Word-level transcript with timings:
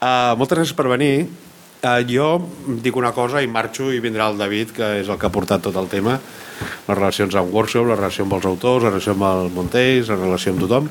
Uh, 0.00 0.32
moltes 0.40 0.56
gràcies 0.56 0.76
per 0.76 0.86
venir. 0.88 1.28
Uh, 1.84 2.00
jo 2.08 2.28
dic 2.80 2.96
una 2.96 3.10
cosa 3.12 3.42
i 3.44 3.48
marxo 3.48 3.90
i 3.92 4.00
vindrà 4.00 4.30
el 4.32 4.38
David, 4.40 4.72
que 4.72 4.86
és 5.02 5.08
el 5.12 5.18
que 5.20 5.28
ha 5.28 5.32
portat 5.32 5.60
tot 5.66 5.76
el 5.76 5.90
tema, 5.92 6.14
les 6.88 6.96
relacions 6.96 7.36
amb 7.36 7.52
workshop, 7.52 7.84
la 7.88 7.98
relació 7.98 8.24
amb 8.24 8.38
els 8.38 8.46
autors, 8.48 8.86
la 8.86 8.94
relació 8.94 9.12
amb 9.12 9.26
el 9.28 9.50
Montells, 9.52 10.08
la 10.08 10.16
relació 10.16 10.54
amb 10.54 10.64
tothom. 10.64 10.88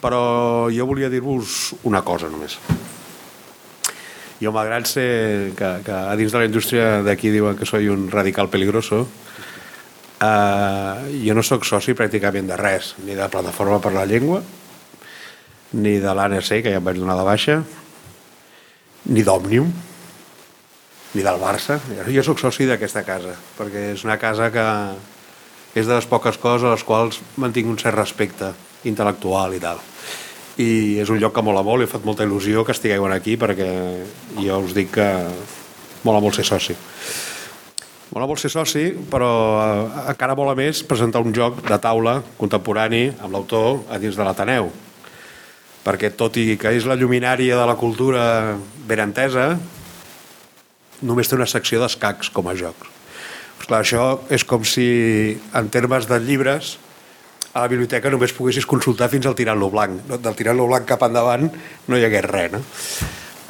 Però 0.00 0.22
jo 0.70 0.86
volia 0.86 1.10
dir-vos 1.10 1.74
una 1.90 2.04
cosa 2.06 2.30
només. 2.30 2.54
Jo, 4.40 4.54
malgrat 4.54 4.86
ser 4.86 5.50
que, 5.58 5.72
que 5.84 5.98
a 5.98 6.14
dins 6.16 6.30
de 6.30 6.38
la 6.38 6.46
indústria 6.46 7.02
d'aquí 7.02 7.34
diuen 7.34 7.58
que 7.58 7.66
soy 7.66 7.90
un 7.90 8.06
radical 8.14 8.46
peligroso, 8.48 9.02
uh, 10.22 11.02
jo 11.18 11.34
no 11.34 11.42
sóc 11.42 11.66
soci 11.66 11.98
pràcticament 11.98 12.46
de 12.46 12.62
res, 12.62 12.94
ni 13.02 13.18
de 13.18 13.26
Plataforma 13.26 13.82
per 13.82 13.92
la 13.98 14.06
Llengua, 14.06 14.40
ni 15.82 15.98
de 15.98 16.14
l'ANC, 16.14 16.62
que 16.62 16.70
ja 16.70 16.78
em 16.78 16.86
vaig 16.86 17.02
donar 17.02 17.18
de 17.18 17.26
baixa, 17.26 17.60
ni 19.08 19.24
d'Òmnium, 19.24 19.70
ni 21.14 21.22
del 21.22 21.40
Barça. 21.40 21.78
Jo 22.06 22.24
sóc 22.26 22.42
soci 22.42 22.68
d'aquesta 22.68 23.02
casa, 23.06 23.36
perquè 23.58 23.90
és 23.94 24.04
una 24.04 24.18
casa 24.20 24.50
que 24.54 24.66
és 25.74 25.86
de 25.86 25.94
les 25.94 26.06
poques 26.10 26.38
coses 26.38 26.66
a 26.66 26.74
les 26.74 26.84
quals 26.84 27.20
mantinc 27.38 27.70
un 27.70 27.78
cert 27.78 27.96
respecte 27.98 28.52
intel·lectual 28.84 29.54
i 29.54 29.62
tal. 29.62 29.80
I 30.60 31.00
és 31.00 31.10
un 31.10 31.20
lloc 31.22 31.34
que 31.34 31.44
mola 31.46 31.62
molt, 31.64 31.84
he 31.84 31.90
fet 31.90 32.04
molta 32.04 32.26
il·lusió 32.26 32.64
que 32.66 32.74
estigueu 32.74 33.06
aquí 33.06 33.36
perquè 33.40 33.70
jo 34.42 34.60
us 34.60 34.74
dic 34.76 34.92
que 34.98 35.08
mola 36.04 36.20
molt 36.20 36.36
ser 36.36 36.44
soci. 36.44 36.76
Mola 38.10 38.26
molt 38.26 38.42
ser 38.42 38.50
soci, 38.50 38.88
però 39.10 39.30
eh, 39.62 40.06
encara 40.10 40.34
mola 40.34 40.56
més 40.58 40.82
presentar 40.82 41.22
un 41.22 41.34
joc 41.34 41.60
de 41.62 41.78
taula 41.78 42.18
contemporani 42.40 43.04
amb 43.20 43.30
l'autor 43.36 43.84
a 43.86 44.00
dins 44.02 44.18
de 44.18 44.26
l'Ateneu. 44.26 44.70
Perquè 45.84 46.12
tot 46.12 46.36
i 46.36 46.58
que 46.60 46.74
és 46.76 46.86
la 46.88 46.98
lluminària 46.98 47.56
de 47.56 47.66
la 47.68 47.76
cultura 47.80 48.22
ben 48.88 49.00
entesa, 49.06 49.54
només 51.00 51.28
té 51.30 51.38
una 51.38 51.48
secció 51.48 51.80
d'escacs 51.80 52.30
com 52.34 52.50
a 52.50 52.56
jocs. 52.58 52.90
Pues 53.56 53.68
clar, 53.68 53.80
això 53.80 54.04
és 54.32 54.44
com 54.44 54.64
si, 54.64 54.86
en 55.56 55.72
termes 55.72 56.08
de 56.08 56.20
llibres, 56.20 56.76
a 57.52 57.64
la 57.64 57.70
biblioteca 57.72 58.12
només 58.12 58.32
poguessis 58.36 58.66
consultar 58.68 59.08
fins 59.10 59.26
al 59.26 59.34
tirant-lo 59.38 59.70
blanc. 59.72 60.04
Del 60.10 60.36
tirant-lo 60.38 60.68
blanc 60.70 60.86
cap 60.88 61.02
endavant 61.02 61.48
no 61.50 61.98
hi 61.98 62.06
hagués 62.06 62.28
res. 62.28 62.54
No? 62.54 62.62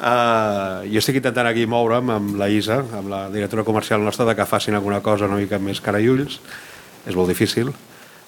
Uh, 0.01 0.87
jo 0.89 1.03
estic 1.03 1.19
intentant 1.21 1.51
aquí 1.51 1.67
moure'm 1.69 2.09
amb 2.15 2.39
la 2.41 2.49
Isa, 2.49 2.79
amb 2.97 3.11
la 3.13 3.27
directora 3.29 3.67
comercial 3.69 4.01
nostra, 4.01 4.25
de 4.25 4.35
que 4.39 4.49
facin 4.49 4.79
alguna 4.79 5.03
cosa 5.05 5.29
una 5.29 5.37
mica 5.37 5.61
més 5.61 5.83
cara 5.85 6.01
i 6.01 6.09
ulls. 6.09 6.41
És 7.05 7.17
molt 7.17 7.29
difícil. 7.29 7.75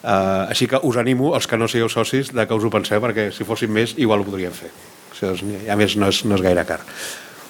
Uh, 0.03 0.51
així 0.51 0.67
que 0.67 0.81
us 0.83 0.99
animo, 0.99 1.31
els 1.37 1.47
que 1.47 1.59
no 1.59 1.69
sigueu 1.71 1.89
socis, 1.93 2.33
de 2.35 2.47
que 2.47 2.57
us 2.59 2.65
ho 2.67 2.71
penseu, 2.75 2.99
perquè 3.03 3.29
si 3.31 3.47
fossin 3.47 3.71
més, 3.71 3.95
igual 4.03 4.25
ho 4.25 4.27
podríem 4.27 4.55
fer. 4.55 4.73
O 5.13 5.37
sigui, 5.39 5.61
a 5.71 5.77
més, 5.79 5.95
no 5.95 6.09
és, 6.11 6.25
no 6.27 6.35
és 6.35 6.43
gaire 6.43 6.65
car. 6.67 6.81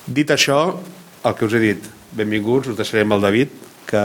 Dit 0.05 0.31
això, 0.35 0.59
el 1.25 1.37
que 1.39 1.47
us 1.49 1.57
he 1.57 1.63
dit, 1.63 1.87
benvinguts, 2.13 2.73
us 2.73 2.77
deixarem 2.77 3.17
el 3.17 3.25
David, 3.25 3.55
que 3.89 4.03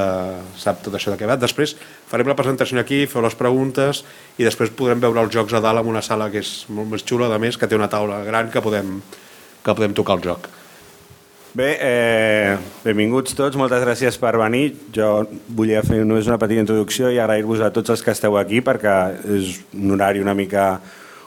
sap 0.60 0.82
tot 0.84 0.96
això 0.98 1.14
de 1.14 1.20
què 1.20 1.28
va. 1.30 1.38
Després 1.40 1.76
farem 2.10 2.28
la 2.28 2.36
presentació 2.40 2.80
aquí, 2.82 3.06
feu 3.08 3.24
les 3.24 3.36
preguntes 3.40 4.04
i 4.38 4.48
després 4.48 4.74
podrem 4.76 5.02
veure 5.04 5.24
els 5.24 5.34
jocs 5.34 5.56
a 5.56 5.62
dalt 5.64 5.84
en 5.84 5.92
una 5.92 6.04
sala 6.04 6.30
que 6.34 6.42
és 6.44 6.66
molt 6.74 6.92
més 6.92 7.06
xula, 7.08 7.30
a 7.32 7.40
més, 7.42 7.60
que 7.60 7.70
té 7.70 7.78
una 7.78 7.90
taula 7.92 8.24
gran 8.28 8.52
que 8.52 8.64
podem, 8.64 8.98
que 9.64 9.76
podem 9.76 9.96
tocar 9.98 10.18
el 10.20 10.26
joc. 10.28 10.50
Bé, 11.58 11.72
eh, 11.82 12.58
benvinguts 12.84 13.34
tots, 13.34 13.58
moltes 13.58 13.82
gràcies 13.82 14.20
per 14.22 14.36
venir. 14.38 14.76
Jo 14.94 15.24
volia 15.58 15.82
fer 15.82 16.04
només 16.04 16.28
una 16.30 16.38
petita 16.38 16.62
introducció 16.62 17.10
i 17.10 17.18
agrair-vos 17.18 17.64
a 17.66 17.72
tots 17.74 17.96
els 17.96 18.04
que 18.06 18.14
esteu 18.14 18.38
aquí 18.38 18.62
perquè 18.62 18.94
és 19.40 19.56
un 19.74 19.96
horari 19.96 20.22
una 20.22 20.36
mica 20.38 20.68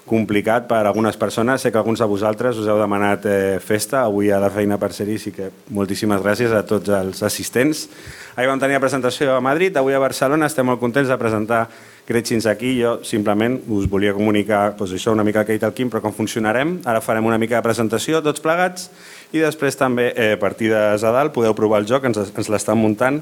complicat 0.07 0.69
per 0.71 0.85
a 0.85 0.89
algunes 0.93 1.19
persones. 1.19 1.63
Sé 1.63 1.73
que 1.73 1.79
alguns 1.79 1.99
de 1.99 2.07
vosaltres 2.07 2.63
us 2.63 2.71
heu 2.71 2.79
demanat 2.79 3.27
eh, 3.27 3.59
festa 3.59 4.05
avui 4.05 4.31
a 4.31 4.39
la 4.39 4.53
feina 4.55 4.79
per 4.79 4.93
ser-hi, 4.95 5.19
sí 5.19 5.35
que 5.35 5.51
moltíssimes 5.75 6.23
gràcies 6.23 6.55
a 6.55 6.63
tots 6.67 6.95
els 6.95 7.23
assistents. 7.27 7.89
Ahir 8.37 8.53
vam 8.53 8.63
tenir 8.63 8.79
la 8.79 8.85
presentació 8.87 9.35
a 9.35 9.43
Madrid, 9.43 9.75
avui 9.77 9.99
a 9.99 10.03
Barcelona 10.03 10.47
estem 10.47 10.67
molt 10.67 10.79
contents 10.79 11.11
de 11.11 11.19
presentar 11.19 11.65
Gretchins 12.11 12.47
aquí. 12.51 12.73
Jo 12.81 12.99
simplement 13.07 13.61
us 13.71 13.87
volia 13.91 14.15
comunicar 14.17 14.75
doncs 14.79 14.97
això 14.97 15.15
una 15.15 15.27
mica 15.27 15.45
que 15.45 15.55
he 15.55 15.59
dit 15.59 15.67
el 15.67 15.75
Quim, 15.75 15.91
però 15.91 16.03
com 16.03 16.15
funcionarem. 16.15 16.81
Ara 16.85 17.03
farem 17.05 17.27
una 17.27 17.39
mica 17.39 17.59
de 17.59 17.67
presentació, 17.67 18.23
tots 18.23 18.43
plegats, 18.43 18.91
i 19.33 19.43
després 19.43 19.79
també 19.79 20.11
eh, 20.17 20.35
partides 20.41 21.05
a 21.05 21.15
dalt, 21.15 21.33
podeu 21.35 21.55
provar 21.55 21.83
el 21.83 21.89
joc, 21.91 22.09
ens, 22.09 22.19
ens 22.19 22.51
l'estan 22.51 22.79
muntant. 22.79 23.21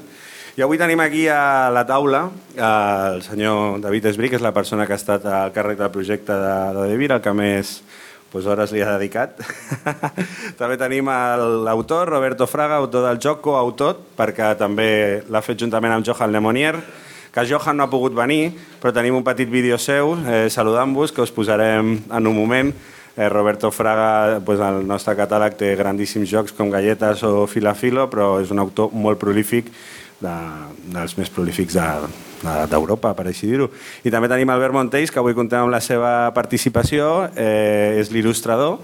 I 0.57 0.63
avui 0.65 0.79
tenim 0.81 0.99
aquí 0.99 1.27
a 1.31 1.69
la 1.71 1.85
taula 1.87 2.25
eh, 2.55 2.63
el 3.13 3.21
senyor 3.23 3.79
David 3.83 4.09
Esbrí, 4.09 4.31
que 4.31 4.39
és 4.39 4.45
la 4.45 4.53
persona 4.55 4.87
que 4.87 4.95
ha 4.95 4.99
estat 4.99 5.25
al 5.29 5.53
càrrec 5.55 5.77
del 5.79 5.93
projecte 5.93 6.33
de, 6.33 6.55
de 6.75 6.87
Devir, 6.91 7.11
el 7.13 7.21
que 7.23 7.33
més 7.37 7.77
pues, 8.31 8.47
hores 8.49 8.73
li 8.73 8.81
ha 8.81 8.95
dedicat. 8.97 9.37
també 10.59 10.79
tenim 10.81 11.09
l'autor, 11.65 12.09
Roberto 12.09 12.47
Fraga, 12.49 12.81
autor 12.81 13.05
del 13.07 13.21
joc, 13.21 13.43
coautor, 13.45 13.99
perquè 14.17 14.55
també 14.57 14.89
l'ha 15.29 15.45
fet 15.45 15.61
juntament 15.61 15.95
amb 15.95 16.07
Johan 16.09 16.33
Lemonier, 16.33 16.75
que 17.29 17.45
Johan 17.45 17.77
no 17.77 17.85
ha 17.85 17.91
pogut 17.91 18.15
venir, 18.17 18.55
però 18.81 18.91
tenim 18.93 19.15
un 19.19 19.25
petit 19.25 19.49
vídeo 19.49 19.77
seu 19.77 20.15
eh, 20.25 20.47
saludant-vos 20.49 21.13
que 21.13 21.21
us 21.21 21.33
posarem 21.33 21.99
en 22.09 22.27
un 22.27 22.35
moment. 22.35 22.73
Eh, 23.19 23.27
Roberto 23.27 23.67
Fraga, 23.69 24.39
pues, 24.47 24.61
el 24.63 24.85
nostre 24.87 25.11
catàleg 25.19 25.57
té 25.59 25.73
grandíssims 25.75 26.29
jocs 26.31 26.53
com 26.55 26.69
Galletes 26.71 27.19
o 27.27 27.43
Filafilo, 27.51 28.05
però 28.07 28.37
és 28.39 28.53
un 28.53 28.61
autor 28.63 28.93
molt 28.95 29.19
prolífic, 29.19 29.67
de, 30.23 30.35
dels 30.93 31.17
més 31.17 31.31
prolífics 31.31 31.75
d'Europa, 31.75 33.11
de, 33.11 33.17
per 33.17 33.25
així 33.27 33.49
dir-ho. 33.51 33.67
I 34.07 34.13
també 34.13 34.29
tenim 34.31 34.51
Albert 34.53 34.75
Montells, 34.75 35.11
que 35.11 35.19
avui 35.19 35.35
contem 35.35 35.65
amb 35.65 35.73
la 35.73 35.81
seva 35.83 36.31
participació, 36.35 37.27
eh, 37.35 37.99
és 37.99 38.11
l'il·lustrador 38.13 38.77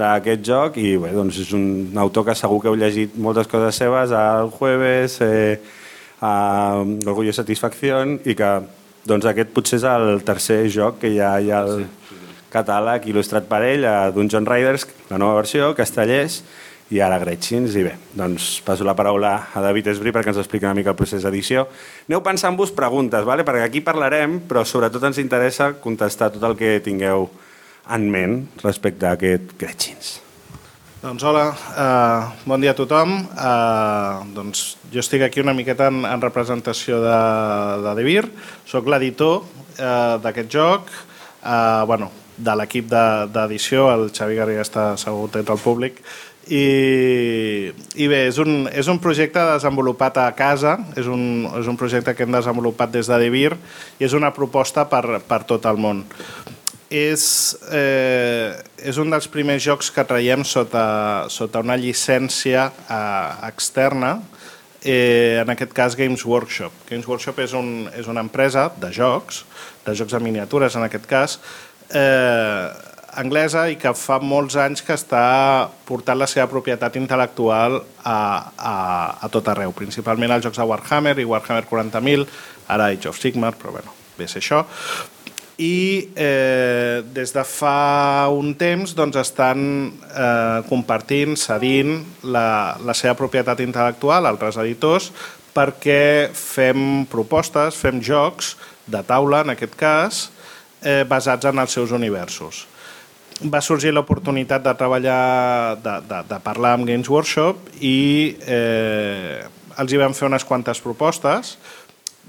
d'aquest 0.00 0.46
joc 0.48 0.78
i 0.80 0.94
bé, 1.00 1.12
doncs 1.12 1.42
és 1.44 1.52
un 1.52 1.92
autor 2.00 2.24
que 2.30 2.36
segur 2.40 2.62
que 2.62 2.72
heu 2.72 2.78
llegit 2.80 3.18
moltes 3.20 3.50
coses 3.52 3.76
seves, 3.76 4.16
al 4.16 4.48
Jueves, 4.56 5.18
eh, 5.20 5.60
a 6.24 6.32
Orgullo 6.80 7.28
i 7.28 7.36
Satisfacció 7.36 8.00
i 8.24 8.32
que 8.32 8.50
doncs, 9.04 9.28
aquest 9.28 9.52
potser 9.52 9.76
és 9.82 9.84
el 9.84 10.24
tercer 10.24 10.62
joc 10.72 11.02
que 11.02 11.12
ha, 11.20 11.36
hi 11.36 11.52
ha 11.52 11.60
el 11.68 11.84
sí. 11.84 12.03
Catàleg 12.54 13.10
il·lustrat 13.10 13.48
per 13.50 13.64
ell, 13.66 13.84
a 13.84 14.12
Dungeon 14.14 14.46
Riders, 14.46 14.86
la 15.10 15.18
nova 15.18 15.40
versió, 15.42 15.72
Castellers, 15.76 16.42
i 16.94 17.00
ara 17.00 17.18
Gretchins, 17.18 17.74
i 17.80 17.84
bé, 17.86 17.94
doncs 18.14 18.58
passo 18.64 18.84
la 18.86 18.94
paraula 18.96 19.32
a 19.56 19.62
David 19.64 19.88
Esbrí 19.94 20.12
perquè 20.14 20.30
ens 20.30 20.40
expliqui 20.42 20.68
una 20.68 20.76
mica 20.76 20.92
el 20.92 20.98
procés 20.98 21.24
d'edició. 21.24 21.64
Aneu 22.08 22.20
pensant-vos 22.22 22.74
preguntes, 22.76 23.24
vale? 23.26 23.46
perquè 23.46 23.64
aquí 23.64 23.80
parlarem, 23.84 24.42
però 24.48 24.62
sobretot 24.68 25.08
ens 25.08 25.22
interessa 25.22 25.72
contestar 25.80 26.30
tot 26.34 26.44
el 26.44 26.58
que 26.60 26.76
tingueu 26.84 27.30
en 27.94 28.06
ment 28.12 28.36
respecte 28.62 29.08
a 29.08 29.16
aquest 29.18 29.56
Gretchins. 29.60 30.18
Doncs 31.04 31.24
hola, 31.28 31.50
uh, 31.52 32.44
bon 32.48 32.62
dia 32.62 32.72
a 32.72 32.76
tothom. 32.78 33.18
Uh, 33.36 34.22
doncs 34.32 34.78
jo 34.92 35.02
estic 35.02 35.26
aquí 35.26 35.42
una 35.42 35.52
miqueta 35.52 35.90
en, 35.92 36.00
en 36.08 36.22
representació 36.22 37.02
de, 37.02 37.18
de 37.84 37.92
Devir. 37.98 38.22
Soc 38.64 38.88
l'editor 38.88 39.42
uh, 39.44 40.16
d'aquest 40.24 40.48
joc, 40.48 40.88
uh, 41.42 41.84
bueno, 41.90 42.08
de 42.36 42.54
l'equip 42.58 42.88
d'edició, 42.90 43.88
de, 43.88 43.96
el 43.96 44.14
Xavi 44.14 44.38
Garriga 44.38 44.64
està 44.64 44.92
assegut 44.94 45.36
entre 45.40 45.54
el 45.56 45.62
públic, 45.62 46.00
i, 46.44 47.70
i 47.96 48.08
bé, 48.10 48.26
és 48.28 48.38
un, 48.42 48.66
és 48.68 48.88
un 48.92 48.98
projecte 49.00 49.40
desenvolupat 49.54 50.18
a 50.20 50.26
casa, 50.36 50.76
és 50.98 51.06
un, 51.08 51.46
és 51.56 51.70
un 51.70 51.78
projecte 51.80 52.12
que 52.12 52.26
hem 52.26 52.34
desenvolupat 52.36 52.92
des 52.92 53.08
de 53.08 53.20
Devir 53.22 53.54
i 53.54 54.04
és 54.04 54.12
una 54.12 54.34
proposta 54.36 54.84
per, 54.90 55.22
per 55.24 55.40
tot 55.48 55.64
el 55.70 55.80
món 55.80 56.04
és, 56.94 57.24
eh, 57.72 58.54
és 58.78 58.98
un 59.02 59.10
dels 59.10 59.26
primers 59.28 59.62
jocs 59.64 59.90
que 59.90 60.04
traiem 60.06 60.44
sota, 60.46 61.26
sota 61.32 61.62
una 61.64 61.76
llicència 61.80 62.68
eh, 62.70 63.48
externa, 63.48 64.18
eh, 64.84 65.40
en 65.42 65.50
aquest 65.50 65.72
cas 65.74 65.96
Games 65.96 66.24
Workshop. 66.24 66.72
Games 66.90 67.08
Workshop 67.08 67.40
és, 67.40 67.54
un, 67.56 67.88
és 67.96 68.06
una 68.06 68.22
empresa 68.24 68.68
de 68.80 68.92
jocs, 68.92 69.44
de 69.86 69.94
jocs 69.96 70.14
de 70.14 70.20
miniatures 70.22 70.76
en 70.76 70.86
aquest 70.86 71.08
cas, 71.10 71.38
eh, 71.92 72.68
anglesa 73.14 73.68
i 73.70 73.76
que 73.80 73.92
fa 73.96 74.18
molts 74.22 74.56
anys 74.60 74.82
que 74.84 74.96
està 74.96 75.24
portant 75.88 76.18
la 76.18 76.28
seva 76.30 76.48
propietat 76.50 76.96
intel·lectual 76.98 77.80
a, 78.02 78.18
a, 78.56 78.76
a 79.22 79.30
tot 79.32 79.48
arreu, 79.52 79.74
principalment 79.76 80.34
als 80.34 80.46
jocs 80.46 80.60
de 80.60 80.68
Warhammer 80.68 81.16
i 81.18 81.28
Warhammer 81.28 81.66
40.000, 81.70 82.26
ara 82.74 82.90
Age 82.92 83.10
of 83.10 83.20
Sigmar, 83.20 83.54
però 83.60 83.76
bueno, 83.76 83.94
ve 84.18 84.28
ser 84.30 84.42
això, 84.42 84.64
i 85.58 86.10
eh, 86.18 87.02
des 87.14 87.30
de 87.30 87.44
fa 87.46 88.26
un 88.34 88.54
temps 88.58 88.94
doncs, 88.98 89.20
estan 89.20 89.60
eh, 90.10 90.60
compartint, 90.66 91.36
cedint 91.38 92.00
la, 92.26 92.74
la 92.82 92.96
seva 92.98 93.14
propietat 93.18 93.62
intel·lectual 93.62 94.26
a 94.26 94.34
altres 94.34 94.58
editors 94.58 95.12
perquè 95.54 96.32
fem 96.34 97.04
propostes, 97.06 97.78
fem 97.78 98.00
jocs 98.02 98.56
de 98.90 99.00
taula, 99.06 99.44
en 99.44 99.54
aquest 99.54 99.76
cas, 99.78 100.24
eh, 100.84 101.02
basats 101.08 101.48
en 101.50 101.58
els 101.58 101.74
seus 101.74 101.92
universos. 101.96 102.64
Va 103.50 103.60
sorgir 103.64 103.90
l'oportunitat 103.90 104.62
de 104.62 104.74
treballar, 104.78 105.80
de, 105.82 105.96
de, 106.06 106.20
de 106.30 106.38
parlar 106.44 106.76
amb 106.76 106.86
Games 106.86 107.10
Workshop 107.10 107.72
i 107.82 108.36
eh, 108.46 109.42
els 109.80 109.92
hi 109.92 109.98
vam 109.98 110.14
fer 110.14 110.28
unes 110.28 110.46
quantes 110.46 110.80
propostes. 110.84 111.56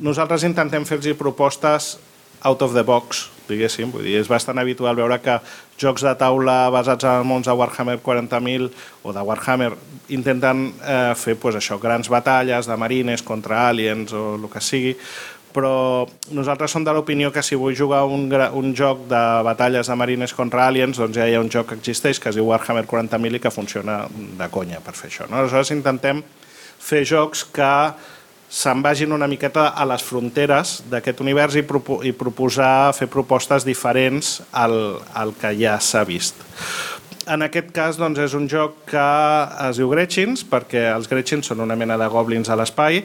Nosaltres 0.01 0.47
intentem 0.47 0.87
fer-los 0.87 1.19
propostes 1.19 1.95
out 2.45 2.61
of 2.61 2.73
the 2.73 2.83
box, 2.85 3.29
diguéssim. 3.49 3.89
Vull 3.93 4.05
dir, 4.05 4.19
és 4.19 4.29
bastant 4.29 4.59
habitual 4.61 4.97
veure 4.97 5.17
que 5.23 5.37
jocs 5.81 6.03
de 6.05 6.13
taula 6.19 6.69
basats 6.73 7.07
en 7.09 7.25
mons 7.27 7.47
de 7.47 7.55
Warhammer 7.57 7.97
40.000 8.05 8.69
o 9.03 9.13
de 9.13 9.23
Warhammer 9.29 9.71
intenten 10.13 10.67
eh, 10.81 11.13
fer 11.17 11.37
pues, 11.41 11.57
això, 11.57 11.79
grans 11.81 12.09
batalles 12.11 12.69
de 12.69 12.77
marines 12.77 13.25
contra 13.25 13.67
aliens 13.69 14.13
o 14.13 14.35
el 14.37 14.49
que 14.51 14.61
sigui, 14.61 14.93
però 15.55 16.03
nosaltres 16.35 16.73
som 16.75 16.83
de 16.83 16.91
l'opinió 16.91 17.31
que 17.31 17.43
si 17.43 17.55
vull 17.55 17.77
jugar 17.77 18.03
un, 18.11 18.27
un 18.27 18.73
joc 18.75 19.05
de 19.07 19.21
batalles 19.47 19.87
de 19.87 19.95
marines 19.95 20.33
contra 20.35 20.67
aliens, 20.67 20.99
doncs 20.99 21.15
ja 21.15 21.27
hi 21.29 21.37
ha 21.37 21.43
un 21.43 21.51
joc 21.51 21.69
que 21.71 21.79
existeix 21.79 22.19
que 22.19 22.33
es 22.33 22.35
diu 22.35 22.49
Warhammer 22.49 22.83
40.000 22.89 23.39
i 23.39 23.41
que 23.43 23.53
funciona 23.53 24.03
de 24.11 24.49
conya 24.51 24.83
per 24.83 24.97
fer 24.97 25.07
això. 25.11 25.29
No? 25.29 25.39
Aleshores 25.39 25.71
intentem 25.71 26.19
fer 26.85 27.05
jocs 27.07 27.45
que 27.55 27.71
se'n 28.55 28.83
vagin 28.83 29.13
una 29.15 29.27
miqueta 29.27 29.69
a 29.73 29.85
les 29.89 30.03
fronteres 30.05 30.77
d'aquest 30.91 31.23
univers 31.23 31.55
i, 31.57 31.63
propo 31.65 32.01
i 32.05 32.11
proposar 32.15 32.93
fer 32.93 33.07
propostes 33.11 33.65
diferents 33.65 34.41
al, 34.53 34.99
al 35.13 35.33
que 35.39 35.55
ja 35.57 35.79
s'ha 35.81 36.03
vist. 36.07 36.43
En 37.25 37.41
aquest 37.41 37.71
cas 37.73 37.97
doncs, 37.97 38.19
és 38.21 38.35
un 38.37 38.45
joc 38.45 38.83
que 38.91 39.05
es 39.65 39.79
diu 39.79 39.89
Gretchins, 39.89 40.43
perquè 40.45 40.91
els 40.91 41.09
Gretchins 41.09 41.47
són 41.49 41.63
una 41.65 41.77
mena 41.79 41.97
de 41.97 42.09
goblins 42.11 42.51
a 42.53 42.57
l'espai, 42.59 43.01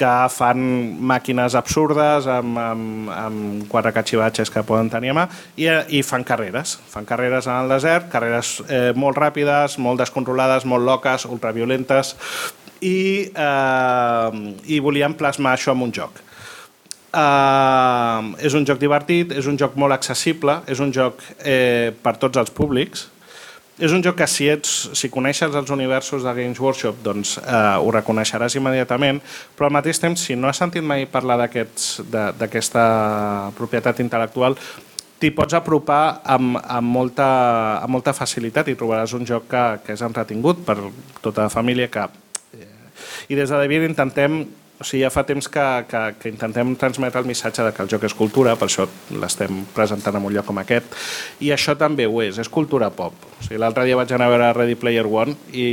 que 0.00 0.12
fan 0.32 0.62
màquines 1.10 1.56
absurdes 1.58 2.28
amb, 2.30 2.56
amb, 2.60 3.10
amb 3.12 3.66
quatre 3.70 3.92
catxivatges 3.96 4.52
que 4.52 4.64
poden 4.66 4.88
tenir 4.92 5.12
a 5.12 5.18
mà 5.20 5.26
i, 5.60 5.68
i 5.98 6.00
fan 6.06 6.24
carreres. 6.26 6.78
Fan 6.92 7.08
carreres 7.08 7.48
en 7.50 7.58
el 7.58 7.74
desert, 7.74 8.08
carreres 8.12 8.56
eh, 8.68 8.90
molt 8.96 9.20
ràpides, 9.20 9.76
molt 9.82 10.00
descontrolades, 10.00 10.64
molt 10.64 10.86
loques, 10.88 11.28
ultraviolentes 11.28 12.14
i, 12.80 13.28
eh, 13.28 14.42
i 14.72 14.80
volíem 14.80 15.16
plasmar 15.20 15.56
això 15.56 15.76
en 15.76 15.86
un 15.88 15.94
joc. 15.94 16.24
Uh, 17.10 18.36
és 18.38 18.54
un 18.54 18.62
joc 18.62 18.78
divertit, 18.78 19.32
és 19.34 19.48
un 19.50 19.56
joc 19.58 19.74
molt 19.74 19.96
accessible, 19.96 20.60
és 20.70 20.78
un 20.78 20.92
joc 20.94 21.24
eh, 21.42 21.90
per 21.90 22.12
tots 22.22 22.38
els 22.38 22.52
públics, 22.54 23.08
és 23.80 23.92
un 23.96 24.02
joc 24.04 24.18
que 24.20 24.26
si, 24.28 24.46
ets, 24.52 24.90
si 24.98 25.08
coneixes 25.12 25.54
els 25.56 25.70
universos 25.72 26.24
de 26.26 26.34
Games 26.36 26.60
Workshop 26.60 27.00
doncs 27.04 27.38
eh, 27.40 27.56
ho 27.80 27.90
reconeixeràs 27.94 28.56
immediatament, 28.60 29.22
però 29.56 29.70
al 29.70 29.76
mateix 29.78 30.00
temps, 30.02 30.20
si 30.28 30.36
no 30.36 30.50
has 30.50 30.60
sentit 30.60 30.84
mai 30.84 31.06
parlar 31.08 31.38
d'aquesta 31.40 32.84
propietat 33.56 34.02
intel·lectual, 34.04 34.58
t'hi 35.20 35.32
pots 35.36 35.56
apropar 35.56 36.20
amb, 36.36 36.60
amb, 36.60 36.92
molta, 36.92 37.28
amb 37.80 37.96
molta 37.96 38.14
facilitat 38.16 38.68
i 38.68 38.76
trobaràs 38.76 39.16
un 39.16 39.26
joc 39.28 39.48
que, 39.48 39.64
que 39.86 39.96
és 39.96 40.04
entretingut 40.04 40.64
per 40.66 40.76
tota 41.24 41.48
la 41.48 41.52
família 41.52 41.88
que... 41.92 42.06
Eh, 42.56 42.68
I 43.32 43.38
des 43.38 43.48
de 43.48 43.60
Devir 43.64 43.82
intentem 43.88 44.42
o 44.80 44.84
sigui, 44.84 45.02
ja 45.04 45.10
fa 45.12 45.26
temps 45.28 45.44
que, 45.52 45.64
que, 45.90 46.00
que 46.16 46.30
intentem 46.32 46.72
transmetre 46.80 47.20
el 47.20 47.28
missatge 47.28 47.66
de 47.66 47.72
que 47.76 47.82
el 47.84 47.90
joc 47.92 48.06
és 48.08 48.14
cultura, 48.16 48.54
per 48.56 48.70
això 48.70 48.86
l'estem 49.20 49.62
presentant 49.76 50.16
en 50.16 50.24
un 50.24 50.32
lloc 50.32 50.48
com 50.48 50.60
aquest, 50.62 50.96
i 51.44 51.52
això 51.52 51.76
també 51.76 52.06
ho 52.08 52.22
és, 52.24 52.38
és 52.40 52.48
cultura 52.48 52.88
pop. 52.88 53.12
O 53.12 53.42
sigui, 53.44 53.60
L'altre 53.60 53.84
dia 53.84 53.98
vaig 54.00 54.14
anar 54.16 54.30
a 54.30 54.32
veure 54.32 54.52
Ready 54.56 54.78
Player 54.80 55.04
One 55.04 55.36
i 55.52 55.66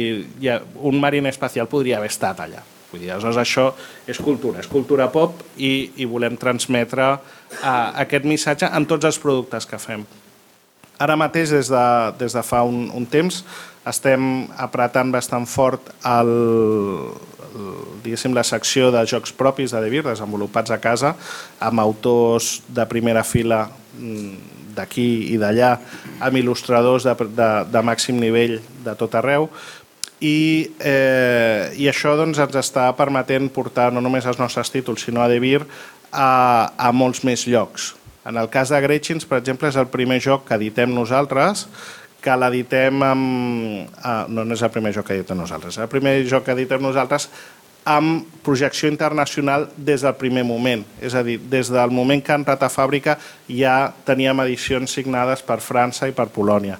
ja, 0.43 0.59
un 0.83 0.99
mariner 0.99 1.31
espacial 1.31 1.71
podria 1.71 2.01
haver 2.01 2.11
estat 2.11 2.43
allà. 2.43 2.65
Vull 2.91 3.05
dir, 3.05 3.13
aleshores 3.13 3.39
això 3.39 3.69
és 4.07 4.19
cultura, 4.23 4.59
és 4.59 4.67
cultura 4.71 5.07
pop 5.11 5.39
i, 5.55 5.93
i 6.03 6.07
volem 6.07 6.35
transmetre 6.39 7.07
uh, 7.15 7.71
aquest 8.03 8.27
missatge 8.27 8.67
en 8.67 8.87
tots 8.91 9.07
els 9.07 9.19
productes 9.23 9.67
que 9.67 9.79
fem. 9.79 10.03
Ara 10.99 11.15
mateix, 11.19 11.51
des 11.53 11.71
de, 11.71 11.87
des 12.19 12.35
de 12.35 12.43
fa 12.43 12.63
un, 12.67 12.87
un 12.95 13.07
temps, 13.07 13.43
estem 13.87 14.47
apretant 14.59 15.11
bastant 15.13 15.45
fort 15.47 15.91
el, 16.03 16.31
diguéssim, 18.03 18.35
la 18.35 18.45
secció 18.47 18.91
de 18.93 19.03
jocs 19.09 19.33
propis 19.35 19.73
de 19.73 19.81
Devir, 19.83 20.03
desenvolupats 20.05 20.71
a 20.71 20.79
casa, 20.83 21.15
amb 21.59 21.83
autors 21.83 22.61
de 22.67 22.85
primera 22.89 23.23
fila 23.27 23.65
mm, 23.97 24.55
d'aquí 24.77 25.33
i 25.33 25.39
d'allà, 25.41 25.73
amb 26.21 26.39
il·lustradors 26.39 27.07
de, 27.07 27.15
de, 27.33 27.49
de 27.73 27.83
màxim 27.85 28.19
nivell 28.21 28.59
de 28.85 28.95
tot 28.99 29.17
arreu, 29.17 29.49
i, 30.17 30.71
eh, 30.81 31.73
i 31.77 31.85
això 31.89 32.15
doncs, 32.17 32.39
ens 32.41 32.57
està 32.57 32.87
permetent 32.97 33.51
portar 33.53 33.91
no 33.93 34.01
només 34.01 34.25
els 34.25 34.39
nostres 34.41 34.71
títols, 34.73 35.05
sinó 35.05 35.21
a 35.21 35.29
Devir 35.29 35.61
a, 36.11 36.73
a 36.73 36.91
molts 36.91 37.23
més 37.27 37.45
llocs. 37.45 37.93
En 38.27 38.35
el 38.35 38.49
cas 38.51 38.73
de 38.73 38.79
Gretchins, 38.83 39.25
per 39.25 39.39
exemple, 39.39 39.69
és 39.69 39.77
el 39.79 39.87
primer 39.93 40.19
joc 40.23 40.47
que 40.47 40.57
editem 40.57 40.91
nosaltres, 40.93 41.67
que 42.27 42.35
l'editem 42.35 43.05
amb... 43.07 43.95
Ah, 44.03 44.25
no, 44.27 44.43
no 44.43 44.57
és 44.57 44.65
el 44.65 44.73
primer 44.73 44.91
joc 44.95 45.07
que 45.07 45.15
editem 45.15 45.39
nosaltres, 45.39 45.79
el 45.79 45.91
primer 45.91 46.19
joc 46.27 46.43
que 46.47 46.57
editem 46.57 46.83
nosaltres 46.83 47.29
amb 47.87 48.25
projecció 48.43 48.89
internacional 48.91 49.69
des 49.77 50.03
del 50.03 50.15
primer 50.19 50.43
moment. 50.43 50.83
És 50.99 51.15
a 51.15 51.23
dir, 51.23 51.37
des 51.47 51.71
del 51.71 51.93
moment 51.95 52.19
que 52.19 52.33
ha 52.35 52.39
entrat 52.41 52.65
a 52.67 52.71
fàbrica 52.71 53.15
ja 53.47 53.93
teníem 54.05 54.43
edicions 54.43 54.91
signades 54.91 55.43
per 55.47 55.61
França 55.63 56.09
i 56.09 56.15
per 56.15 56.27
Polònia. 56.35 56.75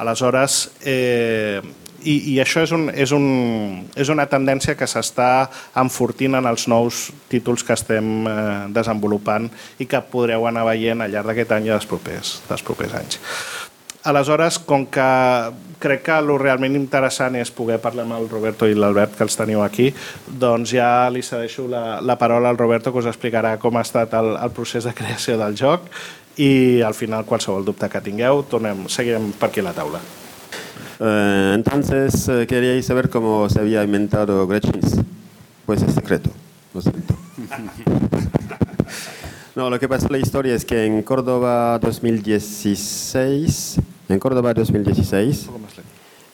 Aleshores, 0.00 0.66
eh, 0.84 1.62
i, 2.04 2.14
i 2.34 2.36
això 2.40 2.62
és, 2.64 2.76
un, 2.76 2.86
és, 2.92 3.12
un, 3.16 3.24
és 3.96 4.12
una 4.12 4.28
tendència 4.28 4.76
que 4.76 4.88
s'està 4.88 5.48
enfortint 5.80 6.36
en 6.36 6.48
els 6.48 6.68
nous 6.68 7.06
títols 7.32 7.64
que 7.64 7.76
estem 7.76 8.28
eh, 8.28 8.36
desenvolupant 8.76 9.48
i 9.80 9.88
que 9.88 10.04
podreu 10.12 10.44
anar 10.48 10.68
veient 10.68 11.04
al 11.04 11.12
llarg 11.12 11.32
d'aquest 11.32 11.56
any 11.56 11.68
i 11.68 11.74
dels 11.74 11.88
propers, 11.88 12.38
dels 12.48 12.64
propers 12.64 12.96
anys. 13.00 13.20
Aleshores, 14.04 14.58
com 14.58 14.86
que 14.88 15.08
crec 15.80 16.04
que 16.06 16.14
el 16.16 16.30
realment 16.40 16.76
interessant 16.76 17.36
és 17.36 17.50
poder 17.52 17.76
parlar 17.82 18.06
amb 18.06 18.16
el 18.16 18.28
Roberto 18.30 18.68
i 18.68 18.76
l'Albert, 18.76 19.16
que 19.16 19.26
els 19.26 19.36
teniu 19.36 19.60
aquí, 19.64 19.90
doncs 20.40 20.72
ja 20.76 21.08
li 21.12 21.20
cedeixo 21.24 21.66
la, 21.68 22.00
la 22.00 22.16
paraula 22.20 22.48
al 22.52 22.60
Roberto, 22.60 22.92
que 22.92 23.02
us 23.02 23.10
explicarà 23.10 23.56
com 23.60 23.76
ha 23.76 23.84
estat 23.84 24.16
el, 24.16 24.32
el 24.40 24.54
procés 24.56 24.88
de 24.88 24.94
creació 24.96 25.36
del 25.40 25.56
joc 25.60 25.88
i 26.40 26.80
al 26.86 26.96
final 26.96 27.26
qualsevol 27.28 27.66
dubte 27.66 27.88
que 27.92 28.00
tingueu, 28.04 28.44
tornem, 28.48 28.86
seguirem 28.88 29.32
per 29.36 29.50
aquí 29.50 29.60
a 29.60 29.68
la 29.68 29.76
taula. 29.76 30.00
Uh, 31.00 31.54
entonces, 31.54 32.28
uh, 32.28 32.46
queríais 32.46 32.84
saber 32.86 33.08
cómo 33.08 33.48
se 33.48 33.60
había 33.60 33.82
inventado 33.82 34.46
Gretchins. 34.46 35.00
Pues 35.64 35.82
es 35.82 35.94
secreto, 35.94 36.30
lo 36.74 36.80
siento. 36.82 37.14
No, 39.60 39.68
lo 39.68 39.78
que 39.78 39.90
pasa 39.90 40.06
en 40.06 40.12
la 40.12 40.18
historia 40.18 40.54
es 40.54 40.64
que 40.64 40.86
en 40.86 41.02
Córdoba 41.02 41.78
2016, 41.80 43.76
en 44.08 44.18
Córdoba 44.18 44.54
2016, 44.54 45.48
uh, 45.48 45.58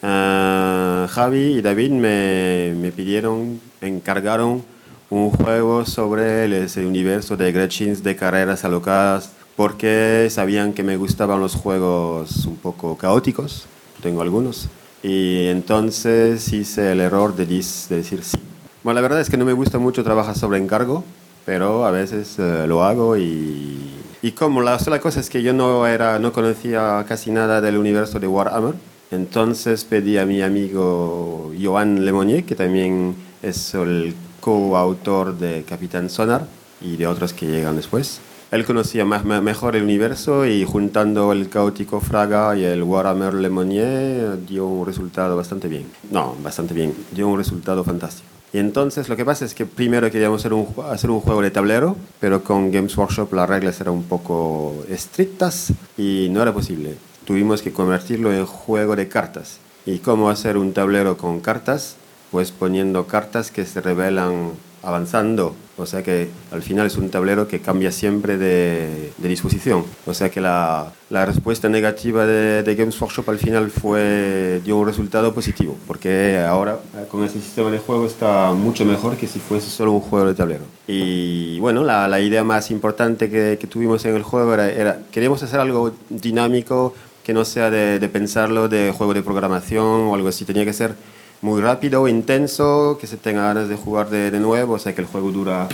ah, 0.04 1.08
Javi 1.10 1.58
y 1.58 1.60
David 1.60 1.90
me, 1.90 2.72
me, 2.80 2.92
pidieron, 2.92 3.60
encargaron 3.80 4.62
un 5.10 5.30
juego 5.30 5.84
sobre 5.84 6.44
el, 6.44 6.52
ese 6.52 6.86
universo 6.86 7.36
de 7.36 7.50
Gretchins 7.50 8.04
de 8.04 8.14
carreras 8.14 8.64
alocadas 8.64 9.32
porque 9.56 10.28
sabían 10.30 10.72
que 10.72 10.84
me 10.84 10.96
gustaban 10.96 11.40
los 11.40 11.56
juegos 11.56 12.46
un 12.46 12.58
poco 12.58 12.96
caóticos, 12.96 13.66
tengo 14.02 14.22
algunos, 14.22 14.68
y 15.02 15.48
entonces 15.48 16.52
hice 16.52 16.92
el 16.92 17.00
error 17.00 17.34
de, 17.34 17.44
de 17.44 17.96
decir 17.96 18.22
sí. 18.22 18.38
Bueno, 18.84 19.00
la 19.00 19.02
verdad 19.02 19.20
es 19.20 19.28
que 19.28 19.36
no 19.36 19.44
me 19.44 19.52
gusta 19.52 19.80
mucho 19.80 20.04
trabajar 20.04 20.38
sobre 20.38 20.58
encargo, 20.58 21.02
pero 21.46 21.86
a 21.86 21.90
veces 21.90 22.38
eh, 22.38 22.66
lo 22.66 22.84
hago 22.84 23.16
y, 23.16 23.78
y 24.20 24.32
como 24.32 24.60
la 24.60 24.78
sola 24.78 25.00
cosa 25.00 25.20
es 25.20 25.30
que 25.30 25.42
yo 25.42 25.54
no, 25.54 25.86
era, 25.86 26.18
no 26.18 26.32
conocía 26.32 27.02
casi 27.08 27.30
nada 27.30 27.62
del 27.62 27.78
universo 27.78 28.20
de 28.20 28.26
Warhammer, 28.26 28.74
entonces 29.12 29.84
pedí 29.84 30.18
a 30.18 30.26
mi 30.26 30.42
amigo 30.42 31.52
Joan 31.58 32.04
Lemonnier, 32.04 32.44
que 32.44 32.56
también 32.56 33.14
es 33.42 33.72
el 33.74 34.14
coautor 34.40 35.38
de 35.38 35.62
Capitán 35.62 36.10
Sonar 36.10 36.46
y 36.80 36.96
de 36.96 37.06
otros 37.06 37.32
que 37.32 37.46
llegan 37.46 37.76
después. 37.76 38.20
Él 38.50 38.64
conocía 38.64 39.04
más, 39.04 39.24
mejor 39.24 39.76
el 39.76 39.82
universo 39.82 40.46
y 40.46 40.64
juntando 40.64 41.32
el 41.32 41.48
caótico 41.48 42.00
Fraga 42.00 42.56
y 42.56 42.64
el 42.64 42.82
Warhammer 42.82 43.34
Lemonnier 43.34 44.44
dio 44.46 44.66
un 44.66 44.86
resultado 44.86 45.36
bastante 45.36 45.68
bien. 45.68 45.86
No, 46.10 46.36
bastante 46.42 46.74
bien, 46.74 46.94
dio 47.12 47.28
un 47.28 47.38
resultado 47.38 47.82
fantástico. 47.84 48.35
Y 48.56 48.58
entonces 48.58 49.10
lo 49.10 49.16
que 49.16 49.24
pasa 49.26 49.44
es 49.44 49.52
que 49.52 49.66
primero 49.66 50.10
queríamos 50.10 50.40
hacer 50.40 50.54
un, 50.54 50.66
hacer 50.90 51.10
un 51.10 51.20
juego 51.20 51.42
de 51.42 51.50
tablero, 51.50 51.94
pero 52.20 52.42
con 52.42 52.72
Games 52.72 52.96
Workshop 52.96 53.30
las 53.34 53.50
reglas 53.50 53.78
eran 53.82 53.92
un 53.92 54.04
poco 54.04 54.82
estrictas 54.88 55.74
y 55.98 56.28
no 56.30 56.40
era 56.40 56.54
posible. 56.54 56.96
Tuvimos 57.26 57.60
que 57.60 57.74
convertirlo 57.74 58.32
en 58.32 58.46
juego 58.46 58.96
de 58.96 59.08
cartas. 59.08 59.58
¿Y 59.84 59.98
cómo 59.98 60.30
hacer 60.30 60.56
un 60.56 60.72
tablero 60.72 61.18
con 61.18 61.40
cartas? 61.40 61.96
Pues 62.30 62.50
poniendo 62.50 63.06
cartas 63.06 63.50
que 63.50 63.66
se 63.66 63.82
revelan 63.82 64.52
avanzando. 64.82 65.54
O 65.78 65.84
sea 65.84 66.02
que 66.02 66.28
al 66.52 66.62
final 66.62 66.86
es 66.86 66.96
un 66.96 67.10
tablero 67.10 67.48
que 67.48 67.60
cambia 67.60 67.92
siempre 67.92 68.38
de, 68.38 69.12
de 69.18 69.28
disposición. 69.28 69.84
O 70.06 70.14
sea 70.14 70.30
que 70.30 70.40
la, 70.40 70.90
la 71.10 71.26
respuesta 71.26 71.68
negativa 71.68 72.24
de, 72.24 72.62
de, 72.62 72.74
Games 72.74 72.98
Workshop 72.98 73.28
al 73.28 73.38
final 73.38 73.70
fue, 73.70 74.62
dio 74.64 74.78
un 74.78 74.86
resultado 74.86 75.34
positivo, 75.34 75.76
porque 75.86 76.38
ahora 76.38 76.78
con 77.10 77.24
ese 77.24 77.40
sistema 77.40 77.70
de 77.70 77.78
juego 77.78 78.06
está 78.06 78.52
mucho 78.52 78.86
mejor 78.86 79.16
que 79.16 79.26
si 79.26 79.38
fuese 79.38 79.68
solo 79.68 79.92
un 79.92 80.00
juego 80.00 80.26
de 80.26 80.34
tablero. 80.34 80.64
Y 80.86 81.60
bueno, 81.60 81.84
la, 81.84 82.08
la 82.08 82.20
idea 82.20 82.42
más 82.42 82.70
importante 82.70 83.28
que, 83.28 83.58
que, 83.60 83.66
tuvimos 83.66 84.02
en 84.06 84.16
el 84.16 84.22
juego 84.22 84.54
era, 84.54 84.70
era, 84.70 85.00
queríamos 85.10 85.42
hacer 85.42 85.60
algo 85.60 85.92
dinámico, 86.08 86.94
que 87.22 87.34
no 87.34 87.44
sea 87.44 87.70
de, 87.70 87.98
de 87.98 88.08
pensarlo 88.08 88.68
de 88.68 88.94
juego 88.96 89.12
de 89.12 89.22
programación 89.22 89.84
o 89.84 90.14
algo 90.14 90.28
así, 90.28 90.46
tenía 90.46 90.64
que 90.64 90.72
ser 90.72 90.94
muy 91.42 91.60
rápido, 91.60 92.08
intenso, 92.08 92.98
que 93.00 93.06
se 93.06 93.16
tenga 93.16 93.42
ganas 93.42 93.68
de 93.68 93.76
jugar 93.76 94.10
de, 94.10 94.30
de 94.30 94.40
nuevo, 94.40 94.74
o 94.74 94.78
sea 94.78 94.94
que 94.94 95.00
el 95.00 95.06
juego 95.06 95.30
dura 95.30 95.68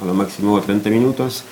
a 0.00 0.04
lo 0.04 0.14
máximo 0.14 0.60
30 0.60 0.90
minutos 0.90 1.44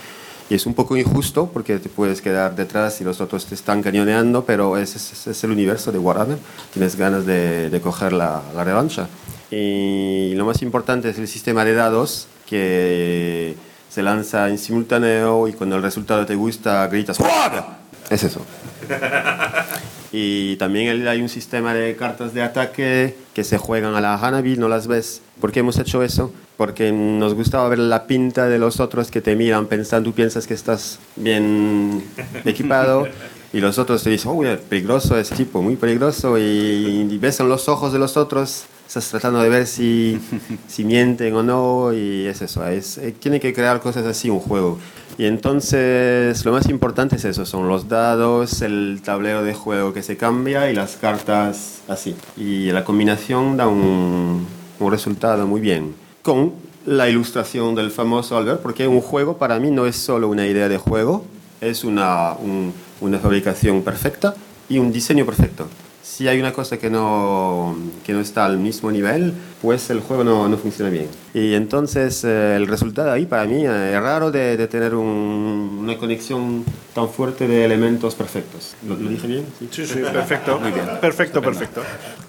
Y 0.49 0.55
es 0.55 0.67
un 0.67 0.75
poco 0.75 0.97
injusto 0.97 1.51
porque 1.53 1.79
te 1.79 1.89
puedes 1.89 2.21
quedar 2.23 2.55
detrás 2.55 3.01
y 3.01 3.05
los 3.05 3.21
otros 3.21 3.47
te 3.47 3.55
están 3.55 3.83
cañoneando, 3.83 4.45
pero 4.45 4.77
ese 4.77 4.99
es, 4.99 5.27
es 5.27 5.45
el 5.45 5.51
universo 5.51 5.91
de 5.91 5.99
Warhammer. 5.99 6.39
Tienes 6.73 6.95
ganas 6.97 7.27
de, 7.27 7.69
de 7.69 7.81
coger 7.81 8.13
la, 8.13 8.43
la 8.55 8.63
revancha. 8.63 9.09
Y 9.51 10.35
lo 10.37 10.45
más 10.45 10.63
importante 10.63 11.09
es 11.09 11.19
el 11.19 11.27
sistema 11.27 11.65
de 11.65 11.75
dados 11.75 12.29
que 12.47 13.57
se 13.91 14.03
lanza 14.03 14.49
en 14.49 14.59
simultáneo 14.59 15.49
y 15.49 15.53
cuando 15.53 15.77
el 15.77 15.83
resultado 15.83 16.25
te 16.27 16.35
gusta 16.35 16.87
gritas 16.87 17.17
¡Fuck! 17.17 17.65
Es 18.11 18.23
eso. 18.23 18.41
Y 20.13 20.57
también 20.57 21.07
hay 21.07 21.21
un 21.21 21.29
sistema 21.29 21.75
de 21.75 21.97
cartas 21.97 22.33
de 22.33 22.43
ataque 22.43 23.17
que 23.35 23.45
se 23.45 23.59
juegan 23.59 23.95
a 23.95 24.01
la 24.01 24.15
Hanabi, 24.15 24.57
no 24.57 24.69
las 24.69 24.87
ves. 24.87 25.23
¿Por 25.41 25.53
qué 25.53 25.61
hemos 25.61 25.79
hecho 25.79 26.03
eso? 26.03 26.33
Porque 26.57 26.93
nos 26.93 27.35
gustaba 27.35 27.69
ver 27.69 27.79
la 27.79 28.07
pinta 28.07 28.47
de 28.47 28.59
los 28.59 28.81
otros 28.81 29.11
que 29.11 29.21
te 29.21 29.37
miran 29.37 29.67
pensando, 29.67 30.11
tú 30.11 30.15
piensas 30.15 30.47
que 30.47 30.55
estás 30.55 30.99
bien 31.17 32.03
equipado 32.45 33.07
y 33.53 33.61
los 33.61 33.79
otros 33.79 34.03
te 34.03 34.11
dicen, 34.11 34.33
oh, 34.35 34.43
peligroso 34.69 35.19
ese 35.19 35.35
tipo, 35.35 35.61
muy 35.63 35.77
peligroso. 35.77 36.39
Y, 36.39 37.09
y 37.11 37.19
ves 37.19 37.41
en 37.41 37.49
los 37.49 37.69
ojos 37.69 37.93
de 37.93 37.99
los 37.99 38.17
otros, 38.17 38.65
estás 38.87 39.09
tratando 39.11 39.41
de 39.41 39.49
ver 39.49 39.67
si, 39.67 40.19
si 40.69 40.85
mienten 40.85 41.35
o 41.35 41.43
no 41.43 41.93
y 41.93 42.27
es 42.27 42.43
eso. 42.43 42.67
Es, 42.67 42.99
eh, 42.99 43.15
tiene 43.19 43.41
que 43.41 43.53
crear 43.53 43.81
cosas 43.81 44.07
así 44.07 44.31
un 44.31 44.41
juego. 44.41 44.79
Y 45.19 45.25
entonces 45.25 46.45
lo 46.45 46.53
más 46.53 46.69
importante 46.69 47.17
es 47.17 47.25
eso, 47.25 47.47
son 47.47 47.69
los 47.69 47.89
dados, 47.89 48.61
el 48.63 49.01
tablero 49.03 49.43
de 49.43 49.55
juego 49.55 49.93
que 49.95 50.03
se 50.03 50.17
cambia 50.19 50.71
y 50.71 50.75
las 50.75 50.97
cartas 50.97 51.79
así. 51.89 52.15
Y 52.37 52.71
la 52.73 52.85
combinación 52.85 53.57
da 53.57 53.67
un, 53.67 54.47
un 54.79 54.91
resultado 54.91 55.47
muy 55.47 55.61
bien. 55.63 55.95
Con 56.23 56.53
la 56.85 57.09
ilustración 57.09 57.75
del 57.75 57.91
famoso 57.91 58.37
Albert, 58.37 58.61
porque 58.61 58.87
un 58.87 59.01
juego 59.01 59.39
para 59.39 59.59
mí 59.59 59.71
no 59.71 59.87
es 59.87 59.97
solo 59.97 60.29
una 60.29 60.47
idea 60.47 60.69
de 60.69 60.77
juego, 60.79 61.25
es 61.61 61.83
una, 61.85 62.33
un- 62.35 62.73
una 63.01 63.19
fabricación 63.19 63.83
perfecta 63.83 64.35
y 64.69 64.79
un 64.79 64.93
diseño 64.93 65.25
perfecto. 65.25 65.67
Si 66.09 66.29
hay 66.29 66.39
una 66.39 66.53
cosa 66.53 66.79
que 66.79 66.89
no, 66.89 67.77
que 68.05 68.13
no 68.13 68.21
está 68.21 68.47
al 68.47 68.59
mismo 68.59 68.93
nivel, 68.93 69.35
pues 69.61 69.91
el 69.91 70.01
juego 70.01 70.23
no, 70.23 70.49
no 70.49 70.57
funciona 70.57 70.89
bien. 70.89 71.09
Y 71.35 71.55
entonces 71.55 72.23
eh, 72.25 72.55
el 72.55 72.69
resultado 72.69 73.11
ahí 73.11 73.27
para 73.27 73.45
mí 73.45 73.67
eh, 73.67 73.93
es 73.93 74.01
raro 74.01 74.31
de, 74.31 74.57
de 74.57 74.69
tener 74.69 74.95
un- 74.95 75.79
una 75.83 75.97
conexión 75.99 76.65
tan 76.95 77.09
fuerte 77.11 77.49
de 77.49 77.65
elementos 77.65 78.15
perfectos. 78.15 78.77
¿Lo, 78.89 78.95
lo 78.97 79.11
dije 79.11 79.27
bien? 79.27 79.45
Sí. 79.59 79.69
Sí, 79.73 79.85
sí, 79.87 79.99
perfecto. 80.13 80.61
Perfecto, 81.01 81.43
perfecto. 81.43 81.83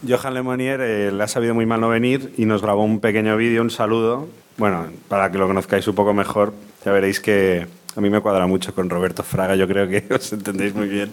Johan 0.05 0.33
Lemonier 0.33 0.81
eh, 0.81 1.11
le 1.11 1.23
ha 1.23 1.27
sabido 1.27 1.53
muy 1.53 1.67
mal 1.67 1.79
no 1.79 1.87
venir 1.89 2.33
y 2.35 2.45
nos 2.45 2.63
grabó 2.63 2.83
un 2.83 2.99
pequeño 2.99 3.37
vídeo, 3.37 3.61
un 3.61 3.69
saludo. 3.69 4.27
Bueno, 4.57 4.87
para 5.07 5.31
que 5.31 5.37
lo 5.37 5.45
conozcáis 5.47 5.87
un 5.87 5.93
poco 5.95 6.13
mejor, 6.15 6.51
ya 6.83 6.91
veréis 6.91 7.19
que 7.21 7.67
a 7.95 8.01
mí 8.01 8.09
me 8.09 8.21
cuadra 8.21 8.47
mucho 8.47 8.73
con 8.73 8.89
Roberto 8.89 9.21
Fraga, 9.21 9.55
yo 9.55 9.67
creo 9.67 9.87
que 9.87 10.03
os 10.13 10.33
entendéis 10.33 10.73
muy 10.73 10.87
bien. 10.89 11.11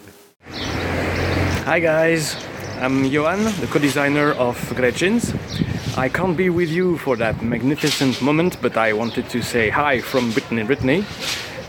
Hi 1.66 1.80
guys, 1.80 2.36
I'm 2.80 3.04
Johan, 3.04 3.44
the 3.60 3.66
co-designer 3.70 4.32
of 4.32 4.56
Gretchins. 4.74 5.32
I 5.96 6.08
can't 6.08 6.36
be 6.36 6.50
with 6.50 6.70
you 6.70 6.98
for 6.98 7.16
that 7.16 7.42
magnificent 7.42 8.20
moment, 8.20 8.58
but 8.60 8.76
I 8.76 8.92
wanted 8.92 9.28
to 9.30 9.42
say 9.42 9.70
hi 9.70 10.00
from 10.00 10.32
Brittany 10.32 10.64
Brittany. 10.64 11.04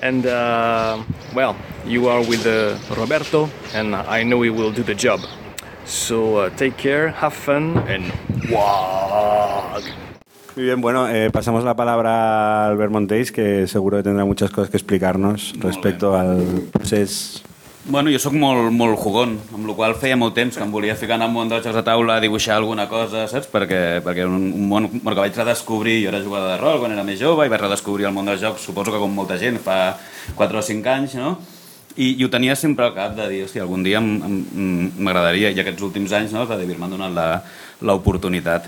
And 0.01 0.25
uh, 0.25 1.03
well, 1.33 1.55
you 1.85 2.07
are 2.07 2.21
with 2.21 2.45
uh, 2.45 2.77
Roberto, 2.95 3.50
and 3.74 3.95
I 3.95 4.24
know 4.24 4.41
he 4.41 4.50
will 4.50 4.71
do 4.71 4.83
the 4.83 4.95
job. 4.95 5.21
So 5.85 6.38
uh, 6.38 6.50
take 6.50 6.77
care, 6.77 7.09
have 7.09 7.33
fun, 7.33 7.77
and 7.88 8.12
wag! 8.50 9.83
Muy 10.55 10.65
bien, 10.65 10.81
bueno, 10.81 11.07
eh, 11.09 11.29
pasamos 11.31 11.63
la 11.63 11.75
palabra 11.75 12.65
a 12.65 12.67
Albert 12.67 12.91
Montéis, 12.91 13.31
que 13.31 13.67
seguro 13.67 13.97
que 13.97 14.03
tendrá 14.03 14.25
muchas 14.25 14.51
cosas 14.51 14.69
que 14.69 14.77
explicarnos 14.77 15.53
respecto 15.59 16.15
al 16.15 16.63
procés. 16.71 17.43
Bueno, 17.87 18.09
jo 18.09 18.17
sóc 18.17 18.33
molt, 18.33 18.71
molt 18.73 18.97
jugón, 18.97 19.35
amb 19.53 19.67
la 19.69 19.73
qual 19.77 19.93
feia 20.01 20.15
molt 20.17 20.33
temps 20.33 20.55
que 20.57 20.63
em 20.65 20.71
volia 20.73 20.95
ficar 20.97 21.19
en 21.19 21.23
el 21.27 21.29
món 21.29 21.51
dels 21.51 21.61
jocs 21.67 21.75
de 21.77 21.83
taula 21.85 22.15
a 22.15 22.21
dibuixar 22.23 22.55
alguna 22.55 22.87
cosa, 22.89 23.27
saps? 23.29 23.45
Perquè, 23.51 23.81
perquè 24.01 24.23
era 24.23 24.31
un, 24.33 24.47
un 24.57 24.63
món 24.71 24.87
que 24.89 25.19
vaig 25.19 25.37
redescobrir, 25.37 25.99
jo 26.01 26.09
era 26.09 26.21
jugador 26.23 26.49
de 26.49 26.55
rol 26.63 26.79
quan 26.81 26.95
era 26.95 27.03
més 27.05 27.19
jove 27.19 27.45
i 27.45 27.51
vaig 27.53 27.61
redescobrir 27.61 28.07
el 28.09 28.15
món 28.15 28.25
dels 28.25 28.41
jocs, 28.41 28.65
suposo 28.65 28.89
que 28.89 29.01
com 29.03 29.13
molta 29.13 29.37
gent, 29.37 29.59
fa 29.61 29.99
4 30.33 30.57
o 30.57 30.65
5 30.65 30.91
anys, 30.95 31.13
no? 31.21 31.35
I, 31.93 32.15
i 32.15 32.25
ho 32.25 32.31
tenia 32.33 32.55
sempre 32.57 32.87
al 32.87 32.95
cap 32.97 33.13
de 33.19 33.29
dir, 33.29 33.43
hòstia, 33.45 33.67
algun 33.67 33.85
dia 33.85 34.01
m'agradaria, 34.01 35.53
i 35.53 35.61
aquests 35.61 35.85
últims 35.85 36.17
anys, 36.17 36.33
no, 36.33 36.47
de 36.49 36.57
Devir 36.63 36.79
m'han 36.81 36.97
donat 36.97 37.53
l'oportunitat 37.85 38.65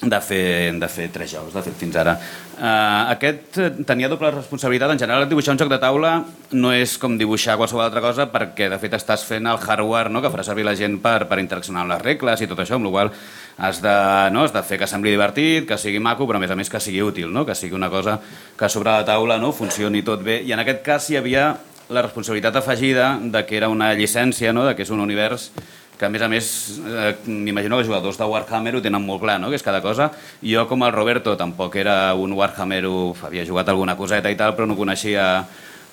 de 0.00 0.20
fer, 0.22 0.72
de 0.78 0.86
fer 0.86 1.08
tres 1.10 1.32
jocs, 1.32 1.50
de 1.50 1.62
fet, 1.62 1.74
fins 1.74 1.96
ara. 1.98 2.12
Uh, 2.58 3.10
aquest 3.16 3.56
eh, 3.58 3.70
tenia 3.86 4.06
doble 4.10 4.30
responsabilitat. 4.30 4.92
En 4.94 5.00
general, 5.00 5.26
dibuixar 5.26 5.56
un 5.56 5.58
joc 5.58 5.70
de 5.72 5.78
taula 5.82 6.12
no 6.54 6.70
és 6.70 6.94
com 7.02 7.16
dibuixar 7.18 7.56
qualsevol 7.58 7.82
altra 7.82 8.02
cosa 8.04 8.28
perquè, 8.30 8.68
de 8.70 8.78
fet, 8.78 8.94
estàs 8.94 9.24
fent 9.26 9.50
el 9.50 9.58
hardware 9.58 10.12
no?, 10.14 10.22
que 10.22 10.30
farà 10.30 10.44
servir 10.46 10.66
la 10.68 10.76
gent 10.78 11.00
per, 11.02 11.24
per 11.26 11.40
interaccionar 11.42 11.82
amb 11.82 11.96
les 11.96 12.04
regles 12.04 12.44
i 12.44 12.46
tot 12.50 12.62
això, 12.62 12.78
amb 12.78 12.86
la 12.86 12.92
qual 12.94 13.10
has 13.58 13.82
de, 13.82 13.94
no? 14.34 14.44
has 14.46 14.54
de 14.54 14.62
fer 14.62 14.78
que 14.78 14.86
sembli 14.86 15.10
divertit, 15.16 15.66
que 15.66 15.78
sigui 15.82 15.98
maco, 15.98 16.28
però 16.30 16.38
a 16.38 16.44
més 16.46 16.54
a 16.54 16.58
més 16.58 16.70
que 16.70 16.82
sigui 16.82 17.02
útil, 17.02 17.32
no? 17.34 17.42
que 17.46 17.58
sigui 17.58 17.74
una 17.74 17.90
cosa 17.90 18.20
que 18.58 18.70
sobre 18.70 18.94
la 18.94 19.06
taula 19.06 19.40
no? 19.42 19.50
funcioni 19.50 20.04
tot 20.06 20.22
bé. 20.22 20.44
I 20.46 20.54
en 20.54 20.62
aquest 20.62 20.84
cas 20.86 21.10
hi 21.10 21.18
havia 21.18 21.48
la 21.90 22.04
responsabilitat 22.06 22.54
afegida 22.60 23.16
de 23.18 23.42
que 23.48 23.58
era 23.58 23.70
una 23.72 23.90
llicència, 23.98 24.54
no? 24.54 24.62
de 24.68 24.76
que 24.78 24.86
és 24.86 24.94
un 24.94 25.02
univers 25.02 25.50
que 25.98 26.06
a 26.06 26.10
més 26.14 26.22
a 26.22 26.28
més 26.30 26.48
eh, 26.78 27.12
m'imagino 27.26 27.76
que 27.76 27.82
els 27.82 27.88
jugadors 27.90 28.18
de 28.20 28.28
Warhammer 28.30 28.76
ho 28.78 28.82
tenen 28.82 29.02
molt 29.02 29.24
clar, 29.24 29.40
no? 29.42 29.50
que 29.50 29.58
és 29.58 29.66
cada 29.66 29.82
cosa. 29.82 30.12
Jo 30.42 30.68
com 30.70 30.86
el 30.86 30.94
Roberto 30.94 31.36
tampoc 31.36 31.76
era 31.76 32.14
un 32.14 32.32
Warhammer, 32.38 32.84
havia 33.26 33.46
jugat 33.46 33.68
alguna 33.68 33.96
coseta 33.98 34.30
i 34.30 34.38
tal, 34.38 34.54
però 34.54 34.68
no 34.70 34.78
coneixia 34.78 35.28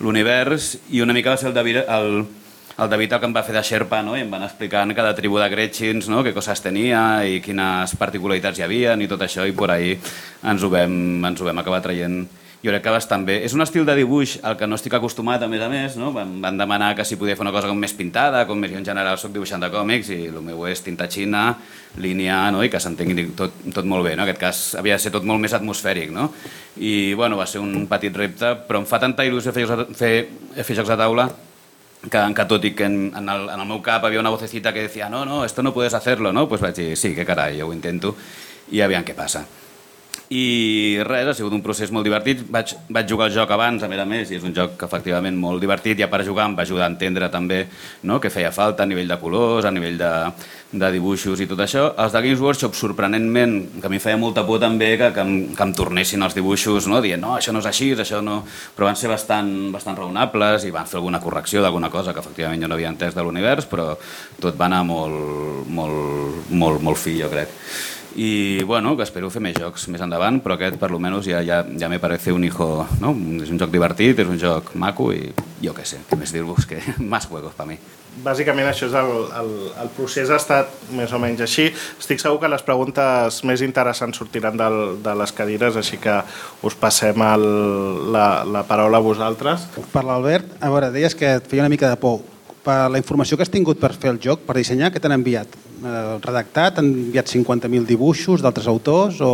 l'univers 0.00 0.76
i 0.92 1.00
una 1.00 1.14
mica 1.16 1.32
va 1.32 1.40
ser 1.40 1.48
el 1.50 1.54
David 1.56 1.78
el, 1.88 2.26
el 2.76 2.88
David 2.90 3.14
el 3.16 3.20
que 3.20 3.28
em 3.30 3.36
va 3.36 3.42
fer 3.46 3.54
de 3.56 3.62
Sherpa 3.64 4.02
no? 4.04 4.16
i 4.16 4.24
em 4.24 4.32
van 4.32 4.44
explicant 4.44 4.92
cada 4.96 5.14
tribu 5.16 5.40
de 5.40 5.48
Gretchins 5.52 6.10
no? 6.12 6.22
què 6.24 6.34
coses 6.36 6.60
tenia 6.60 7.00
i 7.24 7.40
quines 7.44 7.96
particularitats 7.96 8.60
hi 8.60 8.66
havia 8.66 8.96
i 9.00 9.08
tot 9.08 9.24
això 9.24 9.46
i 9.48 9.54
por 9.56 9.72
ahí 9.72 9.94
ens 9.96 10.64
ho 10.64 10.72
vam, 10.72 11.24
ens 11.24 11.40
ho 11.40 11.48
vam 11.48 11.64
acabar 11.64 11.80
traient 11.84 12.26
jo 12.66 12.72
crec 12.74 12.82
que 12.82 12.90
bastant 12.90 13.22
bé. 13.24 13.36
És 13.46 13.54
un 13.54 13.62
estil 13.62 13.86
de 13.86 13.94
dibuix 13.94 14.36
al 14.42 14.56
que 14.58 14.66
no 14.66 14.74
estic 14.74 14.96
acostumat, 14.98 15.40
a 15.42 15.48
més 15.48 15.62
a 15.62 15.68
més, 15.70 15.94
no? 15.96 16.10
Van, 16.12 16.32
van 16.42 16.58
demanar 16.58 16.90
que 16.98 17.04
si 17.06 17.14
podia 17.16 17.36
fer 17.38 17.44
una 17.46 17.52
cosa 17.54 17.70
com 17.70 17.78
més 17.78 17.94
pintada, 17.94 18.42
com 18.48 18.58
més 18.58 18.72
jo 18.74 18.80
en 18.80 18.84
general 18.84 19.16
soc 19.22 19.30
dibuixant 19.32 19.62
de 19.62 19.70
còmics 19.70 20.10
i 20.10 20.18
el 20.32 20.40
meu 20.42 20.66
és 20.66 20.82
tinta 20.82 21.06
xina, 21.08 21.46
línia, 22.02 22.50
no? 22.50 22.64
i 22.66 22.68
que 22.68 22.80
s'entengui 22.82 23.28
tot, 23.38 23.54
tot 23.72 23.86
molt 23.88 24.04
bé. 24.04 24.16
No? 24.16 24.24
En 24.24 24.28
aquest 24.28 24.40
cas 24.42 24.62
havia 24.82 24.98
de 24.98 25.04
ser 25.06 25.12
tot 25.14 25.24
molt 25.24 25.40
més 25.40 25.54
atmosfèric, 25.56 26.10
no? 26.12 26.32
I 26.82 27.14
bueno, 27.14 27.38
va 27.38 27.46
ser 27.46 27.62
un 27.62 27.86
petit 27.88 28.14
repte, 28.18 28.52
però 28.68 28.82
em 28.82 28.86
fa 28.90 28.98
tanta 29.00 29.24
il·lusió 29.24 29.54
fer, 29.54 29.64
jocs 29.70 29.86
de- 29.86 29.94
fer, 29.96 30.64
fer 30.66 30.76
jocs 30.82 30.90
de 30.92 30.96
taula 31.00 31.30
que, 32.10 32.20
que 32.36 32.44
tot 32.50 32.64
i 32.68 32.74
que 32.76 32.84
en, 32.84 32.98
en, 33.16 33.28
el, 33.32 33.46
en 33.48 33.60
el 33.62 33.66
meu 33.70 33.80
cap 33.82 34.04
havia 34.04 34.20
una 34.20 34.30
vocecita 34.34 34.72
que 34.74 34.82
decía 34.88 35.08
no, 35.08 35.24
no, 35.24 35.44
esto 35.44 35.62
no 35.62 35.72
puedes 35.72 35.94
hacerlo, 35.94 36.32
no? 36.32 36.48
Pues 36.48 36.60
vaig 36.60 36.74
dir, 36.76 36.96
sí, 36.96 37.14
que 37.14 37.24
carai, 37.24 37.60
jo 37.60 37.68
ho 37.70 37.72
intento 37.74 38.14
i 38.70 38.82
aviam 38.82 39.04
què 39.06 39.14
passa. 39.14 39.44
I 40.26 40.98
res, 41.06 41.28
ha 41.30 41.34
sigut 41.38 41.54
un 41.54 41.62
procés 41.62 41.92
molt 41.94 42.06
divertit. 42.06 42.40
Vaig, 42.50 42.72
vaig 42.90 43.06
jugar 43.06 43.28
el 43.28 43.34
joc 43.36 43.50
abans, 43.54 43.82
a 43.82 43.88
més 43.90 44.00
a 44.02 44.06
més, 44.08 44.32
i 44.32 44.38
és 44.40 44.46
un 44.46 44.54
joc 44.56 44.74
que 44.80 44.86
efectivament 44.88 45.36
molt 45.38 45.62
divertit, 45.62 46.00
i 46.00 46.02
a 46.02 46.10
part 46.10 46.26
jugar 46.26 46.48
em 46.48 46.56
va 46.58 46.64
ajudar 46.66 46.88
a 46.88 46.90
entendre 46.90 47.28
també 47.30 47.60
no, 48.02 48.18
què 48.18 48.32
feia 48.34 48.50
falta 48.50 48.82
a 48.82 48.90
nivell 48.90 49.06
de 49.06 49.18
colors, 49.22 49.68
a 49.68 49.70
nivell 49.70 49.98
de, 50.00 50.10
de 50.82 50.90
dibuixos 50.96 51.40
i 51.44 51.46
tot 51.46 51.62
això. 51.62 51.86
Els 52.02 52.16
de 52.16 52.24
Games 52.26 52.42
Workshop, 52.42 52.74
sorprenentment, 52.74 53.56
que 53.78 53.86
a 53.86 53.92
mi 53.92 54.02
feia 54.02 54.18
molta 54.18 54.42
por 54.46 54.58
també 54.62 54.96
que, 54.98 55.12
que, 55.14 55.22
em, 55.22 55.34
que 55.54 55.66
em 55.68 55.74
tornessin 55.78 56.26
els 56.26 56.34
dibuixos, 56.34 56.90
no? 56.90 56.98
dient, 57.04 57.22
no, 57.22 57.36
això 57.38 57.54
no 57.54 57.62
és 57.62 57.70
així, 57.70 57.92
això 57.94 58.22
no... 58.24 58.40
Però 58.74 58.90
van 58.90 58.98
ser 58.98 59.12
bastant, 59.12 59.52
bastant 59.70 59.98
raonables 59.98 60.66
i 60.66 60.74
van 60.74 60.90
fer 60.90 60.98
alguna 60.98 61.22
correcció 61.22 61.62
d'alguna 61.62 61.92
cosa 61.92 62.12
que 62.12 62.24
efectivament 62.24 62.66
jo 62.66 62.72
no 62.72 62.74
havia 62.74 62.90
entès 62.90 63.14
de 63.14 63.22
l'univers, 63.22 63.70
però 63.70 63.92
tot 64.42 64.58
va 64.58 64.66
anar 64.66 64.82
molt, 64.88 65.68
molt, 65.70 66.50
molt, 66.50 66.82
molt 66.82 66.98
fi, 66.98 67.20
jo 67.22 67.30
crec. 67.30 67.54
I 68.16 68.62
bueno, 68.64 68.94
que 68.96 69.04
espero 69.04 69.28
fer 69.28 69.42
més 69.44 69.58
jocs 69.60 69.82
més 69.92 70.00
endavant, 70.00 70.38
però 70.40 70.56
aquest 70.56 70.78
per 70.80 70.88
lo 70.88 70.96
menos 71.02 71.26
ja, 71.28 71.42
ja, 71.44 71.60
ja 71.68 71.88
me 71.92 71.98
parece 72.00 72.32
un 72.32 72.46
hijo, 72.48 72.86
no? 73.02 73.12
És 73.44 73.50
un 73.52 73.60
joc 73.60 73.68
divertit, 73.74 74.22
és 74.22 74.30
un 74.30 74.40
joc 74.40 74.72
maco 74.72 75.10
i 75.12 75.34
jo 75.60 75.74
què 75.76 75.84
sé, 75.84 76.00
què 76.08 76.16
més 76.16 76.32
dir-vos 76.32 76.64
que 76.68 76.80
más 77.12 77.28
juegos 77.28 77.52
per 77.56 77.66
mi. 77.68 77.76
Bàsicament 78.24 78.70
això 78.70 78.86
és 78.88 78.94
el, 78.96 79.10
el, 79.36 79.50
el 79.82 79.90
procés 79.92 80.32
ha 80.32 80.38
estat 80.40 80.70
més 80.96 81.12
o 81.12 81.20
menys 81.20 81.42
així. 81.44 81.66
Estic 82.00 82.22
segur 82.22 82.40
que 82.40 82.48
les 82.48 82.64
preguntes 82.64 83.42
més 83.44 83.60
interessants 83.60 84.16
sortiran 84.16 84.56
del, 84.56 84.78
de 85.04 85.16
les 85.20 85.34
cadires, 85.36 85.76
així 85.76 86.00
que 86.00 86.14
us 86.64 86.78
passem 86.80 87.20
el, 87.20 87.44
la, 88.16 88.30
la 88.48 88.64
paraula 88.64 89.02
a 89.02 89.04
vosaltres. 89.04 89.68
Per 89.92 90.04
l'Albert, 90.08 90.56
a 90.56 90.72
veure, 90.72 90.88
deies 90.96 91.18
que 91.18 91.36
et 91.42 91.52
feia 91.52 91.66
una 91.66 91.72
mica 91.72 91.92
de 91.92 92.00
por. 92.00 92.24
Per 92.66 92.76
la 92.90 92.98
informació 92.98 93.38
que 93.38 93.44
has 93.46 93.52
tingut 93.52 93.78
per 93.78 93.92
fer 93.94 94.10
el 94.10 94.18
joc, 94.22 94.42
per 94.46 94.56
dissenyar, 94.58 94.90
què 94.90 94.98
t'han 95.02 95.14
enviat? 95.14 95.52
Eh, 95.86 96.18
redactat? 96.24 96.80
Han 96.82 96.88
enviat 97.06 97.30
50.000 97.30 97.86
dibuixos 97.86 98.42
d'altres 98.42 98.66
autors 98.72 99.20
o... 99.22 99.32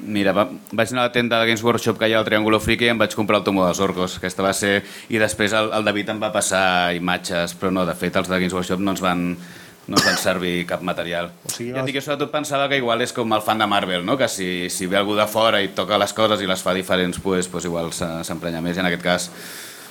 Mira, 0.00 0.32
va, 0.32 0.46
vaig 0.72 0.92
anar 0.94 1.02
a 1.02 1.08
la 1.10 1.12
tenda 1.12 1.36
de 1.42 1.48
Games 1.50 1.60
Workshop 1.66 1.98
que 2.00 2.08
hi 2.08 2.14
ha 2.14 2.20
al 2.22 2.24
Triángulo 2.24 2.56
Friki 2.62 2.86
i 2.86 2.92
em 2.94 3.00
vaig 3.02 3.12
comprar 3.18 3.40
el 3.42 3.44
tomo 3.44 3.66
dels 3.66 3.80
orcos. 3.84 4.14
Aquesta 4.16 4.44
va 4.46 4.52
ser... 4.56 4.78
I 5.12 5.18
després 5.20 5.52
el, 5.58 5.68
el 5.76 5.84
David 5.84 6.14
em 6.14 6.22
va 6.22 6.30
passar 6.32 6.94
imatges, 6.96 7.52
però 7.58 7.68
no, 7.74 7.82
de 7.84 7.92
fet, 7.98 8.16
els 8.16 8.30
de 8.30 8.38
Games 8.38 8.54
Workshop 8.56 8.80
no 8.80 8.94
ens 8.94 9.02
van, 9.04 9.26
no 9.34 9.98
ens 9.98 10.06
van 10.06 10.16
servir 10.22 10.54
cap 10.70 10.80
material. 10.86 11.28
O 11.44 11.52
sigui, 11.52 11.74
ja 11.74 11.82
et 11.82 11.90
dic, 11.90 11.98
jo 11.98 12.04
sobretot 12.06 12.32
pensava 12.32 12.70
que 12.70 12.78
igual 12.80 13.02
és 13.04 13.12
com 13.12 13.34
el 13.36 13.42
fan 13.44 13.60
de 13.60 13.68
Marvel, 13.68 14.06
no? 14.08 14.16
que 14.16 14.30
si, 14.32 14.70
si 14.72 14.88
ve 14.88 14.96
algú 15.02 15.18
de 15.18 15.26
fora 15.28 15.60
i 15.60 15.68
toca 15.76 15.98
les 16.00 16.14
coses 16.16 16.40
i 16.40 16.48
les 16.48 16.62
fa 16.64 16.72
diferents, 16.78 17.20
pues, 17.20 17.50
pues 17.52 17.66
igual 17.68 17.92
se- 17.92 18.22
s'emprenya 18.24 18.62
més. 18.64 18.78
I 18.78 18.86
en 18.86 18.88
aquest 18.94 19.04
cas 19.10 19.28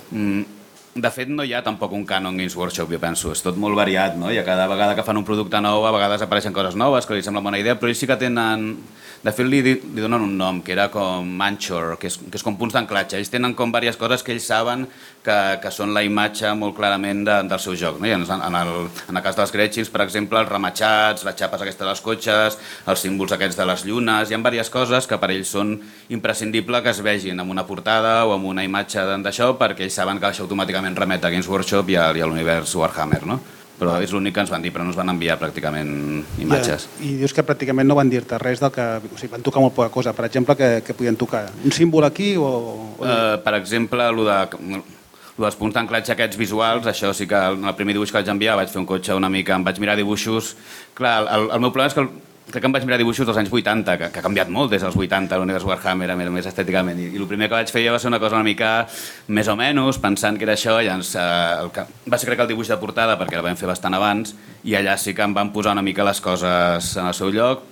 Mm, 0.10 0.42
de 1.02 1.12
fet, 1.14 1.30
no 1.32 1.46
hi 1.46 1.54
ha 1.54 1.64
tampoc 1.66 1.94
un 1.96 2.06
canon 2.08 2.38
Games 2.38 2.56
Workshop, 2.56 2.92
jo 2.92 3.00
penso. 3.02 3.34
És 3.36 3.44
tot 3.46 3.58
molt 3.60 3.78
variat, 3.78 4.18
no? 4.20 4.32
I 4.32 4.40
a 4.42 4.46
cada 4.48 4.68
vegada 4.72 4.96
que 4.98 5.06
fan 5.08 5.20
un 5.20 5.28
producte 5.28 5.62
nou, 5.64 5.86
a 5.86 5.94
vegades 5.96 6.24
apareixen 6.26 6.56
coses 6.56 6.78
noves 6.80 7.08
que 7.08 7.18
li 7.18 7.26
sembla 7.26 7.44
bona 7.46 7.62
idea, 7.62 7.78
però 7.80 7.92
ells 7.92 8.02
sí 8.02 8.10
que 8.10 8.20
tenen 8.20 8.74
de 9.20 9.32
fet, 9.36 9.48
li, 9.52 9.60
li 9.60 10.00
donen 10.00 10.24
un 10.24 10.38
nom, 10.40 10.62
que 10.64 10.72
era 10.72 10.86
com 10.94 11.28
Manchor, 11.42 11.98
que 12.00 12.08
és, 12.08 12.16
que 12.24 12.40
és 12.40 12.46
com 12.46 12.56
punts 12.60 12.76
d'anclatge. 12.78 13.18
Ells 13.20 13.32
tenen 13.34 13.56
com 13.58 13.74
diverses 13.74 14.00
coses 14.00 14.24
que 14.24 14.32
ells 14.32 14.48
saben 14.48 14.86
que, 15.24 15.38
que 15.64 15.72
són 15.74 15.94
la 15.96 16.04
imatge 16.06 16.52
molt 16.58 16.76
clarament 16.78 17.24
de, 17.28 17.36
del 17.50 17.62
seu 17.62 17.76
joc. 17.80 18.00
No? 18.00 18.08
I 18.08 18.16
en, 18.16 18.24
en, 18.24 18.58
el, 18.62 18.74
en 19.10 19.20
el 19.20 19.26
cas 19.26 19.38
dels 19.38 19.54
Gretchins, 19.56 19.92
per 19.94 20.04
exemple, 20.06 20.40
els 20.42 20.50
rematxats, 20.52 21.26
les 21.28 21.38
xapes 21.40 21.66
aquestes 21.66 21.88
dels 21.90 22.04
cotxes, 22.06 22.58
els 22.90 23.06
símbols 23.06 23.36
aquests 23.36 23.60
de 23.60 23.68
les 23.70 23.86
llunes, 23.90 24.32
hi 24.32 24.38
ha 24.38 24.42
diverses 24.42 24.74
coses 24.74 25.10
que 25.10 25.20
per 25.22 25.32
ells 25.36 25.54
són 25.56 25.76
imprescindible 26.10 26.84
que 26.86 26.94
es 26.94 27.04
vegin 27.06 27.40
en 27.40 27.52
una 27.52 27.68
portada 27.68 28.24
o 28.26 28.36
en 28.38 28.50
una 28.56 28.66
imatge 28.66 29.06
d'això 29.20 29.54
perquè 29.60 29.88
ells 29.88 30.00
saben 30.00 30.20
que 30.20 30.30
això 30.32 30.46
automàticament 30.48 30.98
remet 30.98 31.26
a 31.26 31.32
Games 31.34 31.50
Workshop 31.50 31.90
i 31.94 32.00
a, 32.00 32.12
i 32.16 32.24
a 32.24 32.30
l'univers 32.30 32.76
Warhammer. 32.80 33.26
No? 33.30 33.40
però 33.80 33.96
és 34.04 34.12
l'únic 34.12 34.36
que 34.36 34.44
ens 34.44 34.52
van 34.52 34.64
dir, 34.64 34.74
però 34.76 34.84
no 34.84 34.92
ens 34.92 35.00
van 35.00 35.08
enviar 35.14 35.38
pràcticament 35.40 35.92
imatges. 36.44 36.90
Ja, 36.90 37.06
I 37.08 37.14
dius 37.22 37.32
que 37.32 37.46
pràcticament 37.48 37.88
no 37.88 37.96
van 37.96 38.12
dir-te 38.12 38.36
res 38.42 38.60
del 38.60 38.74
que... 38.76 38.86
O 39.00 39.16
sigui, 39.16 39.32
van 39.38 39.46
tocar 39.46 39.64
molt 39.64 39.76
poca 39.78 39.88
cosa. 39.94 40.12
Per 40.18 40.26
exemple, 40.28 40.58
que, 40.60 40.70
que 40.84 40.96
podien 40.98 41.16
tocar 41.20 41.46
un 41.64 41.72
símbol 41.72 42.04
aquí 42.10 42.34
o... 42.36 42.44
o... 42.44 42.74
Uh, 43.00 43.38
per 43.46 43.56
exemple, 43.56 44.04
el 44.12 44.20
de, 44.28 44.82
dels 45.40 45.58
punts 45.60 45.76
d'anclatge 45.76 46.16
aquests 46.16 46.40
visuals, 46.40 46.88
això 46.90 47.14
sí 47.16 47.28
que 47.30 47.40
en 47.56 47.68
el 47.68 47.76
primer 47.78 47.96
dibuix 47.98 48.12
que 48.12 48.20
vaig 48.22 48.32
enviar 48.32 48.58
vaig 48.60 48.72
fer 48.72 48.82
un 48.82 48.90
cotxe 48.90 49.18
una 49.18 49.30
mica, 49.32 49.56
em 49.56 49.68
vaig 49.68 49.80
mirar 49.82 49.98
dibuixos... 50.00 50.56
Clar, 50.98 51.22
el, 51.26 51.48
el 51.56 51.64
meu 51.64 51.72
problema 51.72 51.92
és 51.92 51.96
que 51.96 52.04
el, 52.04 52.12
crec 52.50 52.64
que 52.64 52.70
em 52.70 52.74
vaig 52.74 52.86
mirar 52.88 52.98
dibuixos 53.00 53.28
dels 53.30 53.38
anys 53.38 53.52
80, 53.54 53.96
que, 54.00 54.10
que 54.14 54.22
ha 54.22 54.26
canviat 54.26 54.50
molt 54.54 54.74
des 54.74 54.84
dels 54.84 54.96
80 54.98 55.38
l'univers 55.40 55.66
Warhammer, 55.68 56.10
més, 56.18 56.32
més 56.34 56.50
estèticament. 56.50 56.98
I, 56.98 57.10
I 57.14 57.22
el 57.22 57.28
primer 57.30 57.50
que 57.50 57.58
vaig 57.60 57.74
fer 57.74 57.84
ja 57.86 57.94
va 57.94 58.02
ser 58.02 58.10
una 58.12 58.20
cosa 58.22 58.40
una 58.40 58.48
mica 58.48 58.72
més 59.28 59.50
o 59.52 59.56
menys, 59.60 60.02
pensant 60.02 60.40
que 60.40 60.48
era 60.48 60.56
això, 60.58 60.80
i 60.82 60.90
llavors, 60.90 61.14
eh, 61.16 61.26
el 61.64 61.74
que, 61.76 61.86
va 62.10 62.20
ser 62.20 62.30
crec 62.30 62.42
que 62.42 62.48
el 62.48 62.54
dibuix 62.54 62.72
de 62.72 62.80
portada, 62.82 63.18
perquè 63.22 63.40
el 63.40 63.46
vam 63.46 63.60
fer 63.60 63.70
bastant 63.70 63.98
abans, 63.98 64.34
i 64.66 64.78
allà 64.80 64.98
sí 64.98 65.14
que 65.14 65.26
em 65.26 65.36
van 65.38 65.54
posar 65.56 65.76
una 65.78 65.86
mica 65.86 66.08
les 66.08 66.22
coses 66.26 66.96
en 66.98 67.12
el 67.12 67.18
seu 67.18 67.34
lloc, 67.36 67.69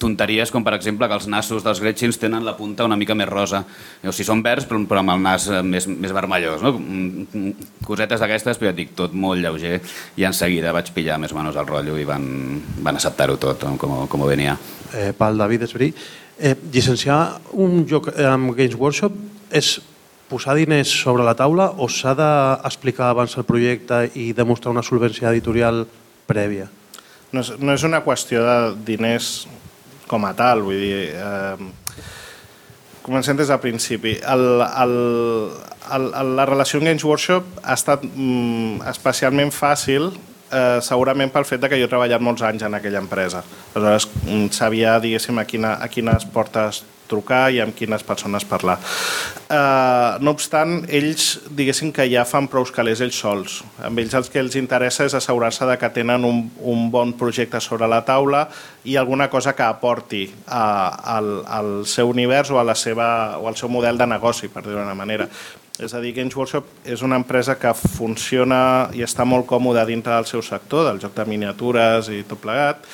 tonteries 0.00 0.50
com 0.52 0.64
per 0.64 0.74
exemple 0.76 1.08
que 1.08 1.16
els 1.18 1.28
nassos 1.30 1.64
dels 1.64 1.80
Gretchins 1.82 2.18
tenen 2.20 2.44
la 2.46 2.56
punta 2.56 2.86
una 2.88 2.96
mica 2.96 3.16
més 3.18 3.28
rosa. 3.28 3.62
O 4.04 4.12
sigui, 4.12 4.26
són 4.28 4.42
verds 4.44 4.68
però, 4.70 4.80
però 4.88 5.02
amb 5.02 5.14
el 5.14 5.22
nas 5.24 5.48
eh, 5.50 5.62
més, 5.62 5.86
més 5.88 6.14
vermellós 6.16 6.64
no? 6.64 6.74
cosetes 7.84 8.22
d'aquestes 8.22 8.60
però 8.60 8.72
ja 8.72 8.76
dic 8.76 8.94
tot 8.98 9.14
molt 9.14 9.42
lleuger. 9.42 9.80
I 10.20 10.28
en 10.28 10.36
seguida 10.36 10.74
vaig 10.74 10.92
pillar 10.96 11.18
més 11.22 11.32
o 11.34 11.38
menys 11.38 11.58
el 11.60 11.68
rotllo 11.68 11.96
i 12.00 12.06
van, 12.08 12.26
van 12.84 13.00
acceptar-ho 13.00 13.38
tot 13.40 13.66
com, 13.80 13.96
com 14.08 14.28
venia. 14.28 14.56
Eh, 14.94 15.12
Pal 15.16 15.38
David 15.38 15.66
Esbrí 15.68 15.92
eh, 16.38 16.54
llicenciar 16.72 17.40
un 17.52 17.84
joc 17.88 18.10
amb 18.18 18.54
Games 18.56 18.78
Workshop 18.78 19.18
és 19.54 19.76
posar 20.28 20.56
diners 20.56 20.90
sobre 20.90 21.26
la 21.26 21.36
taula 21.36 21.68
o 21.78 21.88
s'ha 21.88 22.14
d'explicar 22.18 23.10
abans 23.12 23.36
el 23.38 23.46
projecte 23.46 24.06
i 24.18 24.32
demostrar 24.32 24.72
una 24.72 24.82
solvència 24.82 25.30
editorial 25.30 25.84
prèvia? 26.26 26.70
No 27.34 27.42
és, 27.42 27.50
no 27.58 27.74
és 27.74 27.84
una 27.86 28.02
qüestió 28.04 28.44
de 28.46 28.58
diners 28.86 29.32
com 30.10 30.26
a 30.28 30.34
tal, 30.38 30.62
vull 30.66 30.78
dir... 30.78 30.98
Eh, 31.18 31.72
comencem 33.04 33.36
des 33.36 33.50
del 33.52 33.60
principi. 33.60 34.14
El, 34.24 34.62
el, 34.64 34.94
el, 35.92 36.06
la 36.38 36.46
relació 36.48 36.80
amb 36.80 36.88
Games 36.88 37.04
Workshop 37.04 37.58
ha 37.60 37.74
estat 37.76 38.04
mm, 38.06 38.86
especialment 38.88 39.52
fàcil 39.52 40.08
eh, 40.54 40.78
segurament 40.86 41.32
pel 41.34 41.46
fet 41.48 41.60
de 41.64 41.70
que 41.70 41.78
jo 41.80 41.88
he 41.88 41.92
treballat 41.92 42.22
molts 42.22 42.46
anys 42.46 42.64
en 42.66 42.78
aquella 42.78 43.02
empresa. 43.02 43.42
Aleshores, 43.74 44.08
mm, 44.24 44.50
sabia, 44.54 44.98
diguéssim, 45.02 45.38
a, 45.38 45.44
quina, 45.44 45.76
a 45.82 45.88
quines 45.88 46.26
portes 46.32 46.84
trucar 47.08 47.50
i 47.52 47.60
amb 47.60 47.74
quines 47.76 48.02
persones 48.06 48.46
parlar. 48.48 48.78
Uh, 49.44 50.16
no 50.24 50.32
obstant, 50.34 50.86
ells 50.88 51.34
diguessin 51.52 51.92
que 51.94 52.06
ja 52.10 52.24
fan 52.28 52.48
prou 52.50 52.64
calés 52.74 53.02
ells 53.04 53.18
sols. 53.20 53.58
Amb 53.84 54.00
ells 54.00 54.16
el 54.16 54.28
que 54.32 54.40
els 54.40 54.56
interessa 54.60 55.06
és 55.08 55.16
assegurar-se 55.16 55.68
de 55.68 55.76
que 55.80 55.90
tenen 55.94 56.24
un, 56.24 56.46
un 56.60 56.86
bon 56.90 57.12
projecte 57.20 57.60
sobre 57.60 57.88
la 57.90 58.02
taula 58.06 58.46
i 58.84 58.96
alguna 58.96 59.28
cosa 59.32 59.54
que 59.56 59.66
aporti 59.66 60.24
al, 60.46 61.36
al 61.44 61.74
seu 61.86 62.08
univers 62.10 62.50
o, 62.50 62.58
a 62.60 62.64
la 62.64 62.76
seva, 62.78 63.36
o 63.38 63.48
al 63.50 63.60
seu 63.60 63.68
model 63.68 64.00
de 64.00 64.08
negoci, 64.08 64.48
per 64.48 64.64
dir-ho 64.64 64.80
d'una 64.80 64.96
manera. 64.96 65.28
És 65.82 65.90
a 65.90 65.98
dir, 65.98 66.12
Games 66.14 66.36
Workshop 66.38 66.86
és 66.86 67.02
una 67.02 67.16
empresa 67.18 67.56
que 67.58 67.72
funciona 67.74 68.90
i 68.94 69.02
està 69.02 69.24
molt 69.26 69.48
còmoda 69.50 69.82
dintre 69.88 70.14
del 70.14 70.28
seu 70.30 70.42
sector, 70.46 70.86
del 70.86 71.00
joc 71.02 71.16
de 71.16 71.26
miniatures 71.26 72.12
i 72.14 72.20
tot 72.28 72.38
plegat, 72.44 72.84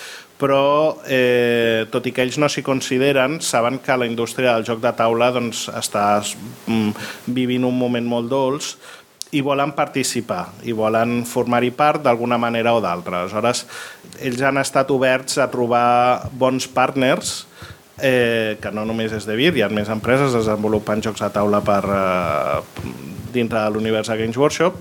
però 0.41 0.97
eh, 1.05 1.85
tot 1.93 2.09
i 2.09 2.13
que 2.17 2.25
ells 2.25 2.39
no 2.41 2.49
s'hi 2.49 2.65
consideren, 2.65 3.37
saben 3.45 3.77
que 3.85 3.99
la 4.01 4.09
indústria 4.09 4.55
del 4.55 4.65
joc 4.65 4.81
de 4.81 4.95
taula 4.97 5.29
doncs, 5.35 5.67
està 5.77 6.23
mm, 6.25 7.11
vivint 7.37 7.69
un 7.69 7.77
moment 7.77 8.09
molt 8.09 8.33
dolç 8.33 8.73
i 9.37 9.45
volen 9.45 9.75
participar 9.77 10.47
i 10.65 10.73
volen 10.73 11.21
formar-hi 11.29 11.71
part 11.77 12.01
d'alguna 12.03 12.41
manera 12.41 12.73
o 12.75 12.81
d'altra. 12.81 13.21
Aleshores, 13.21 13.67
ells 14.25 14.41
han 14.41 14.57
estat 14.59 14.89
oberts 14.91 15.37
a 15.37 15.51
trobar 15.53 16.31
bons 16.33 16.65
partners 16.73 17.43
eh, 18.03 18.57
que 18.61 18.73
no 18.75 18.85
només 18.89 19.13
és 19.17 19.27
de 19.29 19.37
Vir, 19.39 19.53
hi 19.57 19.65
ha 19.65 19.71
més 19.73 19.91
empreses 19.93 20.35
desenvolupant 20.37 21.03
jocs 21.05 21.23
de 21.23 21.31
taula 21.35 21.61
per, 21.65 21.83
eh, 21.85 22.89
dintre 23.33 23.63
de 23.63 23.71
l'univers 23.71 24.11
de 24.11 24.19
Games 24.19 24.37
Workshop 24.37 24.81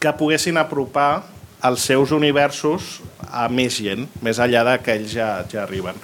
que 0.00 0.12
poguessin 0.18 0.58
apropar 0.60 1.24
els 1.64 1.86
seus 1.88 2.12
universos 2.12 3.00
a 3.26 3.48
més 3.48 3.78
gent, 3.80 4.06
més 4.22 4.38
enllà 4.42 4.62
de 4.68 4.76
que 4.84 4.94
ells 4.98 5.14
ja, 5.16 5.30
ja 5.50 5.62
arriben. 5.64 5.96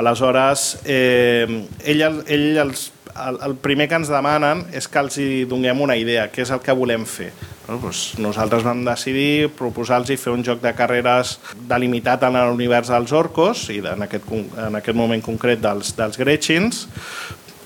Aleshores, 0.00 0.78
eh, 0.84 1.46
ell, 1.84 2.04
ell 2.04 2.46
els, 2.64 2.86
el, 3.14 3.40
el 3.48 3.56
primer 3.62 3.88
que 3.90 3.98
ens 4.00 4.10
demanen 4.10 4.64
és 4.74 4.88
que 4.88 5.02
els 5.02 5.18
hi 5.20 5.28
donem 5.50 5.82
una 5.84 5.98
idea, 5.98 6.28
què 6.32 6.46
és 6.46 6.54
el 6.54 6.62
que 6.64 6.76
volem 6.76 7.04
fer. 7.08 7.32
No, 7.64 7.78
doncs 7.80 8.18
nosaltres 8.20 8.64
vam 8.66 8.82
decidir 8.84 9.48
proposar-los 9.56 10.20
fer 10.20 10.34
un 10.34 10.44
joc 10.44 10.60
de 10.60 10.74
carreres 10.76 11.38
delimitat 11.70 12.26
en 12.28 12.36
l'univers 12.50 12.92
dels 12.92 13.14
orcos 13.16 13.68
i 13.72 13.80
en 13.80 14.04
aquest, 14.04 14.28
en 14.66 14.76
aquest 14.80 14.98
moment 14.98 15.24
concret 15.24 15.62
dels, 15.64 15.94
dels 15.96 16.20
Gretchins, 16.20 16.84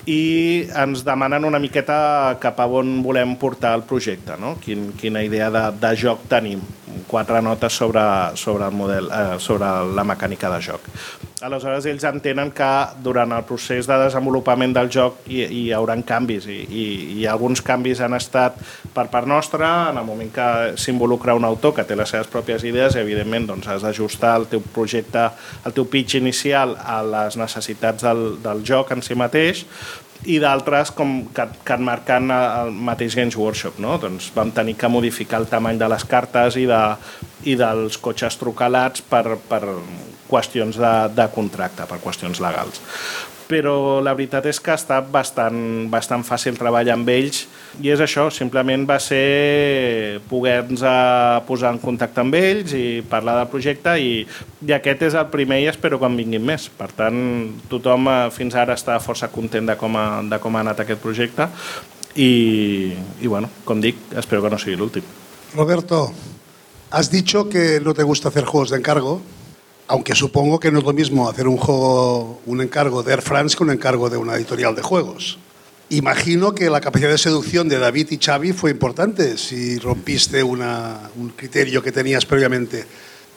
i 0.08 0.64
ens 0.78 1.02
demanen 1.04 1.44
una 1.44 1.60
miqueta 1.60 2.38
cap 2.40 2.60
a 2.62 2.66
on 2.80 3.02
volem 3.04 3.34
portar 3.40 3.74
el 3.76 3.84
projecte, 3.88 4.38
no? 4.40 4.54
Quin, 4.62 4.92
quina 5.00 5.22
idea 5.26 5.50
de, 5.52 5.64
de 5.82 5.90
joc 6.00 6.24
tenim. 6.30 6.62
Quatre 7.08 7.40
notes 7.42 7.72
sobre, 7.72 8.02
sobre, 8.36 8.66
el 8.68 8.76
model, 8.76 9.08
eh, 9.08 9.38
sobre 9.40 9.68
la 9.96 10.04
mecànica 10.04 10.50
de 10.52 10.60
joc. 10.62 10.88
Aleshores, 11.40 11.86
ells 11.86 12.02
entenen 12.08 12.50
que 12.50 12.68
durant 13.04 13.30
el 13.32 13.44
procés 13.46 13.86
de 13.86 13.94
desenvolupament 14.00 14.72
del 14.74 14.90
joc 14.90 15.22
hi, 15.30 15.44
hi 15.44 15.62
haurà 15.72 15.94
canvis 16.06 16.48
i, 16.50 16.56
i, 16.66 16.86
i 17.20 17.26
alguns 17.30 17.62
canvis 17.62 18.02
han 18.02 18.16
estat 18.18 18.58
per 18.94 19.06
part 19.12 19.28
nostra 19.30 19.68
en 19.92 20.00
el 20.00 20.06
moment 20.06 20.32
que 20.34 20.48
s'involucra 20.76 21.36
un 21.38 21.46
autor 21.46 21.76
que 21.76 21.86
té 21.86 21.96
les 21.96 22.10
seves 22.10 22.30
pròpies 22.32 22.66
idees 22.66 22.98
evidentment 22.98 23.46
doncs, 23.52 23.70
has 23.70 23.86
d'ajustar 23.86 24.34
el 24.40 24.48
teu 24.50 24.64
projecte, 24.74 25.28
el 25.64 25.76
teu 25.76 25.86
pitch 25.86 26.18
inicial 26.18 26.74
a 26.82 27.00
les 27.06 27.38
necessitats 27.38 28.02
del, 28.02 28.42
del 28.42 28.66
joc 28.66 28.92
en 28.96 29.06
si 29.06 29.14
mateix 29.18 29.64
i 30.26 30.38
d'altres 30.42 30.90
com 30.96 31.20
que, 31.34 31.46
que 31.64 31.76
marcant 31.78 32.32
el 32.34 32.72
mateix 32.72 33.14
Games 33.18 33.36
Workshop. 33.38 33.78
No? 33.82 33.96
Doncs 34.02 34.32
vam 34.34 34.50
tenir 34.54 34.74
que 34.78 34.90
modificar 34.90 35.42
el 35.42 35.48
tamany 35.50 35.78
de 35.78 35.88
les 35.90 36.04
cartes 36.08 36.58
i, 36.58 36.66
de, 36.66 36.82
i 37.46 37.56
dels 37.58 38.00
cotxes 38.02 38.38
trucalats 38.40 39.04
per, 39.06 39.38
per 39.48 39.62
qüestions 40.28 40.78
de, 40.80 40.94
de 41.14 41.28
contracte, 41.34 41.86
per 41.88 42.02
qüestions 42.02 42.42
legals 42.44 42.82
però 43.48 44.00
la 44.04 44.12
veritat 44.12 44.46
és 44.50 44.60
que 44.60 44.72
ha 44.74 44.76
estat 44.78 45.08
bastant, 45.10 45.88
bastant 45.90 46.24
fàcil 46.26 46.58
treballar 46.58 46.94
amb 46.98 47.08
ells 47.08 47.46
i 47.80 47.90
és 47.92 48.00
això, 48.04 48.28
simplement 48.34 48.84
va 48.88 48.98
ser 49.00 50.20
poder-nos 50.28 50.84
posar 51.48 51.72
en 51.72 51.80
contacte 51.82 52.20
amb 52.20 52.36
ells 52.38 52.74
i 52.76 53.00
parlar 53.08 53.38
del 53.40 53.50
projecte 53.52 53.96
i, 54.00 54.12
i 54.66 54.74
aquest 54.76 55.06
és 55.08 55.16
el 55.18 55.30
primer 55.32 55.62
i 55.62 55.68
espero 55.72 55.98
que 55.98 56.08
en 56.08 56.18
vinguin 56.18 56.44
més. 56.44 56.68
Per 56.68 56.90
tant, 56.96 57.20
tothom 57.72 58.10
eh, 58.12 58.18
fins 58.34 58.56
ara 58.58 58.76
està 58.76 58.98
força 59.00 59.30
content 59.32 59.68
de 59.68 59.78
com 59.80 59.96
ha, 59.96 60.08
de 60.28 60.40
com 60.42 60.56
ha 60.56 60.64
anat 60.66 60.84
aquest 60.84 61.00
projecte 61.02 61.48
i, 62.18 62.92
i 63.22 63.30
bueno, 63.30 63.50
com 63.64 63.80
dic, 63.80 64.00
espero 64.18 64.44
que 64.44 64.52
no 64.52 64.60
sigui 64.60 64.76
l'últim. 64.76 65.06
Roberto, 65.54 66.12
has 66.90 67.10
dicho 67.10 67.48
que 67.48 67.80
no 67.80 67.94
te 67.94 68.02
gusta 68.02 68.28
hacer 68.28 68.44
juegos 68.44 68.70
de 68.70 68.78
encargo, 68.78 69.20
aunque 69.88 70.14
supongo 70.14 70.60
que 70.60 70.70
no 70.70 70.78
es 70.78 70.84
lo 70.84 70.92
mismo 70.92 71.28
hacer 71.28 71.48
un 71.48 71.56
juego, 71.56 72.40
un 72.44 72.60
encargo 72.60 73.02
de 73.02 73.12
Air 73.12 73.22
France 73.22 73.56
que 73.56 73.62
un 73.62 73.70
encargo 73.70 74.10
de 74.10 74.18
una 74.18 74.36
editorial 74.36 74.74
de 74.76 74.82
juegos. 74.82 75.38
Imagino 75.88 76.54
que 76.54 76.68
la 76.68 76.82
capacidad 76.82 77.08
de 77.08 77.16
seducción 77.16 77.70
de 77.70 77.78
David 77.78 78.08
y 78.10 78.18
Xavi 78.18 78.52
fue 78.52 78.70
importante 78.70 79.38
si 79.38 79.78
rompiste 79.78 80.42
una, 80.42 81.00
un 81.16 81.30
criterio 81.30 81.82
que 81.82 81.90
tenías 81.90 82.26
previamente. 82.26 82.84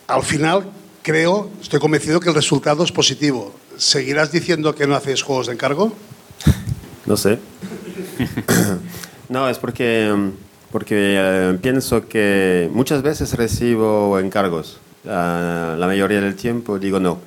Al 0.07 0.23
final, 0.23 0.69
creo, 1.01 1.49
estoy 1.61 1.79
convencido 1.79 2.19
que 2.19 2.27
el 2.27 2.35
resultado 2.35 2.83
es 2.83 2.91
positivo. 2.91 3.55
¿Seguirás 3.77 4.33
diciendo 4.33 4.75
que 4.75 4.85
no 4.85 4.95
haces 4.95 5.23
juegos 5.23 5.47
de 5.47 5.53
encargo? 5.53 5.93
No 7.03 7.17
sé. 7.17 7.39
no, 9.29 9.49
es 9.49 9.57
porque, 9.57 10.15
porque 10.71 11.15
eh, 11.17 11.57
pienso 11.59 12.07
que 12.07 12.69
muchas 12.71 13.01
veces 13.01 13.33
recibo 13.33 14.19
encargos 14.19 14.80
la, 15.03 15.75
la 15.77 15.87
mayoría 15.87 16.21
del 16.21 16.35
tiempo 16.35 16.79
digo 16.79 16.99
no. 16.99 17.19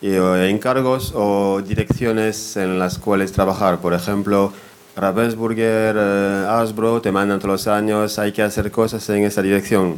Y, 0.00 0.16
o 0.16 0.36
encargos 0.36 1.12
o 1.14 1.62
direcciones 1.62 2.56
en 2.56 2.78
las 2.78 2.98
cuales 2.98 3.30
trabajar. 3.30 3.78
Por 3.78 3.94
ejemplo, 3.94 4.52
Ravensburger, 4.96 5.96
eh, 5.98 7.00
te 7.02 7.12
mandan 7.12 7.38
todos 7.38 7.52
los 7.52 7.66
años, 7.68 8.18
hay 8.18 8.32
que 8.32 8.42
hacer 8.42 8.70
cosas 8.70 9.08
en 9.10 9.24
esa 9.24 9.40
dirección, 9.40 9.96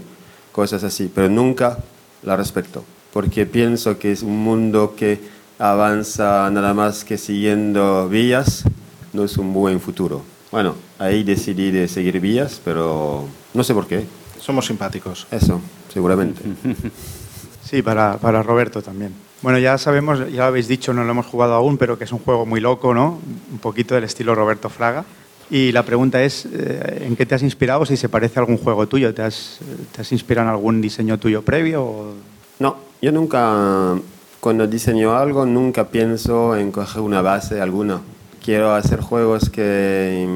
cosas 0.52 0.84
así, 0.84 1.10
pero 1.12 1.28
nunca 1.28 1.78
la 2.22 2.36
respeto, 2.36 2.84
porque 3.12 3.44
pienso 3.44 3.98
que 3.98 4.12
es 4.12 4.22
un 4.22 4.38
mundo 4.38 4.94
que 4.96 5.20
avanza 5.58 6.48
nada 6.50 6.74
más 6.74 7.04
que 7.04 7.18
siguiendo 7.18 8.08
vías, 8.08 8.64
no 9.12 9.24
es 9.24 9.36
un 9.36 9.52
buen 9.52 9.80
futuro. 9.80 10.22
Bueno, 10.52 10.76
ahí 10.98 11.24
decidí 11.24 11.72
de 11.72 11.88
seguir 11.88 12.20
vías, 12.20 12.60
pero 12.64 13.24
no 13.52 13.64
sé 13.64 13.74
por 13.74 13.86
qué. 13.86 14.04
Somos 14.44 14.66
simpáticos. 14.66 15.26
Eso, 15.30 15.60
seguramente. 15.92 16.42
Sí, 17.64 17.80
para, 17.80 18.18
para 18.18 18.42
Roberto 18.42 18.82
también. 18.82 19.14
Bueno, 19.40 19.58
ya 19.58 19.78
sabemos, 19.78 20.18
ya 20.30 20.42
lo 20.42 20.44
habéis 20.44 20.68
dicho, 20.68 20.92
no 20.92 21.02
lo 21.02 21.10
hemos 21.10 21.24
jugado 21.24 21.54
aún, 21.54 21.78
pero 21.78 21.96
que 21.96 22.04
es 22.04 22.12
un 22.12 22.18
juego 22.18 22.44
muy 22.44 22.60
loco, 22.60 22.92
¿no? 22.92 23.18
Un 23.50 23.58
poquito 23.58 23.94
del 23.94 24.04
estilo 24.04 24.34
Roberto 24.34 24.68
Fraga. 24.68 25.06
Y 25.50 25.72
la 25.72 25.82
pregunta 25.82 26.22
es, 26.22 26.46
eh, 26.52 27.04
¿en 27.06 27.16
qué 27.16 27.24
te 27.24 27.34
has 27.34 27.42
inspirado? 27.42 27.86
Si 27.86 27.96
se 27.96 28.10
parece 28.10 28.38
a 28.38 28.42
algún 28.42 28.58
juego 28.58 28.86
tuyo, 28.86 29.14
¿te 29.14 29.22
has, 29.22 29.60
te 29.92 30.02
has 30.02 30.12
inspirado 30.12 30.48
en 30.48 30.54
algún 30.54 30.82
diseño 30.82 31.18
tuyo 31.18 31.40
previo? 31.40 31.82
O... 31.82 32.14
No, 32.58 32.76
yo 33.00 33.12
nunca, 33.12 33.98
cuando 34.40 34.66
diseño 34.66 35.16
algo, 35.16 35.46
nunca 35.46 35.88
pienso 35.88 36.54
en 36.54 36.70
coger 36.70 37.00
una 37.00 37.22
base 37.22 37.62
alguna. 37.62 38.02
Quiero 38.44 38.74
hacer 38.74 39.00
juegos 39.00 39.48
que, 39.48 40.26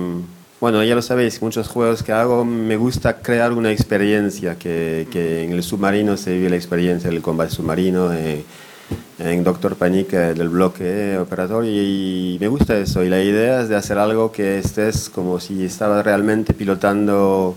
bueno, 0.61 0.83
ya 0.83 0.95
lo 0.95 1.03
sabéis, 1.03 1.41
muchos 1.41 1.69
juegos 1.69 2.03
que 2.03 2.13
hago 2.13 2.45
me 2.45 2.77
gusta 2.77 3.19
crear 3.19 3.53
una 3.53 3.71
experiencia, 3.71 4.57
que, 4.57 5.07
que 5.11 5.45
en 5.45 5.53
el 5.53 5.63
submarino 5.63 6.17
se 6.17 6.33
vive 6.33 6.51
la 6.51 6.57
experiencia 6.57 7.11
del 7.11 7.23
combate 7.23 7.51
submarino, 7.51 8.13
eh, 8.13 8.45
en 9.19 9.45
Doctor 9.45 9.77
Panic 9.77 10.13
eh, 10.13 10.35
del 10.35 10.49
bloque 10.49 11.19
operatorio 11.19 11.71
y 11.83 12.39
me 12.41 12.49
gusta 12.49 12.77
eso. 12.79 13.03
Y 13.05 13.09
la 13.09 13.23
idea 13.23 13.63
es 13.63 13.69
de 13.69 13.77
hacer 13.77 13.99
algo 13.99 14.33
que 14.33 14.59
estés 14.59 15.09
como 15.09 15.41
si 15.41 15.65
estabas 15.65 16.05
realmente 16.05 16.55
pilotando 16.55 17.57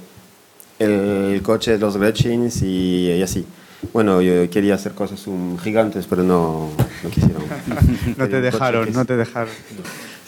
el 0.80 1.42
coche 1.44 1.72
de 1.72 1.78
los 1.78 1.98
Gretchins 1.98 2.62
y, 2.64 3.12
y 3.12 3.22
así. 3.22 3.46
Bueno, 3.94 4.22
yo 4.22 4.50
quería 4.50 4.76
hacer 4.76 4.94
cosas 4.94 5.24
gigantes, 5.64 6.06
pero 6.08 6.24
no, 6.24 6.70
no 7.04 7.10
quisieron. 7.10 7.44
no 8.18 8.30
te 8.30 8.42
dejaron, 8.42 8.94
no 8.94 9.06
te 9.06 9.18
dejaron. 9.18 9.54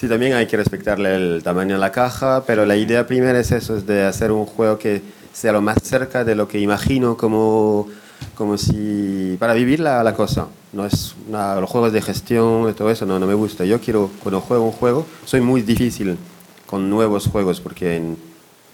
Sí, 0.03 0.09
también 0.09 0.33
hay 0.33 0.47
que 0.47 0.57
respetarle 0.57 1.15
el 1.15 1.43
tamaño 1.43 1.75
de 1.75 1.79
la 1.79 1.89
caja, 1.89 2.43
pero 2.45 2.65
la 2.65 2.75
idea 2.75 3.07
primera 3.07 3.39
es 3.39 3.53
eso, 3.53 3.77
es 3.77 3.87
de 3.87 4.03
hacer 4.03 4.33
un 4.33 4.45
juego 4.45 4.77
que 4.77 5.01
sea 5.31 5.53
lo 5.53 5.61
más 5.61 5.77
cerca 5.81 6.25
de 6.25 6.35
lo 6.35 6.45
que 6.45 6.59
imagino 6.59 7.15
como, 7.15 7.87
como 8.35 8.57
si... 8.57 9.37
para 9.39 9.53
vivir 9.53 9.79
la, 9.79 10.03
la 10.03 10.13
cosa. 10.13 10.47
No 10.73 10.85
es 10.85 11.15
una- 11.29 11.55
los 11.55 11.69
juegos 11.69 11.93
de 11.93 12.01
gestión 12.01 12.69
y 12.69 12.73
todo 12.73 12.91
eso, 12.91 13.05
no, 13.05 13.17
no 13.17 13.25
me 13.25 13.33
gusta. 13.33 13.63
Yo 13.63 13.79
quiero, 13.79 14.11
cuando 14.21 14.41
juego 14.41 14.65
un 14.65 14.73
juego, 14.73 15.05
soy 15.23 15.39
muy 15.39 15.61
difícil 15.61 16.17
con 16.65 16.89
nuevos 16.89 17.27
juegos 17.27 17.61
porque 17.61 17.95
en- 17.95 18.17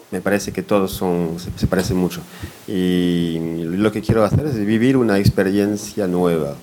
me 0.10 0.22
parece 0.22 0.52
que 0.52 0.63
todos 0.63 0.94
son, 0.94 1.38
se, 1.38 1.52
se 1.56 1.68
parecen 1.68 1.98
mucho. 1.98 2.22
Y 2.68 3.38
lo 3.65 3.92
que 3.92 4.02
quiero 4.02 4.24
hacer 4.24 4.48
es 4.48 4.56
vivir 4.65 4.98
una 4.98 5.20
experiencia 5.20 6.08
nueva. 6.08 6.56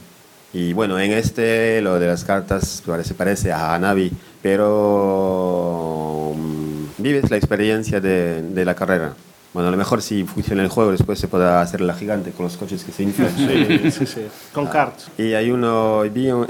Y 0.52 0.72
bueno, 0.72 0.98
en 0.98 1.12
este 1.12 1.82
lo 1.82 1.98
de 1.98 2.06
las 2.06 2.24
cartas 2.24 2.82
parece, 2.86 3.12
parece 3.14 3.52
a 3.52 3.74
Hanabi, 3.74 4.10
pero 4.46 6.32
mm, 6.36 7.02
vives 7.02 7.30
la 7.30 7.36
experiencia 7.36 8.00
de, 8.00 8.42
de 8.42 8.64
la 8.64 8.74
carrera. 8.74 9.14
Bueno, 9.52 9.68
a 9.68 9.70
lo 9.70 9.78
mejor 9.78 10.02
si 10.02 10.24
funciona 10.24 10.62
el 10.62 10.68
juego 10.68 10.90
después 10.92 11.18
se 11.18 11.28
podrá 11.28 11.62
hacer 11.62 11.80
la 11.80 11.94
gigante 11.94 12.30
con 12.32 12.44
los 12.44 12.58
coches 12.58 12.84
que 12.84 12.92
se 12.92 13.04
inflan. 13.04 13.30
Sí, 13.34 13.90
sí, 13.90 14.04
sí. 14.06 14.20
Con 14.52 14.66
cards. 14.66 15.08
Y 15.16 15.32
hay 15.32 15.50
uno, 15.50 16.02
vi 16.12 16.28
en, 16.28 16.44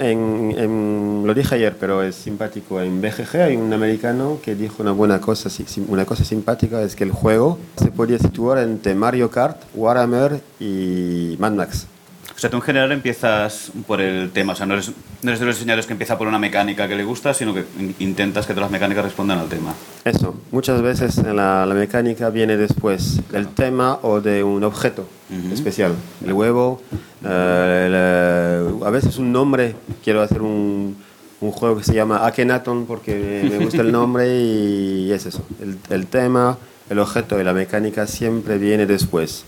en- 0.58 1.22
lo 1.24 1.32
dije 1.32 1.54
ayer, 1.54 1.76
pero 1.78 2.02
es 2.02 2.16
simpático. 2.16 2.80
En 2.80 3.00
BGG 3.00 3.36
hay 3.42 3.56
un 3.56 3.72
americano 3.72 4.38
que 4.44 4.56
dijo 4.56 4.82
una 4.82 4.90
buena 4.90 5.20
cosa, 5.20 5.48
una 5.86 6.04
cosa 6.04 6.24
simpática, 6.24 6.82
es 6.82 6.96
que 6.96 7.04
el 7.04 7.12
juego 7.12 7.58
se 7.76 7.92
podía 7.92 8.18
situar 8.18 8.58
entre 8.58 8.96
Mario 8.96 9.30
Kart, 9.30 9.58
Warhammer 9.74 10.40
y 10.58 11.36
Mad 11.38 11.52
Max. 11.52 11.86
O 12.36 12.38
sea, 12.38 12.50
tú 12.50 12.56
en 12.56 12.62
general 12.62 12.92
empiezas 12.92 13.72
por 13.86 14.02
el 14.02 14.30
tema, 14.30 14.52
o 14.52 14.56
sea, 14.56 14.66
no 14.66 14.74
eres, 14.74 14.90
no 15.22 15.30
eres 15.30 15.40
de 15.40 15.46
los 15.46 15.54
diseñadores 15.54 15.86
que 15.86 15.94
empieza 15.94 16.18
por 16.18 16.28
una 16.28 16.38
mecánica 16.38 16.86
que 16.86 16.94
le 16.94 17.02
gusta, 17.02 17.32
sino 17.32 17.54
que 17.54 17.64
in- 17.80 17.94
intentas 17.98 18.46
que 18.46 18.52
todas 18.52 18.64
las 18.66 18.70
mecánicas 18.72 19.04
respondan 19.04 19.38
al 19.38 19.48
tema. 19.48 19.72
Eso, 20.04 20.34
muchas 20.52 20.82
veces 20.82 21.16
la, 21.16 21.64
la 21.64 21.74
mecánica 21.74 22.28
viene 22.28 22.58
después 22.58 23.20
del 23.32 23.48
tema 23.48 24.00
o 24.02 24.20
de 24.20 24.44
un 24.44 24.64
objeto 24.64 25.08
especial. 25.50 25.94
El 26.24 26.34
huevo, 26.34 26.82
eh, 27.24 28.66
el, 28.68 28.84
a 28.86 28.90
veces 28.90 29.16
un 29.16 29.32
nombre, 29.32 29.74
quiero 30.04 30.20
hacer 30.20 30.42
un, 30.42 30.94
un 31.40 31.50
juego 31.52 31.78
que 31.78 31.84
se 31.84 31.94
llama 31.94 32.26
Akhenaton 32.26 32.84
porque 32.84 33.48
me 33.50 33.64
gusta 33.64 33.80
el 33.80 33.90
nombre 33.92 34.28
y 34.28 35.10
es 35.10 35.24
eso. 35.24 35.42
El, 35.60 35.78
el 35.88 36.06
tema, 36.06 36.58
el 36.88 36.98
objeto 36.98 37.40
y 37.40 37.44
la 37.44 37.52
mecánica 37.52 38.06
siempre 38.06 38.58
viene 38.58 38.86
después. 38.86 39.44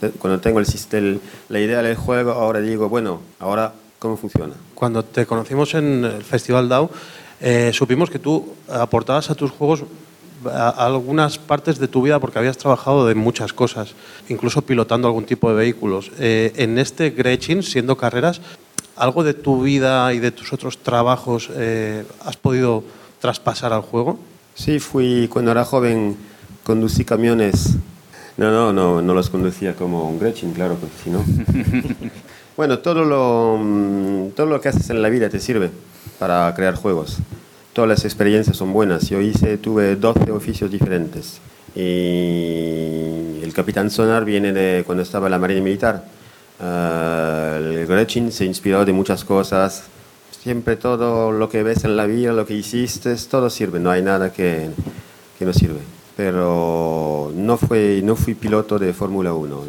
De- 0.00 0.10
Cuando 0.10 0.40
tengo 0.40 0.58
el, 0.58 0.66
sistema, 0.66 1.18
la 1.48 1.60
idea 1.60 1.82
del 1.82 1.96
juego, 1.96 2.32
ahora 2.32 2.60
digo, 2.60 2.88
bueno, 2.88 3.20
ahora 3.38 3.72
cómo 3.98 4.16
funciona. 4.16 4.54
Cuando 4.74 5.04
te 5.04 5.26
conocimos 5.26 5.74
en 5.74 6.04
el 6.04 6.22
Festival 6.24 6.68
DAO, 6.68 6.90
eh, 7.40 7.70
supimos 7.72 8.10
que 8.10 8.18
tú 8.18 8.54
aportabas 8.68 9.30
a 9.30 9.34
tus 9.34 9.50
juegos 9.50 9.84
a- 10.44 10.68
a 10.70 10.86
algunas 10.86 11.38
partes 11.38 11.78
de 11.78 11.86
tu 11.86 12.02
vida 12.02 12.18
porque 12.18 12.38
habías 12.38 12.58
trabajado 12.58 13.06
de 13.06 13.14
muchas 13.14 13.52
cosas, 13.52 13.94
incluso 14.28 14.62
pilotando 14.62 15.06
algún 15.06 15.24
tipo 15.24 15.48
de 15.50 15.54
vehículos. 15.56 16.10
Eh, 16.18 16.52
en 16.56 16.78
este 16.78 17.10
Gretchen, 17.10 17.62
siendo 17.62 17.96
carreras, 17.96 18.40
¿algo 18.96 19.22
de 19.22 19.34
tu 19.34 19.62
vida 19.62 20.12
y 20.12 20.18
de 20.18 20.32
tus 20.32 20.52
otros 20.52 20.78
trabajos 20.78 21.48
eh, 21.54 22.04
has 22.24 22.36
podido 22.36 22.82
traspasar 23.20 23.72
al 23.72 23.82
juego? 23.82 24.18
Sí, 24.56 24.80
fui 24.80 25.28
cuando 25.32 25.52
era 25.52 25.64
joven, 25.64 26.16
conducí 26.64 27.04
camiones. 27.04 27.76
No, 28.36 28.50
no, 28.50 28.72
no, 28.72 29.02
no 29.02 29.14
los 29.14 29.28
conducía 29.28 29.74
como 29.74 30.08
un 30.08 30.18
Gretchen, 30.18 30.52
claro, 30.52 30.76
porque 30.76 30.94
si 31.02 31.10
no. 31.10 31.24
bueno, 32.56 32.78
todo 32.78 33.04
lo, 33.04 33.58
mm, 33.60 34.30
todo 34.30 34.46
lo 34.46 34.60
que 34.60 34.68
haces 34.68 34.88
en 34.90 35.02
la 35.02 35.08
vida 35.08 35.28
te 35.28 35.38
sirve 35.38 35.70
para 36.18 36.52
crear 36.54 36.74
juegos. 36.74 37.18
Todas 37.72 37.88
las 37.88 38.04
experiencias 38.04 38.56
son 38.56 38.72
buenas. 38.72 39.08
Yo 39.08 39.20
hice, 39.20 39.58
tuve 39.58 39.96
12 39.96 40.30
oficios 40.30 40.70
diferentes. 40.70 41.40
Y 41.74 43.40
el 43.42 43.52
Capitán 43.54 43.90
Sonar 43.90 44.24
viene 44.24 44.52
de 44.52 44.84
cuando 44.84 45.02
estaba 45.02 45.26
en 45.26 45.30
la 45.32 45.38
Marina 45.38 45.62
Militar. 45.62 46.04
Ah, 46.60 47.56
el 47.58 47.86
Gretchen 47.86 48.30
se 48.30 48.44
inspiró 48.44 48.84
de 48.84 48.92
muchas 48.92 49.24
cosas. 49.24 49.84
Siempre 50.42 50.76
todo 50.76 51.32
lo 51.32 51.48
que 51.48 51.62
ves 51.62 51.84
en 51.84 51.96
la 51.96 52.06
vida, 52.06 52.32
lo 52.32 52.46
que 52.46 52.54
hiciste, 52.54 53.14
todo 53.30 53.48
sirve. 53.48 53.80
No 53.80 53.90
hay 53.90 54.02
nada 54.02 54.32
que, 54.32 54.68
que 55.38 55.44
no 55.44 55.52
sirve. 55.52 55.80
Pero 56.26 57.32
no, 57.34 57.56
fue, 57.58 58.00
no 58.04 58.14
fui 58.14 58.34
piloto 58.34 58.78
de 58.78 58.92
Fórmula 58.92 59.32
1. 59.34 59.48
no. 59.56 59.62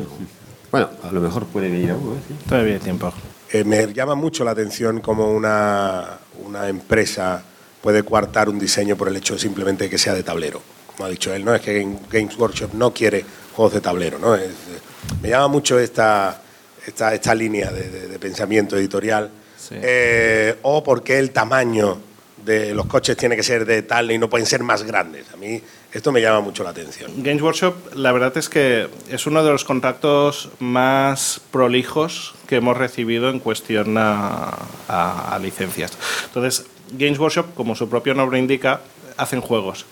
Bueno, 0.72 0.90
a 1.04 1.12
lo 1.12 1.20
mejor 1.20 1.46
puede 1.46 1.68
venir 1.70 1.90
a 1.92 1.96
uno. 1.96 2.14
¿eh? 2.14 2.20
Sí. 2.28 2.36
Todavía 2.48 2.74
hay 2.76 2.80
tiempo. 2.80 3.12
Eh, 3.52 3.64
me 3.64 3.92
llama 3.92 4.14
mucho 4.14 4.44
la 4.44 4.52
atención 4.52 5.02
cómo 5.02 5.32
una, 5.32 6.20
una 6.46 6.68
empresa 6.70 7.44
puede 7.82 8.04
coartar 8.04 8.50
un 8.50 8.60
diseño 8.60 8.96
por 8.96 9.08
el 9.08 9.16
hecho 9.16 9.38
simplemente 9.40 9.86
de 9.86 9.90
que 9.90 9.98
sea 9.98 10.14
de 10.14 10.22
tablero. 10.24 10.62
Como 10.96 11.06
ha 11.08 11.10
dicho 11.10 11.34
él, 11.34 11.44
no 11.44 11.54
es 11.56 11.62
que 11.62 11.80
Game- 11.80 12.00
Games 12.12 12.38
Workshop 12.38 12.74
no 12.76 12.94
quiere 12.94 13.26
juegos 13.56 13.74
de 13.74 13.82
tablero. 13.82 14.20
¿no? 14.20 14.36
Es- 14.36 14.44
eh, 14.44 14.80
me 15.24 15.30
llama 15.30 15.48
mucho 15.48 15.80
esta, 15.80 16.40
esta, 16.86 17.14
esta 17.16 17.34
línea 17.36 17.72
de, 17.72 17.90
de- 17.90 18.08
de 18.10 18.20
pensamiento 18.20 18.78
editorial. 18.78 19.30
Eh, 19.72 20.56
o 20.64 20.84
por 20.84 21.02
qué 21.04 21.18
el 21.18 21.32
tamaño 21.32 21.98
de 22.46 22.74
los 22.76 22.86
coches 22.88 23.16
tiene 23.16 23.36
que 23.36 23.44
ser 23.44 23.66
de 23.66 23.82
tal 23.84 24.12
y 24.12 24.18
no 24.18 24.30
pueden 24.30 24.46
ser 24.46 24.62
más 24.64 24.84
grandes. 24.84 25.26
A 25.34 25.38
mí 25.38 25.62
esto 25.94 26.12
me 26.12 26.22
llama 26.22 26.42
mucho 26.42 26.64
la 26.64 26.72
atención. 26.72 27.12
Games 27.18 27.42
Workshop, 27.42 27.76
la 27.96 28.12
verdad 28.12 28.36
es 28.38 28.50
que 28.50 28.88
es 29.10 29.26
uno 29.28 29.44
de 29.44 29.52
los 29.52 29.64
contratos 29.64 30.50
más 30.60 31.40
prolijos 31.52 32.34
que 32.48 32.56
hemos 32.58 32.76
recibido 32.78 33.30
en 33.30 33.40
cuestión 33.40 33.98
a, 33.98 34.58
a- 34.88 35.36
a 35.36 35.40
licencias. 35.40 35.98
Entonces, 36.26 36.66
Games 36.92 37.20
Workshop, 37.20 37.54
como 37.54 37.76
su 37.76 37.90
propio 37.90 38.14
nombre 38.16 38.40
indica, 38.40 38.82
hacen 39.18 39.42
juegos. 39.42 39.86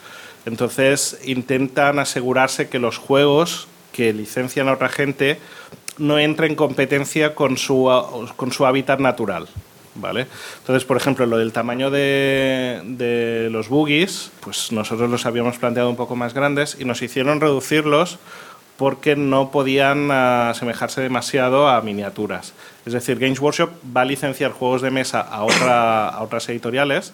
Entonces, 0.45 1.19
intentan 1.23 1.99
asegurarse 1.99 2.67
que 2.67 2.79
los 2.79 2.97
juegos 2.97 3.67
que 3.91 4.11
licencian 4.13 4.69
a 4.69 4.73
otra 4.73 4.89
gente 4.89 5.37
no 5.97 6.17
entren 6.17 6.51
en 6.51 6.55
competencia 6.55 7.35
con 7.35 7.57
su, 7.57 7.87
con 8.37 8.51
su 8.51 8.65
hábitat 8.65 8.99
natural. 8.99 9.47
¿Vale? 9.95 10.27
Entonces, 10.59 10.85
por 10.85 10.95
ejemplo, 10.95 11.25
lo 11.25 11.37
del 11.37 11.51
tamaño 11.51 11.91
de, 11.91 13.49
los 13.51 13.67
boogies, 13.67 14.31
pues 14.39 14.71
nosotros 14.71 15.09
los 15.09 15.25
habíamos 15.25 15.57
planteado 15.57 15.89
un 15.89 15.97
poco 15.97 16.15
más 16.15 16.33
grandes 16.33 16.77
y 16.79 16.85
nos 16.85 17.01
hicieron 17.01 17.41
reducirlos 17.41 18.17
porque 18.77 19.15
no 19.15 19.51
podían 19.51 20.09
ah, 20.11 20.49
asemejarse 20.49 21.01
demasiado 21.01 21.67
a 21.67 21.81
miniaturas. 21.81 22.53
Es 22.85 22.93
decir, 22.93 23.19
Games 23.19 23.39
Workshop 23.39 23.69
va 23.95 24.01
a 24.01 24.05
licenciar 24.05 24.51
juegos 24.51 24.81
de 24.81 24.91
mesa 24.91 25.21
a, 25.21 25.43
otra, 25.43 26.07
a 26.07 26.21
otras 26.23 26.47
editoriales, 26.49 27.13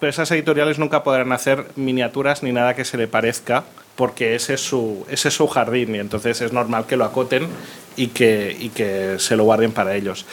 pero 0.00 0.10
esas 0.10 0.30
editoriales 0.30 0.78
nunca 0.78 1.04
podrán 1.04 1.32
hacer 1.32 1.66
miniaturas 1.76 2.42
ni 2.42 2.52
nada 2.52 2.74
que 2.74 2.84
se 2.84 2.96
le 2.96 3.06
parezca 3.06 3.64
porque 3.94 4.34
ese 4.34 4.54
es 4.54 4.60
su, 4.60 5.06
ese 5.10 5.28
es 5.28 5.34
su 5.34 5.46
jardín 5.48 5.94
y 5.94 5.98
entonces 5.98 6.40
es 6.40 6.52
normal 6.52 6.86
que 6.86 6.96
lo 6.96 7.04
acoten 7.04 7.48
y 7.96 8.04
y 8.04 8.70
que 8.74 9.16
se 9.18 9.36
lo 9.36 9.44
guarden 9.44 9.72
para 9.72 9.94
ellos. 9.94 10.26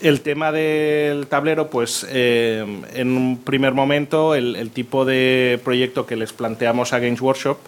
El 0.00 0.20
tema 0.20 0.52
del 0.52 1.26
tablero, 1.26 1.70
pues 1.70 2.06
eh, 2.08 2.64
en 2.94 3.16
un 3.16 3.38
primer 3.42 3.74
momento 3.74 4.36
el, 4.36 4.70
tipo 4.70 5.04
de 5.04 5.60
proyecto 5.64 6.06
que 6.06 6.14
les 6.14 6.32
planteamos 6.32 6.92
a 6.92 7.00
Games 7.00 7.20
Workshop 7.20 7.58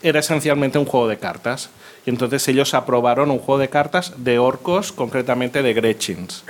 era 0.00 0.20
esencialmente 0.20 0.78
un 0.78 0.84
juego 0.84 1.08
de 1.08 1.18
cartas. 1.18 1.70
Y 2.06 2.10
entonces 2.10 2.46
ellos 2.46 2.74
aprobaron 2.74 3.30
un 3.30 3.38
juego 3.40 3.58
de 3.58 3.68
cartas 3.68 4.14
de 4.18 4.38
orcos, 4.38 4.92
concretamente 4.92 5.62
de 5.62 5.74
Gretchins. 5.74 6.44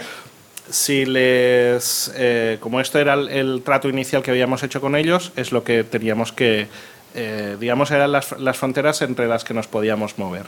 Si 0.69 1.07
les, 1.07 2.13
eh, 2.17 2.59
como 2.61 2.81
esto 2.81 2.99
era 2.99 3.15
el, 3.15 3.63
trato 3.65 3.89
inicial 3.89 4.23
que 4.23 4.31
habíamos 4.31 4.63
hecho 4.63 4.81
con 4.81 4.95
ellos, 4.95 5.33
es 5.37 5.53
lo 5.53 5.65
que 5.65 5.85
teníamos 5.85 6.33
que, 6.33 6.69
eh, 7.15 7.57
digamos, 7.59 7.91
eran 7.91 8.13
las 8.13 8.59
fronteras 8.59 9.01
entre 9.03 9.27
las 9.27 9.43
que 9.43 9.55
nos 9.55 9.67
podíamos 9.67 10.19
mover. 10.19 10.45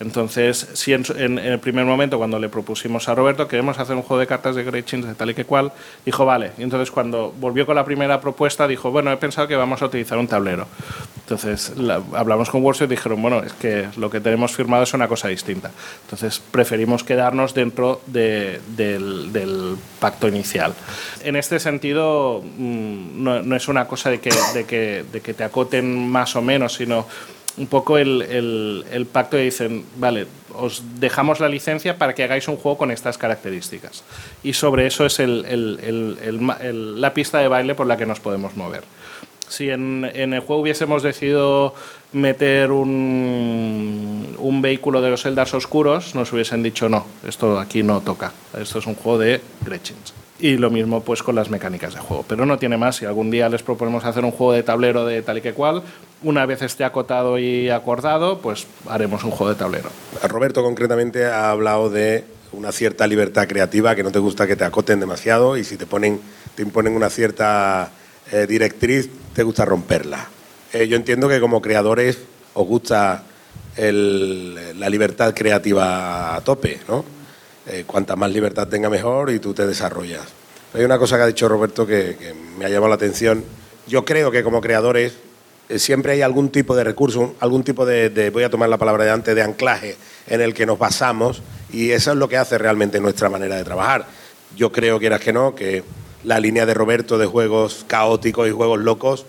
Entonces, 0.00 0.66
si 0.72 0.94
en, 0.94 1.04
en- 1.16 1.38
el 1.38 1.58
primer 1.58 1.84
momento, 1.84 2.16
cuando 2.16 2.38
le 2.38 2.48
propusimos 2.48 3.08
a 3.10 3.14
Roberto, 3.14 3.46
queremos 3.46 3.78
hacer 3.78 3.94
un 3.96 4.02
juego 4.02 4.18
de 4.18 4.26
cartas 4.26 4.56
de 4.56 4.64
Gretchins 4.64 5.06
de 5.06 5.14
tal 5.14 5.28
y 5.30 5.34
que 5.34 5.44
cual, 5.44 5.72
dijo, 6.06 6.24
vale. 6.24 6.52
Y 6.56 6.62
entonces, 6.62 6.90
cuando 6.90 7.32
volvió 7.38 7.66
con 7.66 7.76
la 7.76 7.84
primera 7.84 8.18
propuesta, 8.20 8.66
dijo, 8.66 8.90
bueno, 8.90 9.12
he 9.12 9.16
pensado 9.18 9.46
que 9.46 9.56
vamos 9.56 9.82
a 9.82 9.86
utilizar 9.86 10.16
un 10.18 10.26
tablero. 10.26 10.66
Entonces, 11.20 11.74
la- 11.76 12.02
hablamos 12.14 12.48
con 12.48 12.62
Workshop 12.64 12.86
y 12.86 12.88
dijeron, 12.96 13.20
bueno, 13.20 13.40
es 13.42 13.52
que 13.52 13.88
lo 13.98 14.08
que 14.08 14.20
tenemos 14.20 14.52
firmado 14.52 14.84
es 14.84 14.94
una 14.94 15.06
cosa 15.06 15.28
distinta. 15.28 15.70
Entonces, 16.04 16.40
preferimos 16.50 17.04
quedarnos 17.04 17.52
dentro 17.52 18.00
de- 18.06 18.60
del, 18.68 19.76
pacto 20.00 20.26
inicial. 20.28 20.72
En 21.22 21.36
este 21.36 21.60
sentido, 21.60 22.42
mm, 22.42 23.22
no, 23.22 23.54
es 23.56 23.68
una 23.68 23.86
cosa 23.86 24.08
de, 24.08 24.18
que, 24.18 24.30
de 25.12 25.20
que 25.20 25.34
te 25.34 25.44
acoten 25.44 26.08
más 26.08 26.34
o 26.36 26.40
menos, 26.42 26.72
sino 26.74 27.06
un 27.60 27.66
poco 27.66 27.98
el, 27.98 28.22
el, 28.22 28.84
el 28.90 29.06
pacto 29.06 29.38
y 29.38 29.44
dicen, 29.44 29.84
vale, 29.96 30.26
os 30.54 30.82
dejamos 30.98 31.40
la 31.40 31.48
licencia 31.48 31.98
para 31.98 32.14
que 32.14 32.24
hagáis 32.24 32.48
un 32.48 32.56
juego 32.56 32.78
con 32.78 32.90
estas 32.90 33.18
características. 33.18 34.02
Y 34.42 34.54
sobre 34.54 34.86
eso 34.86 35.04
es 35.04 35.20
el, 35.20 37.00
la 37.00 37.14
pista 37.14 37.38
de 37.38 37.48
baile 37.48 37.74
por 37.74 37.86
la 37.86 37.98
que 37.98 38.06
nos 38.06 38.18
podemos 38.18 38.56
mover. 38.56 38.82
Si 39.48 39.68
en, 39.68 40.10
en 40.14 40.32
el 40.32 40.40
juego 40.40 40.62
hubiésemos 40.62 41.02
decidido 41.02 41.74
meter 42.12 42.72
un, 42.72 44.36
un 44.38 44.62
vehículo 44.62 45.02
de 45.02 45.10
los 45.10 45.26
Eldars 45.26 45.52
oscuros, 45.52 46.14
nos 46.14 46.32
hubiesen 46.32 46.62
dicho 46.62 46.88
no, 46.88 47.04
esto 47.28 47.58
aquí 47.58 47.82
no 47.82 48.00
toca, 48.00 48.32
esto 48.58 48.78
es 48.78 48.86
un 48.86 48.94
juego 48.94 49.18
de 49.18 49.40
Gretchins. 49.64 50.14
Y 50.42 50.56
lo 50.56 50.70
mismo 50.70 51.02
pues 51.02 51.22
con 51.22 51.34
las 51.34 51.50
mecánicas 51.50 51.92
de 51.94 52.00
juego. 52.00 52.24
Pero 52.26 52.46
no 52.46 52.58
tiene 52.58 52.76
más, 52.78 52.96
si 52.96 53.04
algún 53.04 53.30
día 53.30 53.48
les 53.50 53.62
proponemos 53.62 54.04
hacer 54.04 54.24
un 54.24 54.30
juego 54.30 54.52
de 54.54 54.62
tablero 54.62 55.04
de 55.04 55.20
tal 55.22 55.38
y 55.38 55.40
que 55.42 55.52
cual, 55.52 55.82
una 56.22 56.46
vez 56.46 56.62
esté 56.62 56.82
acotado 56.84 57.38
y 57.38 57.68
acordado, 57.68 58.38
pues 58.38 58.66
haremos 58.88 59.22
un 59.24 59.30
juego 59.32 59.52
de 59.52 59.58
tablero. 59.58 59.90
Roberto 60.28 60.62
concretamente 60.62 61.26
ha 61.26 61.50
hablado 61.50 61.90
de 61.90 62.24
una 62.52 62.72
cierta 62.72 63.06
libertad 63.06 63.46
creativa, 63.48 63.94
que 63.94 64.02
no 64.02 64.10
te 64.12 64.18
gusta 64.18 64.46
que 64.46 64.56
te 64.56 64.64
acoten 64.64 64.98
demasiado 64.98 65.56
y 65.58 65.64
si 65.64 65.76
te 65.76 65.86
ponen, 65.86 66.20
te 66.54 66.62
imponen 66.62 66.96
una 66.96 67.10
cierta 67.10 67.90
eh, 68.32 68.46
directriz, 68.48 69.10
te 69.34 69.42
gusta 69.42 69.64
romperla. 69.64 70.26
Eh, 70.72 70.88
yo 70.88 70.96
entiendo 70.96 71.28
que 71.28 71.38
como 71.40 71.60
creadores 71.60 72.18
os 72.54 72.66
gusta 72.66 73.24
el- 73.76 74.78
la 74.80 74.88
libertad 74.88 75.34
creativa 75.34 76.34
a 76.36 76.40
tope, 76.40 76.80
¿no? 76.88 77.04
Eh, 77.72 77.84
cuanta 77.86 78.16
más 78.16 78.32
libertad 78.32 78.66
tenga 78.66 78.90
mejor 78.90 79.30
y 79.30 79.38
tú 79.38 79.54
te 79.54 79.64
desarrollas. 79.64 80.22
Hay 80.74 80.82
una 80.82 80.98
cosa 80.98 81.16
que 81.16 81.22
ha 81.22 81.26
dicho 81.26 81.48
Roberto 81.48 81.86
que, 81.86 82.34
me 82.58 82.64
ha 82.64 82.68
llamado 82.68 82.88
la 82.88 82.96
atención. 82.96 83.44
Yo 83.86 84.04
creo 84.04 84.32
que 84.32 84.42
como 84.42 84.60
creadores 84.60 85.14
eh, 85.68 85.78
siempre 85.78 86.12
hay 86.14 86.22
algún 86.22 86.50
tipo 86.50 86.74
de 86.74 86.82
recurso, 86.82 87.36
algún 87.38 87.62
tipo 87.62 87.86
de, 87.86 88.10
de- 88.10 88.30
voy 88.30 88.42
a 88.42 88.50
tomar 88.50 88.68
la 88.68 88.76
palabra 88.76 89.04
de 89.04 89.10
antes, 89.12 89.36
de 89.36 89.42
anclaje 89.42 89.96
en 90.26 90.40
el 90.40 90.52
que 90.52 90.66
nos 90.66 90.80
basamos 90.80 91.42
y 91.72 91.92
eso 91.92 92.10
es 92.10 92.16
lo 92.16 92.28
que 92.28 92.38
hace 92.38 92.58
realmente 92.58 92.98
nuestra 92.98 93.28
manera 93.28 93.54
de 93.54 93.62
trabajar. 93.62 94.04
Yo 94.56 94.72
creo, 94.72 94.98
quieras 94.98 95.20
que 95.20 95.32
no, 95.32 95.54
que 95.54 95.84
la 96.24 96.40
línea 96.40 96.66
de 96.66 96.74
Roberto 96.74 97.18
de 97.18 97.26
juegos 97.26 97.84
caóticos 97.86 98.48
y 98.48 98.50
juegos 98.50 98.80
locos 98.80 99.26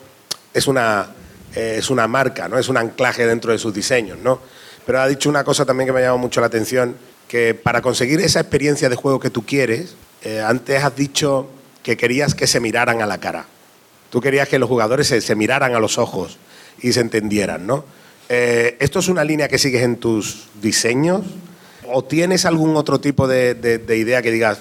es 0.51 0.65
una, 0.65 1.11
eh, 1.55 1.75
es 1.77 1.91
una 1.91 2.07
marca, 2.07 2.47
¿no? 2.47 2.57
es 2.57 2.69
un 2.69 2.77
anclaje 2.77 3.27
dentro 3.27 3.51
de 3.51 3.59
sus 3.59 3.71
diseños. 3.71 4.17
¿no? 4.17 4.39
Pero 4.83 4.99
ha 4.99 5.07
dicho 5.07 5.29
una 5.29 5.43
cosa 5.43 5.63
también 5.63 5.85
que 5.85 5.93
me 5.93 5.99
ha 5.99 6.03
llamado 6.03 6.17
mucho 6.17 6.41
la 6.41 6.47
atención, 6.47 6.95
que 7.31 7.53
para 7.53 7.81
conseguir 7.81 8.19
esa 8.19 8.41
experiencia 8.41 8.89
de 8.89 8.97
juego 8.97 9.21
que 9.21 9.29
tú 9.29 9.45
quieres, 9.45 9.95
eh, 10.21 10.41
antes 10.45 10.83
has 10.83 10.93
dicho 10.97 11.47
que 11.81 11.95
querías 11.95 12.35
que 12.35 12.45
se 12.45 12.59
miraran 12.59 13.01
a 13.01 13.05
la 13.05 13.19
cara. 13.21 13.45
Tú 14.09 14.19
querías 14.19 14.49
que 14.49 14.59
los 14.59 14.67
jugadores 14.67 15.07
se, 15.07 15.21
se 15.21 15.33
miraran 15.33 15.73
a 15.73 15.79
los 15.79 15.97
ojos 15.97 16.37
y 16.81 16.91
se 16.91 16.99
entendieran, 16.99 17.65
¿no? 17.65 17.85
Eh, 18.27 18.75
¿Esto 18.81 18.99
es 18.99 19.07
una 19.07 19.23
línea 19.23 19.47
que 19.47 19.57
sigues 19.57 19.81
en 19.83 19.95
tus 19.95 20.47
diseños? 20.61 21.21
¿O 21.93 22.03
tienes 22.03 22.43
algún 22.45 22.75
otro 22.75 22.99
tipo 22.99 23.29
de, 23.29 23.53
de- 23.53 23.77
de 23.77 23.97
idea 23.97 24.21
que 24.21 24.31
digas, 24.31 24.59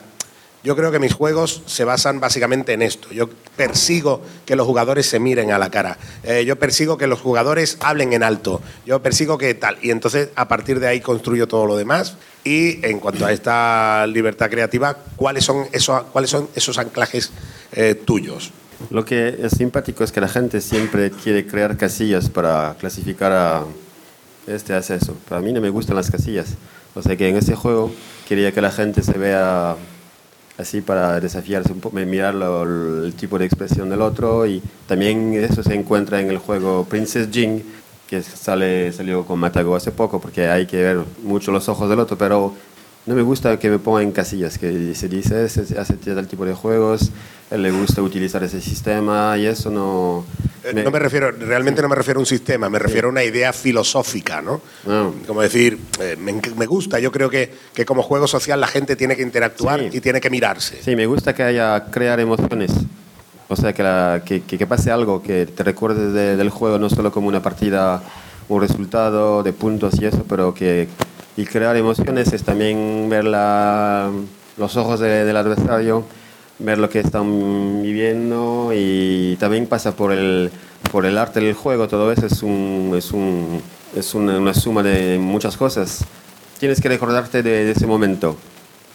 yo 0.62 0.76
creo 0.76 0.92
que 0.92 1.00
mis 1.00 1.12
juegos 1.14 1.62
se 1.66 1.82
basan 1.84 2.20
básicamente 2.20 2.72
en 2.74 2.82
esto. 2.82 3.10
Yo 3.10 3.30
persigo 3.56 4.22
que 4.46 4.54
los 4.54 4.66
jugadores 4.66 5.06
se 5.06 5.18
miren 5.18 5.50
a 5.50 5.58
la 5.58 5.70
cara. 5.72 5.98
Eh, 6.22 6.44
yo 6.44 6.56
persigo 6.56 6.96
que 6.98 7.08
los 7.08 7.18
jugadores 7.20 7.78
hablen 7.80 8.12
en 8.12 8.22
alto. 8.22 8.60
Yo 8.86 9.02
persigo 9.02 9.38
que 9.38 9.54
tal. 9.54 9.78
Y 9.82 9.90
entonces 9.90 10.28
a 10.36 10.46
partir 10.48 10.78
de 10.78 10.86
ahí 10.86 11.00
construyo 11.00 11.48
todo 11.48 11.66
lo 11.66 11.76
demás. 11.76 12.16
Y 12.44 12.84
en 12.86 13.00
cuanto 13.00 13.26
a 13.26 13.32
esta 13.32 14.06
libertad 14.06 14.48
creativa, 14.48 14.96
¿cuáles 15.16 15.44
son 15.44 15.66
esos, 15.72 16.02
cuáles 16.04 16.30
son 16.30 16.48
esos 16.54 16.78
anclajes 16.78 17.30
eh, 17.72 17.94
tuyos? 17.94 18.50
Lo 18.90 19.04
que 19.04 19.36
es 19.42 19.52
simpático 19.52 20.04
es 20.04 20.10
que 20.10 20.22
la 20.22 20.28
gente 20.28 20.60
siempre 20.62 21.10
quiere 21.10 21.46
crear 21.46 21.76
casillas 21.76 22.30
para 22.30 22.76
clasificar 22.80 23.30
a 23.32 23.64
este 24.46 24.72
hace 24.72 24.94
eso. 24.94 25.14
Para 25.28 25.42
mí 25.42 25.52
no 25.52 25.60
me 25.60 25.68
gustan 25.68 25.96
las 25.96 26.10
casillas. 26.10 26.54
O 26.94 27.02
sea 27.02 27.14
que 27.16 27.28
en 27.28 27.36
ese 27.36 27.54
juego 27.54 27.92
quería 28.26 28.52
que 28.52 28.62
la 28.62 28.70
gente 28.72 29.02
se 29.02 29.12
vea 29.18 29.76
así 30.56 30.80
para 30.80 31.20
desafiarse 31.20 31.72
un 31.72 31.80
poco, 31.80 31.96
mirar 31.98 32.34
lo- 32.34 33.04
el 33.04 33.12
tipo 33.14 33.38
de 33.38 33.44
expresión 33.44 33.90
del 33.90 34.00
otro 34.02 34.46
y 34.46 34.62
también 34.86 35.34
eso 35.34 35.62
se 35.62 35.74
encuentra 35.74 36.20
en 36.20 36.30
el 36.30 36.38
juego 36.38 36.84
Princess 36.84 37.28
Jing 37.30 37.62
que 38.10 38.22
sale, 38.22 38.92
salió 38.92 39.24
con 39.24 39.38
Matago 39.38 39.76
hace 39.76 39.92
poco 39.92 40.20
porque 40.20 40.48
hay 40.48 40.66
que 40.66 40.76
ver 40.82 40.98
mucho 41.22 41.52
los 41.52 41.68
ojos 41.68 41.88
del 41.88 42.00
otro, 42.00 42.18
pero 42.18 42.52
no 43.06 43.14
me 43.14 43.22
gusta 43.22 43.56
que 43.58 43.70
me 43.70 43.78
pongan 43.78 44.02
en 44.02 44.12
casillas, 44.12 44.58
que 44.58 44.94
se 44.96 45.08
dice, 45.08 45.48
se 45.48 45.78
hace 45.78 45.94
tal 45.94 46.26
tipo 46.26 46.44
de 46.44 46.52
juegos, 46.52 47.12
él 47.52 47.62
le 47.62 47.70
gusta 47.70 48.02
utilizar 48.02 48.42
ese 48.42 48.60
sistema 48.60 49.38
y 49.38 49.46
eso 49.46 49.70
no... 49.70 50.24
Eh, 50.64 50.74
No 50.84 50.90
me 50.90 50.98
refiero, 50.98 51.30
realmente 51.30 51.80
no 51.82 51.88
me 51.88 51.94
refiero 51.94 52.18
a 52.18 52.22
un 52.22 52.26
sistema, 52.26 52.68
me 52.68 52.78
refiero 52.80 53.08
a 53.08 53.10
una 53.12 53.22
idea 53.22 53.52
filosófica, 53.52 54.42
¿no? 54.42 54.60
Como 55.26 55.40
decir, 55.40 55.78
eh, 56.00 56.16
me, 56.18 56.38
me 56.56 56.66
gusta, 56.66 56.98
yo 56.98 57.12
creo 57.12 57.30
que, 57.30 57.50
que 57.72 57.86
como 57.86 58.02
juego 58.02 58.26
social 58.26 58.60
la 58.60 58.66
gente 58.66 58.96
tiene 58.96 59.14
que 59.16 59.22
interactuar 59.22 59.82
y 59.82 60.00
tiene 60.00 60.20
que 60.20 60.30
mirarse. 60.30 60.82
Sí, 60.82 60.96
me 60.96 61.06
gusta 61.06 61.32
que 61.32 61.44
haya 61.44 61.84
crear 61.90 62.18
emociones. 62.20 62.72
O 63.50 63.56
sea, 63.56 63.72
que, 63.72 63.82
la- 63.82 64.22
que, 64.24 64.42
que- 64.42 64.64
pase 64.66 64.92
algo, 64.92 65.22
que 65.22 65.44
te 65.44 65.64
recuerdes 65.64 66.12
de- 66.14 66.36
del 66.36 66.50
juego 66.50 66.78
no 66.78 66.88
solo 66.88 67.10
como 67.10 67.26
una 67.28 67.42
partida, 67.42 68.00
un 68.48 68.60
resultado 68.60 69.42
de 69.42 69.52
puntos 69.52 70.00
y 70.00 70.06
eso, 70.06 70.24
pero 70.28 70.54
que 70.54 70.86
y 71.36 71.44
crear 71.44 71.76
emociones 71.76 72.32
es 72.32 72.44
también 72.44 73.08
ver 73.10 73.24
la- 73.24 74.10
los 74.56 74.76
ojos 74.76 75.00
de- 75.00 75.24
del 75.24 75.36
adversario, 75.36 76.04
ver 76.60 76.78
lo 76.78 76.88
que 76.88 77.00
están 77.00 77.82
viviendo 77.82 78.70
y 78.74 79.36
también 79.40 79.66
pasa 79.66 79.96
por 79.96 80.12
el, 80.12 80.50
por 80.92 81.04
el 81.06 81.18
arte 81.18 81.40
del 81.40 81.54
juego. 81.54 81.88
Todo 81.88 82.12
eso 82.12 82.26
es, 82.26 82.42
un, 82.44 82.92
es, 82.96 83.10
un, 83.10 83.60
es 83.96 84.14
una, 84.14 84.54
suma 84.54 84.82
de 84.84 85.18
muchas 85.18 85.56
cosas. 85.56 86.04
Tienes 86.60 86.80
que 86.80 86.88
recordarte 86.88 87.42
de, 87.42 87.64
de 87.64 87.70
ese 87.72 87.86
momento 87.86 88.36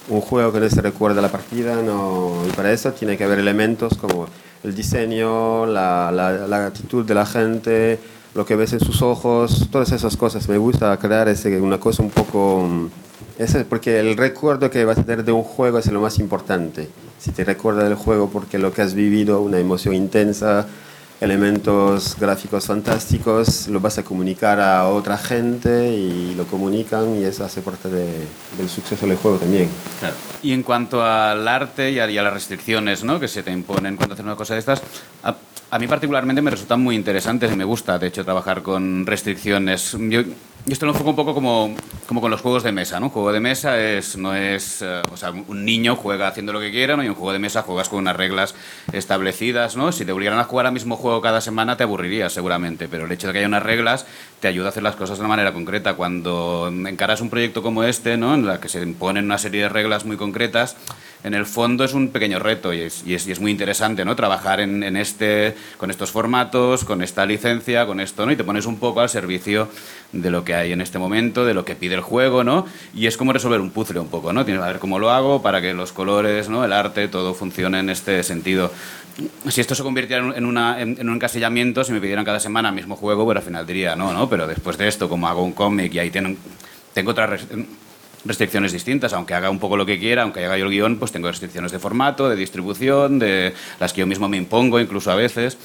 un 0.08 0.22
juego 0.22 0.54
que 0.54 0.60
no 0.60 0.70
se 0.70 0.82
recuerda 0.82 1.20
la 1.22 1.30
partida, 1.32 1.82
no, 1.82 2.44
y 2.48 2.52
para 2.52 2.72
eso 2.72 2.92
tiene 2.94 3.18
que 3.18 3.24
haber 3.24 3.40
elementos 3.40 3.98
como 3.98 4.28
el 4.66 4.76
diseño, 4.76 5.66
la, 5.66 6.12
la, 6.12 6.66
actitud 6.66 7.06
de 7.06 7.14
la 7.14 7.26
gente, 7.26 8.00
lo 8.34 8.46
que 8.46 8.56
ves 8.56 8.74
en 8.74 8.80
sus 8.80 9.02
ojos, 9.02 9.68
todas 9.72 9.92
esas 9.92 10.18
cosas. 10.18 10.50
Me 10.50 10.58
gusta 10.58 10.98
crear 10.98 11.28
ese, 11.30 11.62
una 11.62 11.80
cosa 11.80 12.04
un 12.04 12.10
poco... 12.10 12.68
mm, 12.68 12.88
Ese, 13.38 13.66
porque 13.66 14.00
el 14.00 14.18
recuerdo 14.18 14.70
que 14.70 14.84
vas 14.86 14.98
a 14.98 15.04
tener 15.04 15.24
de 15.24 15.32
un 15.32 15.44
juego 15.44 15.78
es 15.78 15.92
lo 15.92 16.02
más 16.02 16.20
importante. 16.20 16.90
Si 17.20 17.32
te 17.32 17.44
recuerda 17.44 17.84
del 17.84 17.96
juego 17.96 18.30
porque 18.30 18.58
lo 18.58 18.72
que 18.74 18.82
has 18.82 18.94
vivido, 18.94 19.42
una 19.42 19.60
emoción 19.60 19.94
intensa, 19.94 20.66
elementos 21.22 22.16
gráficos 22.20 22.66
fantásticos, 22.66 23.68
lo 23.68 23.80
vas 23.80 23.98
a 23.98 24.04
comunicar 24.04 24.60
a 24.60 24.88
otra 24.88 25.18
gente 25.18 25.90
y 25.92 26.34
lo 26.36 26.46
comunican 26.46 27.16
y 27.20 27.24
eso 27.24 27.44
hace 27.46 27.62
parte 27.62 27.90
de- 27.90 28.26
del 28.58 28.70
suceso 28.70 29.08
del 29.08 29.18
juego 29.18 29.38
también. 29.38 29.70
Y 30.44 30.52
en 30.54 30.64
cuanto 30.64 31.04
al 31.04 31.48
arte 31.48 31.92
y 31.92 32.00
a, 32.00 32.08
las 32.08 32.34
restricciones 32.34 33.04
¿no? 33.04 33.20
que 33.20 33.28
se 33.28 33.44
te 33.44 33.52
imponen 33.52 33.96
cuando 33.96 34.14
haces 34.14 34.26
una 34.26 34.36
cosa 34.36 34.54
de 34.54 34.60
estas, 34.60 34.82
a, 35.24 35.36
a 35.72 35.80
mí 35.80 35.88
particularmente 35.88 36.42
me 36.42 36.52
resultan 36.52 36.82
muy 36.82 36.96
interesantes 36.96 37.52
y 37.52 37.56
me 37.56 37.64
gusta, 37.64 37.98
de 37.98 38.08
hecho, 38.08 38.24
trabajar 38.24 38.62
con 38.62 39.06
restricciones. 39.06 39.96
Yo 40.66 40.74
esto 40.74 40.88
lo 40.88 40.94
enfoco 40.94 41.12
un 41.12 41.16
poco 41.16 41.36
como, 41.36 41.76
como 42.08 42.22
con 42.22 42.32
los 42.32 42.42
juegos 42.42 42.64
de 42.64 42.72
mesa. 42.72 43.00
¿no? 43.00 43.08
Un 43.08 43.12
juego 43.12 43.32
de 43.32 43.40
mesa 43.40 43.80
es, 43.80 44.18
no 44.18 44.36
es... 44.36 44.82
eh, 44.82 45.04
o 45.12 45.16
sea, 45.16 45.30
un 45.30 45.64
niño 45.64 45.96
juega 45.96 46.28
haciendo 46.28 46.54
lo 46.54 46.60
que 46.60 46.72
quiera 46.72 46.96
¿no? 46.96 47.04
y 47.04 47.08
un 47.08 47.14
juego 47.14 47.34
de 47.34 47.38
mesa 47.38 47.62
juegas 47.62 47.88
con 47.88 48.00
unas 48.00 48.16
reglas 48.16 48.56
establecidas. 48.92 49.76
¿no? 49.76 49.92
Si 49.92 50.06
te 50.06 50.12
obligaran 50.12 50.40
a 50.40 50.46
jugar 50.46 50.66
al 50.66 50.74
mismo 50.74 50.98
juego 50.98 51.22
cada 51.22 51.40
semana 51.40 51.78
te 51.78 51.84
aburrirías 51.84 52.34
seguramente, 52.34 52.88
pero 52.88 53.06
el 53.06 53.12
hecho 53.12 53.28
de 53.28 53.34
que 53.34 53.40
haya 53.40 53.48
unas 53.48 53.62
reglas 53.62 54.08
te 54.40 54.48
ayuda 54.48 54.68
a 54.68 54.70
hacer 54.70 54.82
las 54.82 54.96
cosas 54.96 55.20
de 55.20 55.22
una 55.22 55.30
manera 55.30 55.54
concreta. 55.54 55.94
Cuando 55.94 56.68
encaras 56.88 57.22
un 57.22 57.30
proyecto 57.30 57.62
como 57.62 57.84
este, 57.84 58.18
¿no? 58.18 58.34
en 58.34 58.48
la 58.48 58.60
que 58.60 58.68
se 58.68 58.82
imponen 58.82 59.26
una 59.26 59.38
serie 59.38 59.64
de 59.64 59.70
reglas 59.70 60.04
muy 60.04 60.18
concretas, 60.18 60.78
en 61.26 61.34
el 61.34 61.48
fondo 61.48 61.84
es 61.84 61.94
un 61.96 62.10
pequeño 62.10 62.38
reto 62.38 62.72
y 62.72 62.82
es, 62.82 63.04
y 63.04 63.16
es, 63.16 63.40
muy 63.40 63.50
interesante, 63.50 64.06
¿no? 64.06 64.16
Trabajar 64.16 64.60
en, 64.60 64.84
en, 64.84 64.96
este, 64.96 65.56
con 65.80 65.90
estos 65.90 66.12
formatos, 66.12 66.86
con 66.86 67.02
esta 67.02 67.26
licencia, 67.26 67.88
con 67.88 68.00
esto, 68.00 68.28
¿no? 68.28 68.32
Y 68.32 68.36
te 68.36 68.44
pones 68.44 68.68
un 68.68 68.78
poco 68.78 69.02
al 69.02 69.10
servicio 69.10 69.68
de 70.12 70.32
lo 70.32 70.44
que 70.44 70.56
hay 70.56 70.72
en 70.72 70.82
este 70.82 71.00
momento, 71.00 71.46
de 71.46 71.54
lo 71.54 71.66
que 71.66 71.76
pide 71.76 71.96
el 71.96 72.02
juego, 72.02 72.44
¿no? 72.44 72.66
Y 72.96 73.08
es 73.08 73.18
como 73.18 73.34
resolver 73.34 73.60
un 73.60 73.72
puzzle 73.72 74.00
un 74.00 74.08
poco, 74.08 74.34
¿no? 74.34 74.46
Tienes 74.46 74.64
que 74.64 74.70
ver 74.70 74.80
cómo 74.80 75.00
lo 75.00 75.12
hago 75.12 75.42
para 75.42 75.62
que 75.62 75.74
los 75.74 75.92
colores, 75.92 76.50
¿no? 76.50 76.64
El 76.64 76.74
arte, 76.74 77.08
todo 77.08 77.34
funcione 77.34 77.80
en 77.80 77.90
este 77.90 78.24
sentido. 78.24 78.72
Si 79.48 79.62
esto 79.62 79.76
se 79.76 79.84
convirtiera 79.84 80.36
en, 80.36 80.46
una, 80.46 80.82
en, 80.82 81.08
un 81.08 81.16
encasillamiento, 81.16 81.84
si 81.84 81.92
me 81.92 82.02
pidieran 82.02 82.26
cada 82.26 82.40
semana 82.40 82.70
el 82.70 82.76
mismo 82.76 82.96
juego, 82.96 83.26
pues 83.26 83.38
al 83.38 83.44
final 83.44 83.66
diría, 83.66 83.96
no, 83.96 84.14
no, 84.14 84.30
pero 84.30 84.48
después 84.48 84.78
de 84.78 84.88
esto, 84.88 85.08
como 85.08 85.28
hago 85.28 85.44
un 85.44 85.54
cómic 85.54 85.94
y 85.94 86.00
ahí 86.00 86.12
tengo 86.12 87.12
otras 87.12 87.46
restricciones 88.26 88.74
distintas, 88.74 89.14
aunque 89.14 89.36
haga 89.36 89.50
un 89.50 89.60
poco 89.60 89.78
lo 89.78 89.86
que 89.86 90.00
quiera, 90.00 90.24
aunque 90.24 90.44
haga 90.44 90.58
yo 90.58 90.66
el 90.66 90.72
guion, 90.72 90.98
pues 90.98 91.12
tengo 91.12 91.30
restricciones 91.30 91.72
de 91.72 91.80
formato, 91.80 92.28
de 92.28 92.36
distribución, 92.36 93.20
de 93.20 93.54
las 93.80 93.94
que 93.94 94.02
yo 94.02 94.08
mismo 94.08 94.28
me 94.28 94.38
impongo 94.38 94.80
incluso 94.80 95.12
a 95.12 95.16
veces. 95.16 95.58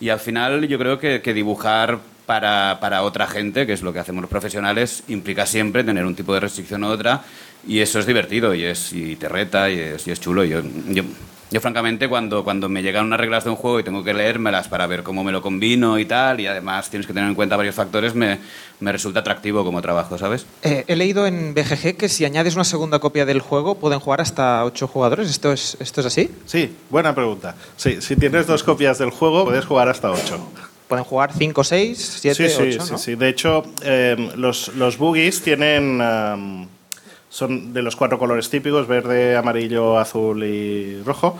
Y 0.00 0.08
al 0.08 0.18
final 0.18 0.66
yo 0.66 0.78
creo 0.78 0.98
que, 0.98 1.20
que 1.22 1.34
dibujar 1.34 2.00
para, 2.26 2.78
para, 2.80 3.02
otra 3.02 3.26
gente, 3.26 3.66
que 3.66 3.72
es 3.72 3.82
lo 3.82 3.92
que 3.92 4.00
hacemos 4.00 4.20
los 4.20 4.30
profesionales, 4.30 5.04
implica 5.08 5.46
siempre 5.46 5.84
tener 5.84 6.04
un 6.04 6.14
tipo 6.14 6.34
de 6.34 6.40
restricción 6.40 6.84
u 6.84 6.88
otra 6.88 7.22
y 7.66 7.80
eso 7.80 7.98
es 7.98 8.06
divertido 8.06 8.54
y, 8.54 8.64
es, 8.64 8.92
y 8.92 9.16
te 9.16 9.28
reta 9.28 9.70
y 9.70 9.78
es, 9.78 10.06
y 10.06 10.10
es 10.10 10.20
chulo. 10.20 10.44
Yo, 10.44 10.60
yo, 10.88 11.02
yo, 11.50 11.60
francamente, 11.60 12.08
cuando, 12.08 12.44
cuando 12.44 12.68
me 12.68 12.82
llegan 12.82 13.06
unas 13.06 13.20
reglas 13.20 13.44
de 13.44 13.50
un 13.50 13.56
juego 13.56 13.80
y 13.80 13.84
tengo 13.84 14.02
que 14.02 14.12
leérmelas 14.12 14.68
para 14.68 14.86
ver 14.86 15.02
cómo 15.02 15.22
me 15.24 15.32
lo 15.32 15.42
combino 15.42 15.98
y 15.98 16.04
tal, 16.04 16.40
y 16.40 16.46
además 16.46 16.90
tienes 16.90 17.06
que 17.06 17.12
tener 17.12 17.28
en 17.28 17.34
cuenta 17.34 17.56
varios 17.56 17.74
factores, 17.74 18.14
me, 18.14 18.38
me 18.80 18.92
resulta 18.92 19.20
atractivo 19.20 19.64
como 19.64 19.80
trabajo, 19.80 20.18
¿sabes? 20.18 20.46
Eh, 20.62 20.84
he 20.86 20.96
leído 20.96 21.26
en 21.26 21.54
BGG 21.54 21.96
que 21.96 22.08
si 22.08 22.24
añades 22.24 22.54
una 22.54 22.64
segunda 22.64 22.98
copia 22.98 23.24
del 23.24 23.40
juego 23.40 23.76
pueden 23.76 24.00
jugar 24.00 24.20
hasta 24.20 24.64
ocho 24.64 24.86
jugadores. 24.88 25.30
¿Esto 25.30 25.52
es, 25.52 25.76
¿Esto 25.80 26.00
es 26.00 26.06
así? 26.06 26.30
Sí, 26.46 26.74
buena 26.90 27.14
pregunta. 27.14 27.54
Sí, 27.76 28.00
si 28.00 28.16
tienes 28.16 28.46
dos 28.46 28.62
copias 28.62 28.98
del 28.98 29.10
juego, 29.10 29.44
puedes 29.44 29.64
jugar 29.64 29.88
hasta 29.88 30.10
ocho. 30.10 30.40
Pueden 30.88 31.04
jugar 31.04 31.32
5, 31.32 31.64
6, 31.64 32.18
7, 32.20 32.34
sí, 32.34 32.48
sí, 32.48 32.62
8, 32.62 32.84
sí, 32.84 32.92
¿no? 32.92 32.98
sí. 32.98 33.14
De 33.16 33.28
hecho, 33.28 33.64
eh, 33.82 34.30
los, 34.36 34.68
los 34.76 34.98
boogies 34.98 35.42
tienen... 35.42 36.00
Um, 36.00 36.68
son 37.28 37.74
de 37.74 37.82
los 37.82 37.96
cuatro 37.96 38.18
colores 38.18 38.48
típicos, 38.48 38.86
verde, 38.86 39.36
amarillo, 39.36 39.98
azul 39.98 40.42
y 40.42 41.02
rojo. 41.02 41.38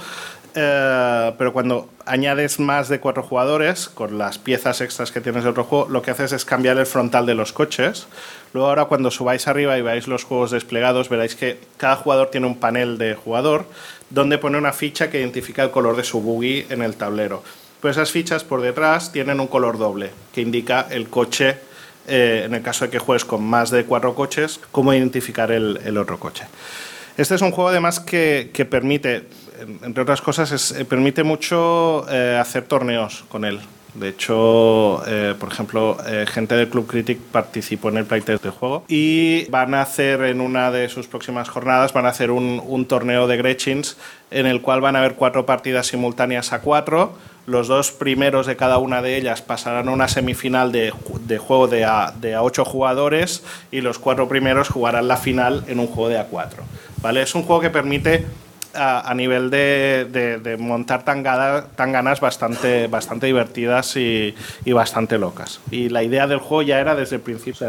Eh, 0.59 1.33
pero 1.37 1.53
cuando 1.53 1.91
añades 2.07 2.59
más 2.59 2.89
de 2.89 2.99
cuatro 2.99 3.23
jugadores, 3.23 3.89
con 3.89 4.17
las 4.17 4.39
piezas 4.39 4.81
extras 4.81 5.13
que 5.13 5.21
tienes 5.21 5.45
de 5.45 5.51
otro 5.51 5.65
juego, 5.65 5.89
lo 5.91 6.01
que 6.01 6.11
haces 6.11 6.33
es 6.33 6.45
cambiar 6.47 6.79
el 6.79 6.87
frontal 6.87 7.27
de 7.27 7.35
los 7.35 7.53
coches. 7.53 8.07
Luego 8.55 8.69
ahora 8.69 8.87
cuando 8.87 9.11
subáis 9.11 9.49
arriba 9.49 9.77
y 9.77 9.83
veáis 9.83 10.09
los 10.09 10.25
juegos 10.25 10.51
desplegados, 10.51 11.11
veréis 11.11 11.35
que 11.35 11.59
cada 11.77 11.97
jugador 11.97 12.31
tiene 12.31 12.47
un 12.47 12.59
panel 12.59 12.97
de 12.97 13.15
jugador 13.15 13.67
donde 14.09 14.39
pone 14.39 14.57
una 14.57 14.73
ficha 14.73 15.11
que 15.11 15.21
identifica 15.21 15.63
el 15.63 15.71
color 15.71 15.95
de 15.97 16.05
su 16.05 16.23
buggy 16.23 16.67
en 16.71 16.81
el 16.81 16.97
tablero. 16.97 17.43
Esas 17.89 18.11
fichas 18.11 18.45
por 18.45 18.61
detrás 18.61 19.13
tienen 19.13 19.41
un 19.41 19.47
color 19.47 19.79
doble 19.79 20.11
que 20.33 20.41
indica 20.41 20.87
el 20.91 21.09
coche 21.09 21.57
eh, 22.09 22.43
en 22.47 22.55
el 22.55 22.63
caso 22.63 22.85
de 22.85 22.91
que 22.91 22.99
juegues 22.99 23.25
con 23.25 23.45
más 23.45 23.71
de 23.71 23.85
cuatro 23.85 24.15
coches, 24.15 24.61
cómo 24.71 24.93
identificar 24.93 25.51
el, 25.51 25.81
el 25.85 25.99
otro 25.99 26.19
coche. 26.19 26.45
Este 27.17 27.35
es 27.35 27.43
un 27.43 27.51
juego 27.51 27.71
además 27.71 27.99
que, 27.99 28.51
que 28.53 28.65
permite, 28.65 29.25
entre 29.83 30.03
otras 30.03 30.21
cosas, 30.21 30.53
es, 30.53 30.73
eh, 30.73 30.85
permite 30.85 31.23
mucho 31.23 32.07
eh, 32.11 32.39
hacer 32.41 32.65
torneos 32.65 33.25
con 33.29 33.45
él. 33.45 33.59
De 33.95 34.11
hecho, 34.11 35.03
eh, 35.07 35.35
por 35.41 35.51
ejemplo, 35.51 35.97
eh, 36.07 36.27
gente 36.29 36.55
del 36.55 36.69
Club 36.69 36.87
Critic 36.87 37.19
participó 37.19 37.89
en 37.89 37.97
el 37.97 38.05
playtest 38.05 38.43
del 38.43 38.53
juego 38.53 38.85
y 38.89 39.47
van 39.47 39.73
a 39.73 39.81
hacer 39.81 40.21
en 40.25 40.43
una 40.43 40.71
de 40.71 40.91
sus 40.91 41.07
próximas 41.07 41.49
jornadas, 41.49 41.95
van 41.95 42.05
a 42.05 42.11
hacer 42.11 42.31
un, 42.31 42.63
un 42.63 42.85
torneo 42.85 43.27
de 43.27 43.39
Gretchins 43.39 43.97
en 44.31 44.45
el 44.45 44.61
cual 44.61 44.83
van 44.83 44.97
a 44.97 44.99
haber 44.99 45.15
cuatro 45.15 45.47
partidas 45.47 45.87
simultáneas 45.87 46.53
a 46.53 46.61
cuatro. 46.61 47.15
Los 47.47 47.69
dos 47.69 47.93
primeros 47.93 48.47
de 48.47 48.57
cada 48.57 48.79
una 48.79 49.03
de 49.03 49.17
ellas 49.17 49.41
pasarán 49.41 49.89
a 49.89 49.93
una 49.93 50.09
semifinal 50.09 50.73
de, 50.73 50.91
juego 51.39 51.69
de 51.69 51.85
a, 51.85 52.13
de 52.21 52.35
a 52.35 52.41
jugadores 52.65 53.45
y 53.71 53.81
los 53.81 53.99
cuatro 53.99 54.29
primeros 54.29 54.69
jugarán 54.69 55.09
la 55.09 55.17
final 55.17 55.65
en 55.69 55.79
un 55.79 55.87
juego 55.87 56.09
de 56.09 56.19
a 56.19 56.25
cuatro. 56.25 56.65
¿vale? 57.03 57.23
Es 57.23 57.35
un 57.35 57.45
juego 57.45 57.61
que 57.61 57.71
permite 57.71 58.25
a, 58.77 59.15
nivel 59.15 59.51
de, 59.51 60.39
de, 60.43 60.57
montar 60.57 61.05
tangada, 61.05 61.69
tanganas 61.69 62.21
bastante, 62.21 62.87
bastante 62.89 63.27
divertidas 63.27 63.97
y, 63.97 64.35
bastante 64.67 65.19
locas. 65.19 65.61
Y 65.71 65.89
la 65.89 66.03
idea 66.03 66.27
del 66.27 66.39
juego 66.39 66.63
ya 66.63 66.81
era 66.81 66.95
desde 66.95 67.17
el 67.17 67.23
principio 67.23 67.69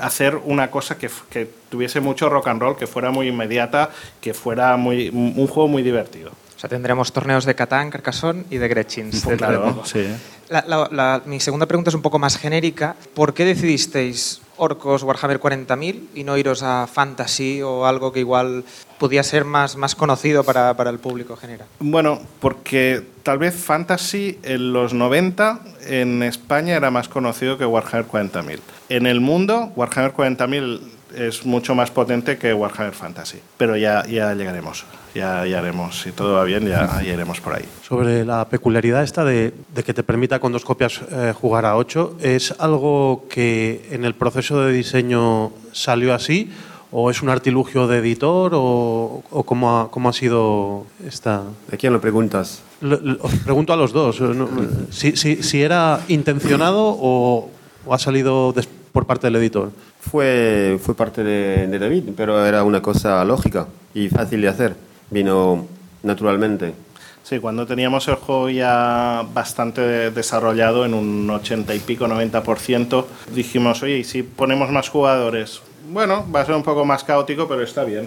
hacer 0.00 0.36
una 0.44 0.70
cosa 0.70 0.96
que, 0.96 1.10
que, 1.30 1.48
tuviese 1.68 2.00
mucho 2.00 2.28
rock 2.28 2.48
and 2.48 2.60
roll, 2.60 2.76
que 2.76 2.86
fuera 2.86 3.10
muy 3.10 3.26
inmediata, 3.28 3.90
que 4.20 4.32
fuera 4.32 4.76
muy, 4.76 5.08
un 5.08 5.46
juego 5.48 5.66
muy 5.66 5.82
divertido. 5.82 6.30
Sea, 6.64 6.68
tendremos 6.68 7.12
torneos 7.12 7.44
de 7.44 7.54
Catán, 7.54 7.90
Carcassonne 7.90 8.44
y 8.50 8.56
de 8.56 8.68
Gretchins. 8.68 9.22
Pues 9.22 9.36
claro, 9.36 9.82
sí. 9.84 10.06
La, 10.48 10.64
la, 10.66 10.88
la, 10.90 11.22
mi 11.26 11.40
segunda 11.40 11.66
pregunta 11.66 11.90
es 11.90 11.94
un 11.94 12.02
poco 12.02 12.18
más 12.18 12.38
genérica. 12.38 12.96
¿Por 13.14 13.34
qué 13.34 13.44
decidisteis 13.44 14.40
Orcos 14.56 15.02
Warhammer 15.02 15.40
40.000 15.40 16.08
y 16.14 16.24
no 16.24 16.36
iros 16.36 16.62
a 16.62 16.86
Fantasy 16.86 17.60
o 17.62 17.86
algo 17.86 18.12
que 18.12 18.20
igual 18.20 18.64
podía 18.98 19.22
ser 19.22 19.44
más, 19.44 19.76
más 19.76 19.94
conocido 19.94 20.44
para, 20.44 20.74
para 20.74 20.90
el 20.90 20.98
público 20.98 21.36
general? 21.36 21.66
Bueno, 21.80 22.20
porque 22.40 23.02
tal 23.22 23.38
vez 23.38 23.54
Fantasy 23.54 24.38
en 24.42 24.72
los 24.72 24.94
90 24.94 25.60
en 25.86 26.22
España 26.22 26.76
era 26.76 26.90
más 26.90 27.08
conocido 27.08 27.58
que 27.58 27.66
Warhammer 27.66 28.06
40.000. 28.06 28.60
En 28.88 29.06
el 29.06 29.20
mundo, 29.20 29.72
Warhammer 29.76 30.12
40.000 30.12 30.80
es 31.16 31.44
mucho 31.46 31.74
más 31.74 31.90
potente 31.90 32.38
que 32.38 32.52
Warhammer 32.52 32.94
Fantasy. 32.94 33.38
Pero 33.56 33.76
ya, 33.76 34.04
ya 34.06 34.34
llegaremos, 34.34 34.84
ya, 35.14 35.46
ya 35.46 35.58
haremos, 35.58 36.00
si 36.00 36.12
todo 36.12 36.34
va 36.34 36.44
bien, 36.44 36.66
ya, 36.66 37.02
ya 37.02 37.12
iremos 37.12 37.40
por 37.40 37.54
ahí. 37.54 37.64
Sobre 37.82 38.24
la 38.24 38.48
peculiaridad 38.48 39.02
esta 39.02 39.24
de, 39.24 39.52
de 39.74 39.82
que 39.82 39.94
te 39.94 40.02
permita 40.02 40.38
con 40.38 40.52
dos 40.52 40.64
copias 40.64 41.00
eh, 41.10 41.32
jugar 41.34 41.66
a 41.66 41.76
8, 41.76 42.18
¿es 42.20 42.54
algo 42.58 43.26
que 43.28 43.88
en 43.90 44.04
el 44.04 44.14
proceso 44.14 44.60
de 44.62 44.72
diseño 44.72 45.52
salió 45.72 46.14
así? 46.14 46.50
¿O 46.96 47.10
es 47.10 47.22
un 47.22 47.28
artilugio 47.28 47.88
de 47.88 47.98
editor? 47.98 48.52
¿O, 48.54 49.24
o 49.28 49.42
cómo, 49.42 49.80
ha, 49.80 49.90
cómo 49.90 50.08
ha 50.08 50.12
sido 50.12 50.86
esta...? 51.04 51.42
¿A 51.72 51.76
quién 51.76 51.92
lo 51.92 52.00
preguntas? 52.00 52.62
Lo, 52.80 53.00
lo, 53.00 53.20
os 53.20 53.34
pregunto 53.36 53.72
a 53.72 53.76
los 53.76 53.92
dos. 53.92 54.20
¿no? 54.20 54.48
Si, 54.90 55.16
si, 55.16 55.42
si, 55.42 55.62
era 55.62 56.00
intencionado 56.06 56.96
o, 56.96 57.50
o 57.84 57.94
ha 57.94 57.98
salido 57.98 58.54
por 58.92 59.06
parte 59.06 59.26
del 59.26 59.36
editor. 59.36 59.72
Fue, 60.10 60.78
fue 60.82 60.94
parte 60.94 61.24
de, 61.24 61.66
de, 61.66 61.78
David, 61.78 62.10
pero 62.16 62.44
era 62.44 62.62
una 62.62 62.82
cosa 62.82 63.24
lógica 63.24 63.66
y 63.94 64.08
fácil 64.08 64.42
de 64.42 64.48
hacer. 64.48 64.76
Vino 65.10 65.66
naturalmente. 66.02 66.74
Sí, 67.22 67.38
cuando 67.38 67.66
teníamos 67.66 68.06
el 68.08 68.16
juego 68.16 68.50
ya 68.50 69.24
bastante 69.32 70.10
desarrollado, 70.10 70.84
en 70.84 70.92
un 70.92 71.28
80 71.30 71.74
y 71.74 71.78
pico, 71.78 72.06
90%, 72.06 73.06
dijimos, 73.32 73.82
oye, 73.82 73.98
¿y 73.98 74.04
si 74.04 74.22
ponemos 74.22 74.70
más 74.70 74.90
jugadores? 74.90 75.62
Bueno, 75.90 76.26
va 76.34 76.42
a 76.42 76.46
ser 76.46 76.54
un 76.54 76.62
poco 76.62 76.84
más 76.84 77.02
caótico, 77.02 77.48
pero 77.48 77.62
está 77.62 77.82
bien. 77.82 78.06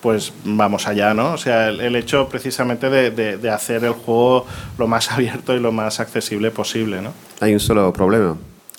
Pues 0.00 0.32
vamos 0.44 0.88
allá, 0.88 1.12
¿no? 1.12 1.34
O 1.34 1.38
sea, 1.38 1.68
el, 1.68 1.80
el 1.80 1.94
hecho 1.96 2.26
precisamente 2.28 2.88
de, 2.88 3.10
de, 3.10 3.36
de 3.36 3.50
hacer 3.50 3.84
el 3.84 3.92
juego 3.92 4.46
lo 4.78 4.86
más 4.86 5.10
abierto 5.12 5.54
y 5.54 5.60
lo 5.60 5.70
más 5.70 6.00
accesible 6.00 6.50
posible, 6.50 7.02
¿no? 7.02 7.12
Hay 7.40 7.52
un 7.52 7.60
solo 7.60 7.92
problema, 7.92 8.34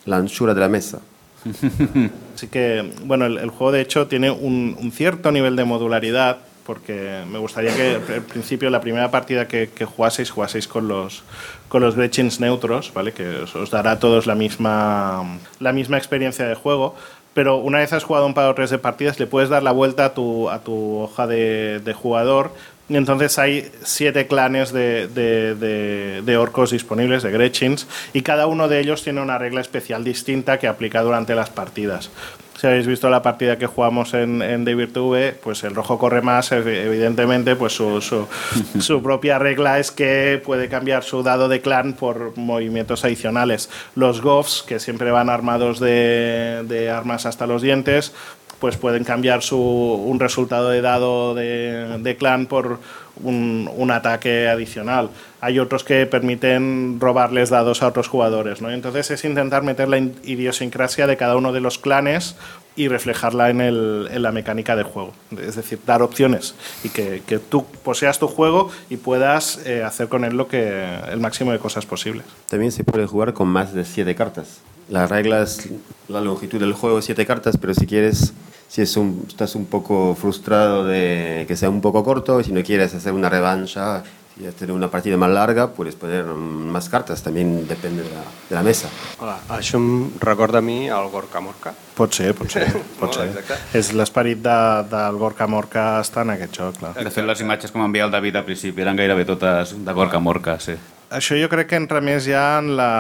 la 0.06 0.17
anchura 0.17 0.56
de 0.56 0.62
la 0.62 0.67
mesa. 0.69 0.99
Así 2.36 2.50
que, 2.50 2.91
bueno, 3.06 3.26
el, 3.28 3.50
juego 3.50 3.71
de 3.71 3.80
hecho 3.80 4.08
tiene 4.08 4.30
un, 4.30 4.76
un, 4.78 4.91
cierto 4.91 5.32
nivel 5.32 5.56
de 5.56 5.63
modularidad, 5.63 6.39
porque 6.65 7.24
me 7.32 7.39
gustaría 7.39 7.74
que 7.74 8.13
al 8.13 8.24
principio, 8.24 8.69
la 8.69 8.82
primera 8.82 9.10
partida 9.10 9.48
que, 9.48 9.69
jugaseis, 9.86 10.32
jugaseis 10.32 10.67
con 10.67 10.89
los, 10.89 11.24
con 11.69 11.82
los 11.82 11.95
Gretchins 11.95 12.41
neutros, 12.41 12.91
¿vale? 12.93 13.13
Que 13.13 13.26
os, 13.38 13.71
dará 13.71 13.91
a 13.91 14.00
todos 14.00 14.28
la 14.28 14.36
misma, 14.36 15.39
la 15.62 15.71
misma 15.71 15.98
experiencia 15.98 16.45
de 16.45 16.56
juego. 16.56 16.95
Pero 17.34 17.58
una 17.58 17.80
vez 17.80 17.93
has 17.93 18.04
jugado 18.04 18.26
un 18.26 18.34
par 18.34 18.50
o 18.50 18.56
tres 18.56 18.69
de 18.69 18.80
partidas, 18.80 19.17
le 19.17 19.28
puedes 19.28 19.48
dar 19.48 19.63
la 19.63 19.71
vuelta 19.71 20.06
a 20.06 20.13
tu, 20.13 20.50
a 20.50 20.60
tu 20.60 21.00
hoja 21.00 21.28
de 21.28 21.95
jugador 21.98 22.52
y 22.88 22.98
entonces 22.98 23.39
hay 23.39 23.71
siete 23.84 24.28
clanes 24.28 24.71
de, 24.71 25.08
de, 25.08 25.56
de, 25.56 26.21
de, 26.21 26.38
orcos 26.38 26.71
disponibles, 26.71 27.24
de 27.24 27.32
Gretchins, 27.32 27.88
y 28.13 28.21
cada 28.21 28.48
uno 28.48 28.67
de 28.67 28.80
ellos 28.80 29.04
tiene 29.04 29.21
una 29.21 29.38
regla 29.38 29.62
especial 29.62 30.04
distinta 30.04 30.60
que 30.60 30.67
aplica 30.67 31.02
durante 31.02 31.34
las 31.34 31.50
partidas. 31.50 32.12
Si 32.58 32.67
habéis 32.67 32.88
visto 32.88 33.10
la 33.10 33.21
partida 33.21 33.58
que 33.58 33.67
jugamos 33.67 34.14
en, 34.14 34.41
en 34.41 34.64
Virtue, 34.64 35.34
pues 35.43 35.64
el 35.66 35.76
rojo 35.76 35.97
corre 35.97 36.22
más, 36.22 36.53
evidentemente, 36.53 37.55
pues 37.57 37.74
su, 37.74 37.99
su, 38.01 38.28
su, 38.80 39.03
propia 39.03 39.39
regla 39.39 39.78
es 39.80 39.91
que 39.91 40.41
puede 40.43 40.70
cambiar 40.70 41.03
su 41.03 41.22
dado 41.22 41.49
de 41.49 41.60
clan 41.60 41.93
por 41.93 42.38
movimientos 42.38 43.03
adicionales. 43.03 43.70
Los 43.95 44.22
Goffs, 44.22 44.64
que 44.64 44.80
siempre 44.80 45.12
van 45.12 45.30
armados 45.30 45.80
de 45.80 46.89
armas 46.95 47.26
hasta 47.26 47.45
los 47.45 47.62
dientes, 47.62 48.14
pues 48.60 48.78
pueden 48.78 49.03
cambiar 49.03 49.41
su, 49.41 49.60
un 49.60 50.20
resultado 50.20 50.70
de 50.70 50.82
dado 50.82 51.34
de, 51.34 51.97
de 51.99 52.16
clan 52.16 52.45
por 52.45 52.80
un, 53.24 53.91
ataque 53.91 54.47
adicional. 54.47 55.09
Hay 55.41 55.59
otros 55.59 55.84
que 55.84 56.05
permiten 56.05 56.97
robarles 56.99 57.49
dados 57.49 57.84
a 57.84 57.88
otros 57.88 58.07
jugadores. 58.07 58.61
¿no? 58.61 58.72
Entonces 58.72 59.11
es 59.11 59.24
intentar 59.26 59.63
meter 59.63 59.88
la 59.88 59.97
idiosincrasia 59.97 61.07
de 61.07 61.18
cada 61.18 61.38
uno 61.38 61.53
de 61.53 61.61
los 61.61 61.78
clanes 61.78 62.36
y 62.76 62.88
reflejarla 62.89 63.49
en, 63.49 63.61
el, 63.61 64.09
en 64.11 64.22
la 64.22 64.32
mecánica 64.32 64.76
del 64.76 64.86
juego. 64.86 65.13
Es 65.39 65.55
decir, 65.55 65.80
dar 65.86 66.01
opciones 66.01 66.55
y 66.84 66.89
que, 66.89 67.22
que 67.26 67.39
tú 67.39 67.66
poseas 67.66 68.20
tu 68.20 68.28
juego 68.28 68.70
y 68.89 68.97
puedas 68.97 69.66
eh, 69.66 69.84
hacer 69.84 70.09
con 70.09 70.26
él 70.26 70.36
lo 70.36 70.47
que, 70.47 70.84
el 71.09 71.20
máximo 71.20 71.51
de 71.51 71.59
cosas 71.59 71.86
posibles. 71.86 72.26
También 72.49 72.72
se 72.72 72.84
puede 72.84 73.05
jugar 73.05 73.34
con 73.34 73.47
más 73.47 73.74
de 73.74 73.86
siete 73.86 74.16
cartas. 74.16 74.61
La 74.89 75.07
regla 75.07 75.41
es 75.41 75.70
la 76.09 76.22
longitud 76.22 76.59
del 76.59 76.74
juego, 76.74 77.01
siete 77.01 77.26
cartas, 77.26 77.57
pero 77.57 77.74
si 77.74 77.88
quieres, 77.88 78.34
si 78.68 78.82
es 78.82 78.97
un, 78.97 79.26
estás 79.28 79.55
un 79.55 79.66
poco 79.66 80.16
frustrado 80.16 80.86
de 80.86 81.45
que 81.47 81.55
sea 81.55 81.70
un 81.70 81.82
poco 81.82 82.03
corto, 82.03 82.43
si 82.43 82.51
no 82.51 82.63
quieres 82.63 82.93
hacer 82.93 83.13
una 83.13 83.30
revancha, 83.30 84.03
si 84.34 84.39
quieres 84.39 84.55
tener 84.55 84.76
una 84.76 84.91
partida 84.91 85.16
más 85.18 85.30
larga, 85.30 85.72
puedes 85.72 85.95
poner 85.95 86.26
más 86.26 86.89
cartas, 86.89 87.24
también 87.24 87.68
depende 87.68 88.03
de 88.03 88.09
la, 88.09 88.24
de 88.49 88.55
la 88.55 88.63
mesa. 88.63 88.89
Hola, 89.20 89.38
això 89.55 89.80
em 89.80 90.09
recorda 90.20 90.59
a 90.59 90.66
mi 90.66 90.89
el 90.89 91.07
Gorka 91.13 91.39
Morka. 91.39 91.72
Pot 91.95 92.18
ser, 92.18 92.34
pot 92.36 92.51
ser. 92.51 92.68
pot 92.99 93.16
ser. 93.16 93.30
exacte. 93.30 93.78
És 93.80 93.93
l'esperit 93.95 94.41
de, 94.43 94.57
del 94.91 95.22
Gorka 95.22 95.47
Morka 95.47 95.86
està 96.03 96.26
en 96.28 96.36
aquest 96.36 96.59
joc, 96.59 96.82
clar. 96.82 96.91
De 96.99 97.13
fet, 97.16 97.24
les 97.24 97.45
imatges 97.45 97.72
com 97.72 97.86
envia 97.86 98.09
el 98.09 98.11
David 98.11 98.41
al 98.41 98.49
principi 98.49 98.84
eren 98.84 98.99
gairebé 98.99 99.24
totes 99.30 99.72
de 99.88 99.95
Gorka 99.95 100.20
Morka, 100.20 100.59
sí. 100.59 100.76
Això 101.14 101.38
jo 101.38 101.49
crec 101.51 101.70
que 101.70 101.78
entra 101.78 102.01
més 102.01 102.26
ja 102.26 102.58
en, 102.60 102.72
la, 102.78 102.91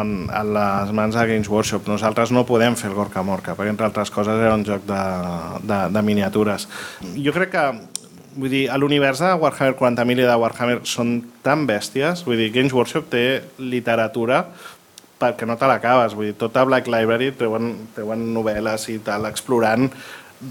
en, 0.00 0.14
en 0.26 0.54
les 0.56 0.94
mans 0.96 1.14
de 1.14 1.26
Games 1.30 1.50
Workshop. 1.50 1.86
Nosaltres 1.86 2.32
no 2.34 2.46
podem 2.48 2.74
fer 2.78 2.90
el 2.90 2.96
Gorka 2.98 3.22
Morka, 3.22 3.54
perquè 3.54 3.70
entre 3.70 3.86
altres 3.86 4.10
coses 4.10 4.34
era 4.34 4.56
un 4.56 4.64
joc 4.66 4.82
de, 4.88 5.02
de, 5.62 5.78
de 5.94 6.02
miniatures. 6.02 6.66
Jo 7.22 7.34
crec 7.36 7.54
que 7.54 7.66
vull 8.36 8.52
dir, 8.52 8.66
a 8.68 8.76
l'univers 8.76 9.22
de 9.22 9.32
Warhammer 9.40 9.76
40.000 9.78 10.22
i 10.22 10.28
de 10.28 10.36
Warhammer 10.42 10.80
són 10.88 11.18
tan 11.44 11.64
bèsties, 11.68 12.24
vull 12.26 12.40
dir, 12.40 12.50
Games 12.54 12.74
Workshop 12.76 13.08
té 13.14 13.24
literatura 13.58 14.44
perquè 15.16 15.48
no 15.48 15.56
te 15.56 15.68
l'acabes, 15.70 16.12
vull 16.12 16.30
dir, 16.30 16.36
tota 16.36 16.66
Black 16.68 16.90
Library 16.92 17.30
treuen, 17.38 17.72
treuen 17.96 18.26
novel·les 18.34 18.90
i 18.92 18.98
tal, 19.04 19.24
explorant 19.30 19.88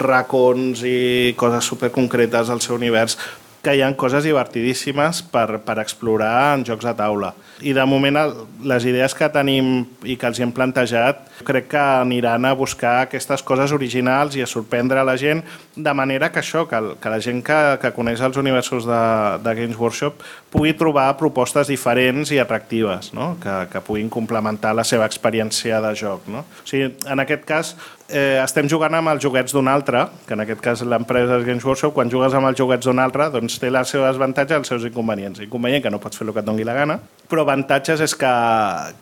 racons 0.01 0.81
i 0.87 1.35
coses 1.37 1.67
superconcretes 1.69 2.49
al 2.49 2.63
seu 2.65 2.73
univers 2.79 3.19
que 3.65 3.73
hi 3.73 3.81
ha 3.81 3.89
coses 3.97 4.25
divertidíssimes 4.27 5.23
per, 5.33 5.59
per 5.65 5.79
explorar 5.81 6.53
en 6.53 6.65
jocs 6.67 6.85
de 6.85 6.93
taula. 6.97 7.33
I 7.65 7.73
de 7.73 7.85
moment 7.89 8.19
les 8.67 8.85
idees 8.85 9.15
que 9.17 9.29
tenim 9.33 9.85
i 10.05 10.17
que 10.19 10.29
els 10.29 10.41
hem 10.43 10.51
plantejat 10.53 11.23
crec 11.47 11.69
que 11.71 11.81
aniran 11.81 12.45
a 12.45 12.53
buscar 12.55 12.99
aquestes 13.05 13.41
coses 13.43 13.73
originals 13.75 14.35
i 14.37 14.43
a 14.43 14.49
sorprendre 14.49 15.03
la 15.07 15.15
gent 15.17 15.41
de 15.75 15.93
manera 15.97 16.29
que 16.31 16.43
això, 16.43 16.65
que, 16.69 16.81
que 17.01 17.11
la 17.11 17.19
gent 17.23 17.41
que, 17.45 17.59
que 17.81 17.93
coneix 17.95 18.21
els 18.23 18.37
universos 18.37 18.85
de, 18.87 19.01
de 19.43 19.55
Games 19.57 19.79
Workshop 19.79 20.21
pugui 20.53 20.75
trobar 20.77 21.07
propostes 21.19 21.71
diferents 21.71 22.31
i 22.31 22.39
atractives, 22.39 23.11
no? 23.17 23.33
que, 23.41 23.55
que 23.71 23.83
puguin 23.83 24.11
complementar 24.13 24.75
la 24.77 24.85
seva 24.87 25.07
experiència 25.09 25.81
de 25.83 25.95
joc. 25.97 26.29
No? 26.31 26.45
O 26.45 26.69
sigui, 26.69 26.93
en 27.11 27.23
aquest 27.23 27.47
cas, 27.49 27.75
eh, 28.09 28.37
estem 28.43 28.67
jugant 28.69 28.93
amb 28.97 29.09
els 29.11 29.23
joguets 29.23 29.53
d'un 29.55 29.67
altre, 29.71 30.05
que 30.27 30.35
en 30.35 30.43
aquest 30.43 30.61
cas 30.63 30.83
l'empresa 30.85 31.39
és 31.39 31.45
Games 31.47 31.65
Workshop, 31.65 31.93
quan 31.95 32.11
jugues 32.11 32.33
amb 32.37 32.49
els 32.49 32.59
joguets 32.59 32.85
d'un 32.85 33.01
altre, 33.01 33.29
doncs 33.33 33.57
té 33.61 33.71
els 33.71 33.91
seus 33.91 34.05
avantatges 34.07 34.55
i 34.55 34.59
els 34.61 34.71
seus 34.71 34.85
inconvenients. 34.89 35.41
Inconvenient 35.45 35.83
que 35.85 35.93
no 35.93 36.01
pots 36.03 36.17
fer 36.17 36.27
el 36.27 36.33
que 36.33 36.43
et 36.43 36.47
doni 36.47 36.65
la 36.67 36.75
gana, 36.77 36.99
però 37.29 37.45
avantatges 37.45 38.03
és 38.05 38.15
que, 38.17 38.33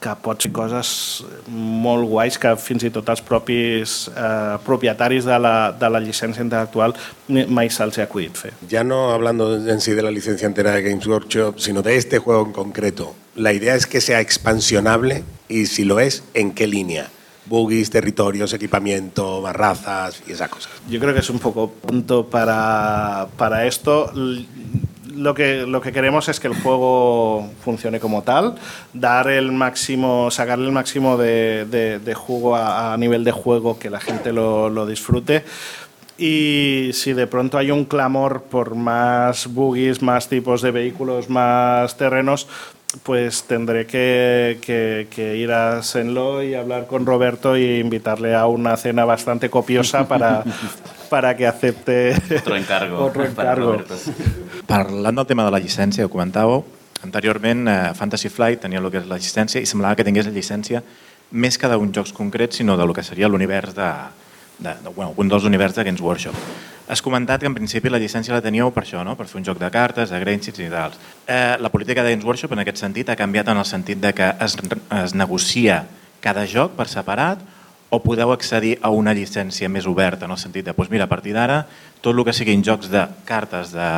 que 0.04 0.16
pots 0.24 0.48
fer 0.48 0.54
coses 0.56 0.94
molt 1.48 2.08
guais 2.10 2.40
que 2.40 2.56
fins 2.60 2.86
i 2.88 2.92
tot 2.94 3.10
els 3.12 3.24
propis 3.26 3.98
eh, 4.14 4.56
propietaris 4.66 5.28
de 5.28 5.40
la, 5.40 5.56
de 5.76 5.90
la 5.92 6.04
llicència 6.04 6.44
intel·lectual 6.46 6.96
mai 7.28 7.72
se'ls 7.74 8.00
ha 8.00 8.08
acudit 8.08 8.40
fer. 8.40 8.54
Ya 8.70 8.84
no 8.84 9.12
hablando 9.12 9.56
en 9.56 9.82
sí 9.82 9.94
de 9.94 10.04
la 10.04 10.12
licencia 10.12 10.48
entera 10.48 10.72
de 10.72 10.84
Games 10.84 11.08
Workshop, 11.08 11.60
sino 11.60 11.82
de 11.82 11.98
este 11.98 12.20
juego 12.20 12.46
en 12.46 12.54
concreto. 12.54 13.16
La 13.36 13.52
idea 13.52 13.76
es 13.76 13.88
que 13.88 14.00
sea 14.00 14.22
expansionable 14.22 15.24
y 15.50 15.66
si 15.66 15.84
lo 15.84 16.00
es, 16.00 16.24
¿en 16.34 16.52
qué 16.52 16.68
línea? 16.68 17.10
Buggies, 17.46 17.90
territorios, 17.90 18.54
equipamiento, 18.54 19.42
más 19.42 19.56
razas 19.56 20.22
y 20.28 20.32
esas 20.32 20.50
cosas. 20.50 20.72
Yo 20.90 21.00
creo 21.00 21.14
que 21.14 21.20
es 21.20 21.30
un 21.30 21.40
poco 21.40 21.70
pronto 21.72 22.28
para, 22.28 23.28
para 23.38 23.66
esto. 23.66 24.12
Lo 25.16 25.36
que, 25.36 25.66
lo 25.68 25.80
que 25.82 25.92
queremos 25.92 26.28
es 26.30 26.40
que 26.40 26.48
el 26.48 26.56
juego 26.56 27.48
funcione 27.64 28.00
como 28.00 28.24
tal, 28.24 28.56
dar 28.94 29.28
el 29.30 29.52
máximo, 29.52 30.32
sacarle 30.32 30.66
el 30.66 30.72
máximo 30.72 31.18
de, 31.18 31.66
de- 31.70 32.00
de 32.00 32.14
jugo 32.16 32.56
a, 32.56 32.94
a 32.94 32.98
nivel 32.98 33.24
de 33.24 33.32
juego, 33.32 33.78
que 33.78 33.90
la 33.92 34.00
gente 34.00 34.32
lo, 34.34 34.70
lo 34.70 34.86
disfrute. 34.88 35.44
Y 36.18 36.92
si 36.94 37.14
de 37.14 37.26
pronto 37.28 37.58
hay 37.58 37.72
un 37.72 37.86
clamor 37.86 38.44
por 38.44 38.76
más 38.76 39.48
buggies, 39.48 40.02
más 40.02 40.30
tipos 40.30 40.62
de 40.62 40.72
vehículos, 40.72 41.28
más 41.30 41.98
terrenos, 41.98 42.48
pues 43.02 43.44
tendré 43.44 43.86
que, 43.88 44.60
que- 44.62 45.08
que 45.10 45.36
ir 45.38 45.52
a 45.52 45.82
Senlo 45.82 46.44
y 46.44 46.54
hablar 46.54 46.86
con 46.88 47.06
Roberto 47.06 47.58
y 47.58 47.80
invitarle 47.80 48.36
a 48.36 48.46
una 48.46 48.78
cena 48.78 49.04
bastante 49.06 49.50
copiosa 49.50 50.08
para, 50.08 50.44
para 51.10 51.36
que 51.36 51.48
acepte 51.48 52.16
Otro 52.38 52.56
encargo. 52.56 52.98
otro 53.06 53.24
para 53.34 53.54
encargo. 53.54 53.72
Roberto. 53.74 53.96
Parlant 54.68 55.18
del 55.18 55.26
tema 55.28 55.46
de 55.46 55.52
la 55.52 55.60
llicència, 55.60 56.06
ho 56.06 56.10
comentàveu, 56.14 56.62
anteriorment 57.04 57.66
eh, 57.68 57.80
Fantasy 57.98 58.30
Flight 58.30 58.62
tenia 58.64 58.80
el 58.80 58.88
que 58.94 59.02
és 59.02 59.08
la 59.10 59.18
llicència 59.20 59.60
i 59.62 59.66
semblava 59.68 59.98
que 60.00 60.06
tingués 60.08 60.30
la 60.30 60.32
llicència 60.36 60.84
més 61.34 61.58
que 61.58 61.68
d'un 61.68 61.90
jocs 61.92 62.14
concrets, 62.14 62.58
sinó 62.62 62.78
de 62.78 62.86
lo 62.86 62.94
que 62.94 63.04
seria 63.04 63.28
l'univers 63.28 63.74
de, 63.76 63.90
de, 64.60 64.70
de, 64.84 64.90
bueno, 64.96 65.14
un 65.18 65.28
dels 65.28 65.44
univers 65.50 65.74
de 65.76 65.84
Games 65.84 66.00
Workshop. 66.02 66.36
Has 66.88 67.02
comentat 67.02 67.40
que 67.40 67.48
en 67.48 67.56
principi 67.56 67.88
la 67.88 68.00
llicència 68.02 68.36
la 68.36 68.44
teníeu 68.44 68.72
per 68.76 68.84
això, 68.84 69.06
no? 69.08 69.16
per 69.16 69.28
fer 69.30 69.40
un 69.40 69.46
joc 69.48 69.60
de 69.62 69.70
cartes, 69.72 70.12
de 70.12 70.20
Grainsits 70.20 70.60
i 70.60 70.68
tals. 70.72 71.00
Eh, 71.28 71.56
la 71.64 71.72
política 71.72 72.04
Games 72.04 72.26
Workshop 72.28 72.58
en 72.58 72.64
aquest 72.66 72.82
sentit 72.84 73.10
ha 73.10 73.16
canviat 73.16 73.54
en 73.54 73.62
el 73.62 73.66
sentit 73.66 74.02
de 74.04 74.12
que 74.14 74.34
es, 74.44 74.58
es 75.00 75.16
negocia 75.16 75.86
cada 76.24 76.44
joc 76.48 76.76
per 76.76 76.90
separat 76.92 77.40
o 77.94 78.02
podeu 78.04 78.34
accedir 78.34 78.76
a 78.82 78.90
una 78.90 79.14
llicència 79.14 79.70
més 79.70 79.88
oberta, 79.88 80.26
en 80.26 80.34
el 80.34 80.42
sentit 80.42 80.66
de, 80.66 80.74
doncs 80.74 80.92
mira, 80.92 81.06
a 81.06 81.12
partir 81.12 81.36
d'ara, 81.36 81.62
tot 82.02 82.12
el 82.12 82.24
que 82.26 82.34
siguin 82.36 82.64
jocs 82.66 82.90
de 82.92 83.06
cartes 83.24 83.72
de, 83.72 83.90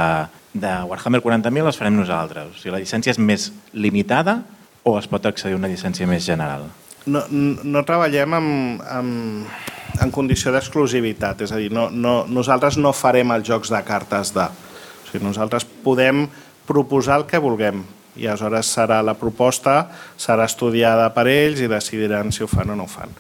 de 0.53 0.77
Warhammer 0.89 1.23
40.000 1.23 1.71
els 1.71 1.79
farem 1.79 1.95
nosaltres. 1.97 2.51
O 2.51 2.59
sigui, 2.59 2.75
la 2.75 2.83
llicència 2.83 3.15
és 3.15 3.21
més 3.21 3.49
limitada 3.73 4.41
o 4.83 4.99
es 4.99 5.07
pot 5.09 5.25
accedir 5.25 5.55
a 5.55 5.63
una 5.63 5.71
llicència 5.71 6.05
més 6.05 6.27
general? 6.27 6.67
No, 7.05 7.23
no 7.29 7.83
treballem 7.87 8.37
amb, 8.37 8.85
amb, 8.89 9.65
en 10.01 10.13
condició 10.13 10.53
d'exclusivitat, 10.53 11.45
és 11.45 11.53
a 11.53 11.59
dir, 11.61 11.71
no, 11.73 11.87
no, 11.91 12.23
nosaltres 12.27 12.79
no 12.81 12.93
farem 12.95 13.33
els 13.35 13.47
jocs 13.47 13.73
de 13.73 13.81
cartes 13.87 14.33
de... 14.35 14.45
O 14.45 15.09
sigui, 15.09 15.23
nosaltres 15.25 15.67
podem 15.85 16.25
proposar 16.65 17.21
el 17.21 17.27
que 17.29 17.41
vulguem 17.41 17.83
i 18.15 18.29
aleshores 18.29 18.69
serà 18.71 19.01
la 19.03 19.15
proposta, 19.19 19.89
serà 20.17 20.47
estudiada 20.47 21.09
per 21.15 21.27
ells 21.29 21.61
i 21.61 21.69
decidiran 21.71 22.31
si 22.31 22.45
ho 22.45 22.49
fan 22.49 22.71
o 22.71 22.77
no 22.79 22.87
ho 22.87 22.91
fan. 22.91 23.11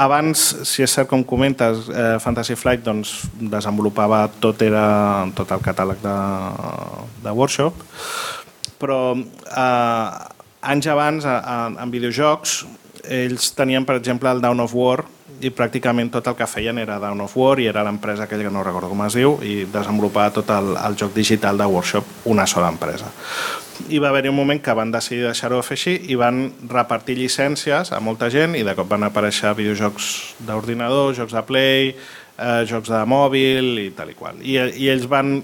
Abans, 0.00 0.40
si 0.66 0.82
és 0.82 0.90
cert 0.90 1.06
com 1.06 1.22
comentes, 1.22 1.86
eh, 1.92 2.16
Fantasy 2.18 2.56
Flight 2.58 2.82
doncs, 2.82 3.12
desenvolupava 3.38 4.24
tot, 4.42 4.62
era, 4.66 5.28
tot 5.38 5.52
el 5.54 5.62
catàleg 5.62 6.00
de, 6.02 6.14
de 7.22 7.34
workshop, 7.36 7.84
però 8.80 8.98
eh, 9.14 10.08
anys 10.72 10.88
abans, 10.90 11.28
en 11.28 11.92
videojocs, 11.92 12.64
ells 13.08 13.52
tenien, 13.56 13.84
per 13.84 13.98
exemple, 13.98 14.30
el 14.30 14.40
Down 14.42 14.60
of 14.64 14.74
War 14.74 15.04
i 15.44 15.50
pràcticament 15.50 16.12
tot 16.14 16.28
el 16.30 16.36
que 16.38 16.46
feien 16.48 16.78
era 16.78 17.00
Down 17.02 17.24
of 17.24 17.34
War 17.36 17.58
i 17.60 17.68
era 17.68 17.82
l'empresa 17.84 18.24
aquella 18.24 18.46
que 18.46 18.54
no 18.54 18.62
recordo 18.64 18.88
com 18.92 19.02
es 19.04 19.16
diu 19.18 19.36
i 19.44 19.64
desenvolupava 19.70 20.32
tot 20.38 20.50
el, 20.54 20.74
el 20.78 20.96
joc 21.00 21.14
digital 21.16 21.58
de 21.58 21.66
Workshop 21.68 22.28
una 22.32 22.46
sola 22.46 22.70
empresa. 22.72 23.10
I 23.90 23.98
va 23.98 24.08
haver-hi 24.12 24.30
un 24.30 24.38
moment 24.38 24.60
que 24.62 24.74
van 24.76 24.92
decidir 24.94 25.24
deixar-ho 25.26 25.58
fer 25.66 25.76
així 25.76 25.96
i 26.08 26.18
van 26.20 26.46
repartir 26.70 27.18
llicències 27.18 27.90
a 27.92 28.00
molta 28.00 28.30
gent 28.30 28.54
i 28.54 28.62
de 28.64 28.76
cop 28.78 28.88
van 28.88 29.08
aparèixer 29.08 29.52
videojocs 29.58 30.12
d'ordinador, 30.46 31.12
jocs 31.18 31.34
de 31.34 31.42
Play, 31.48 31.90
eh, 32.38 32.62
jocs 32.70 32.92
de 32.92 33.02
mòbil 33.10 33.74
i 33.82 33.90
tal 33.96 34.14
i 34.14 34.18
qual. 34.18 34.40
I, 34.40 34.60
i 34.78 34.88
ells 34.92 35.08
van 35.10 35.40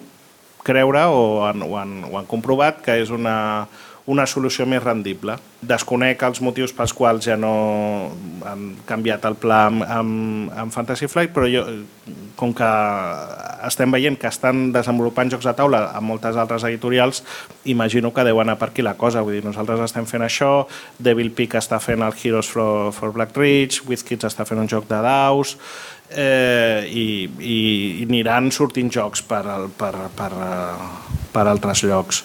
creure 0.62 1.07
o 1.11 1.46
han, 1.48 1.64
o, 1.66 1.74
han, 1.80 2.03
han 2.05 2.28
comprovat 2.30 2.82
que 2.84 3.01
és 3.03 3.11
una, 3.11 3.66
una 4.07 4.26
solució 4.26 4.64
més 4.66 4.82
rendible. 4.82 5.36
Desconec 5.61 6.22
els 6.24 6.40
motius 6.40 6.72
pels 6.76 6.94
quals 6.96 7.26
ja 7.28 7.36
no 7.36 7.53
han 8.48 8.70
canviat 8.88 9.26
el 9.28 9.36
pla 9.40 9.66
amb, 9.68 9.84
amb, 9.84 10.53
amb 10.64 10.72
Fantasy 10.74 11.09
Flight, 11.11 11.34
però 11.36 11.48
jo, 11.51 11.66
com 12.40 12.55
que 12.57 12.70
estem 13.68 13.92
veient 13.92 14.16
que 14.18 14.30
estan 14.30 14.70
desenvolupant 14.72 15.30
jocs 15.32 15.46
de 15.46 15.55
taula 15.59 15.82
amb 15.92 16.09
moltes 16.14 16.38
altres 16.40 16.64
editorials, 16.64 17.22
imagino 17.68 18.14
que 18.14 18.24
deu 18.24 18.40
anar 18.40 18.57
per 18.59 18.70
aquí 18.70 18.82
la 18.82 18.96
cosa. 18.96 19.22
Vull 19.22 19.36
dir, 19.38 19.44
nosaltres 19.44 19.84
estem 19.84 20.09
fent 20.09 20.24
això, 20.24 20.66
Devil 20.98 21.32
Peak 21.36 21.59
està 21.61 21.80
fent 21.82 22.03
el 22.07 22.16
Heroes 22.16 22.48
for, 22.48 22.90
for 22.96 23.12
Black 23.12 23.36
Ridge, 23.36 23.84
WizKids 23.86 24.30
està 24.32 24.48
fent 24.48 24.62
un 24.64 24.70
joc 24.70 24.88
de 24.88 25.03
daus, 25.05 25.59
eh, 26.11 26.86
i, 26.90 27.06
i, 27.38 27.58
i 28.00 28.06
aniran 28.08 28.50
sortint 28.54 28.90
jocs 28.92 29.22
per, 29.26 29.44
per, 29.78 29.92
per, 30.16 30.30
eh, 30.32 31.20
per 31.32 31.46
altres 31.46 31.84
llocs. 31.86 32.24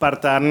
Per 0.00 0.12
tant, 0.22 0.48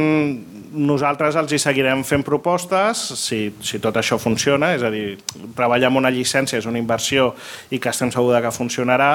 nosaltres 0.71 1.35
els 1.39 1.51
hi 1.51 1.59
seguirem 1.61 2.03
fent 2.07 2.23
propostes 2.23 3.03
si, 3.19 3.43
si 3.61 3.81
tot 3.83 3.99
això 3.99 4.17
funciona, 4.21 4.71
és 4.75 4.83
a 4.87 4.91
dir, 4.93 5.19
treballar 5.57 5.91
amb 5.91 6.01
una 6.01 6.11
llicència 6.13 6.61
és 6.61 6.67
una 6.69 6.79
inversió 6.81 7.31
i 7.69 7.79
que 7.79 7.91
estem 7.91 8.11
segurs 8.13 8.41
que 8.41 8.53
funcionarà, 8.55 9.13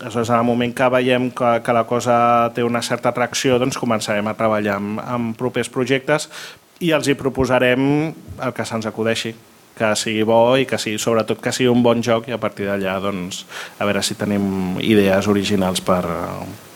aleshores 0.00 0.30
en 0.30 0.36
el 0.36 0.44
moment 0.44 0.74
que 0.76 0.88
veiem 0.92 1.30
que, 1.30 1.56
que 1.64 1.72
la 1.72 1.86
cosa 1.88 2.16
té 2.54 2.64
una 2.66 2.82
certa 2.82 3.14
atracció, 3.14 3.60
doncs 3.62 3.78
començarem 3.80 4.26
a 4.28 4.36
treballar 4.36 4.76
amb, 4.80 5.00
amb 5.00 5.36
propers 5.38 5.72
projectes 5.72 6.28
i 6.84 6.92
els 6.92 7.08
hi 7.08 7.16
proposarem 7.16 7.86
el 8.12 8.52
que 8.52 8.66
se'ns 8.68 8.88
acudeixi. 8.90 9.32
Que 9.76 9.92
sigui 9.98 10.24
bo 10.24 10.56
i 10.56 10.64
que 10.68 10.78
sigui, 10.80 10.98
sobretot 11.00 11.40
que 11.42 11.52
sigui 11.52 11.68
un 11.68 11.82
bon 11.84 12.00
joc 12.04 12.30
i 12.30 12.34
a 12.34 12.40
partir 12.40 12.68
d'allà 12.68 12.96
doncs, 13.04 13.44
a 13.78 13.84
veure 13.84 14.02
si 14.02 14.16
tenim 14.16 14.78
idees 14.80 15.28
originals 15.28 15.82
per, 15.84 16.02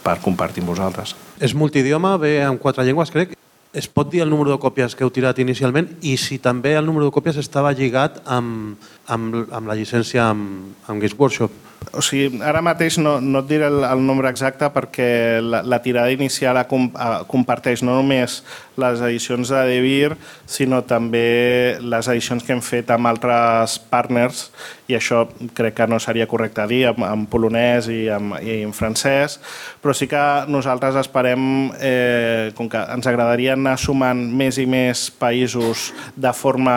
per 0.05 0.19
compartir 0.21 0.65
amb 0.65 0.75
vosaltres. 0.75 1.15
És 1.41 1.57
multidioma, 1.57 2.19
ve 2.21 2.39
en 2.45 2.61
quatre 2.61 2.85
llengües, 2.85 3.13
crec. 3.13 3.37
Es 3.73 3.87
pot 3.87 4.09
dir 4.11 4.25
el 4.25 4.31
número 4.31 4.51
de 4.51 4.59
còpies 4.59 4.97
que 4.99 5.07
heu 5.07 5.13
tirat 5.15 5.39
inicialment 5.39 5.93
i 6.03 6.17
si 6.19 6.41
també 6.43 6.75
el 6.75 6.89
número 6.89 7.07
de 7.07 7.15
còpies 7.15 7.39
estava 7.39 7.71
lligat 7.71 8.19
amb, 8.27 8.75
amb, 9.07 9.45
amb 9.47 9.71
la 9.71 9.77
llicència 9.79 10.27
amb, 10.27 10.75
amb 10.91 10.99
Games 10.99 11.15
Workshop. 11.17 11.70
O 11.91 12.03
sigui, 12.05 12.39
ara 12.47 12.61
mateix 12.63 13.01
no, 13.01 13.17
no 13.25 13.41
et 13.41 13.49
diré 13.51 13.65
el, 13.67 13.81
el 13.83 14.03
nombre 14.07 14.29
exacte 14.31 14.69
perquè 14.71 15.41
la, 15.43 15.63
la 15.67 15.81
tirada 15.83 16.13
inicial 16.13 16.61
a, 16.61 16.63
a, 16.63 17.09
comparteix 17.27 17.81
no 17.83 17.97
només 17.97 18.37
les 18.79 19.01
edicions 19.03 19.51
de 19.51 19.63
Devir, 19.67 20.13
sinó 20.47 20.83
també 20.87 21.81
les 21.83 22.11
edicions 22.13 22.45
que 22.47 22.55
hem 22.55 22.63
fet 22.63 22.93
amb 22.95 23.11
altres 23.11 23.79
partners 23.91 24.45
i 24.93 24.95
això 24.99 25.25
crec 25.57 25.81
que 25.81 25.89
no 25.91 25.99
seria 25.99 26.29
correcte 26.31 26.69
dir, 26.71 26.85
en, 26.93 27.03
en 27.07 27.25
polonès 27.33 27.91
i 27.91 28.05
en, 28.13 28.37
i 28.39 28.61
en 28.61 28.77
francès, 28.77 29.41
però 29.83 29.97
sí 29.97 30.07
que 30.11 30.23
nosaltres 30.53 31.01
esperem, 31.01 31.43
eh, 31.81 32.53
com 32.55 32.71
que 32.71 32.85
ens 32.87 33.11
agradaria 33.11 33.57
anar 33.59 33.75
sumant 33.81 34.23
més 34.31 34.63
i 34.63 34.69
més 34.69 35.09
països 35.11 35.91
de 36.15 36.33
forma 36.37 36.77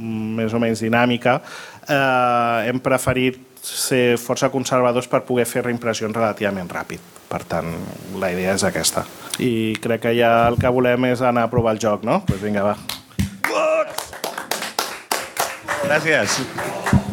més 0.00 0.56
o 0.56 0.62
menys 0.62 0.80
dinàmica, 0.80 1.40
eh, 1.84 2.70
hem 2.70 2.80
preferit 2.80 3.49
ser 3.62 4.18
força 4.20 4.50
conservadors 4.50 5.08
per 5.10 5.22
poder 5.28 5.46
fer 5.48 5.64
reimpressions 5.66 6.16
relativament 6.16 6.70
ràpid. 6.70 7.02
Per 7.30 7.42
tant, 7.46 7.68
la 8.18 8.32
idea 8.32 8.54
és 8.56 8.64
aquesta. 8.66 9.04
I 9.38 9.76
crec 9.82 10.08
que 10.08 10.14
ja 10.18 10.32
el 10.48 10.58
que 10.60 10.72
volem 10.72 11.10
és 11.12 11.22
anar 11.22 11.46
a 11.46 11.52
provar 11.52 11.76
el 11.76 11.82
joc, 11.82 12.02
no? 12.04 12.22
Doncs 12.24 12.32
pues 12.32 12.42
vinga, 12.42 12.64
va. 12.66 12.76
Gràcies. 15.90 17.08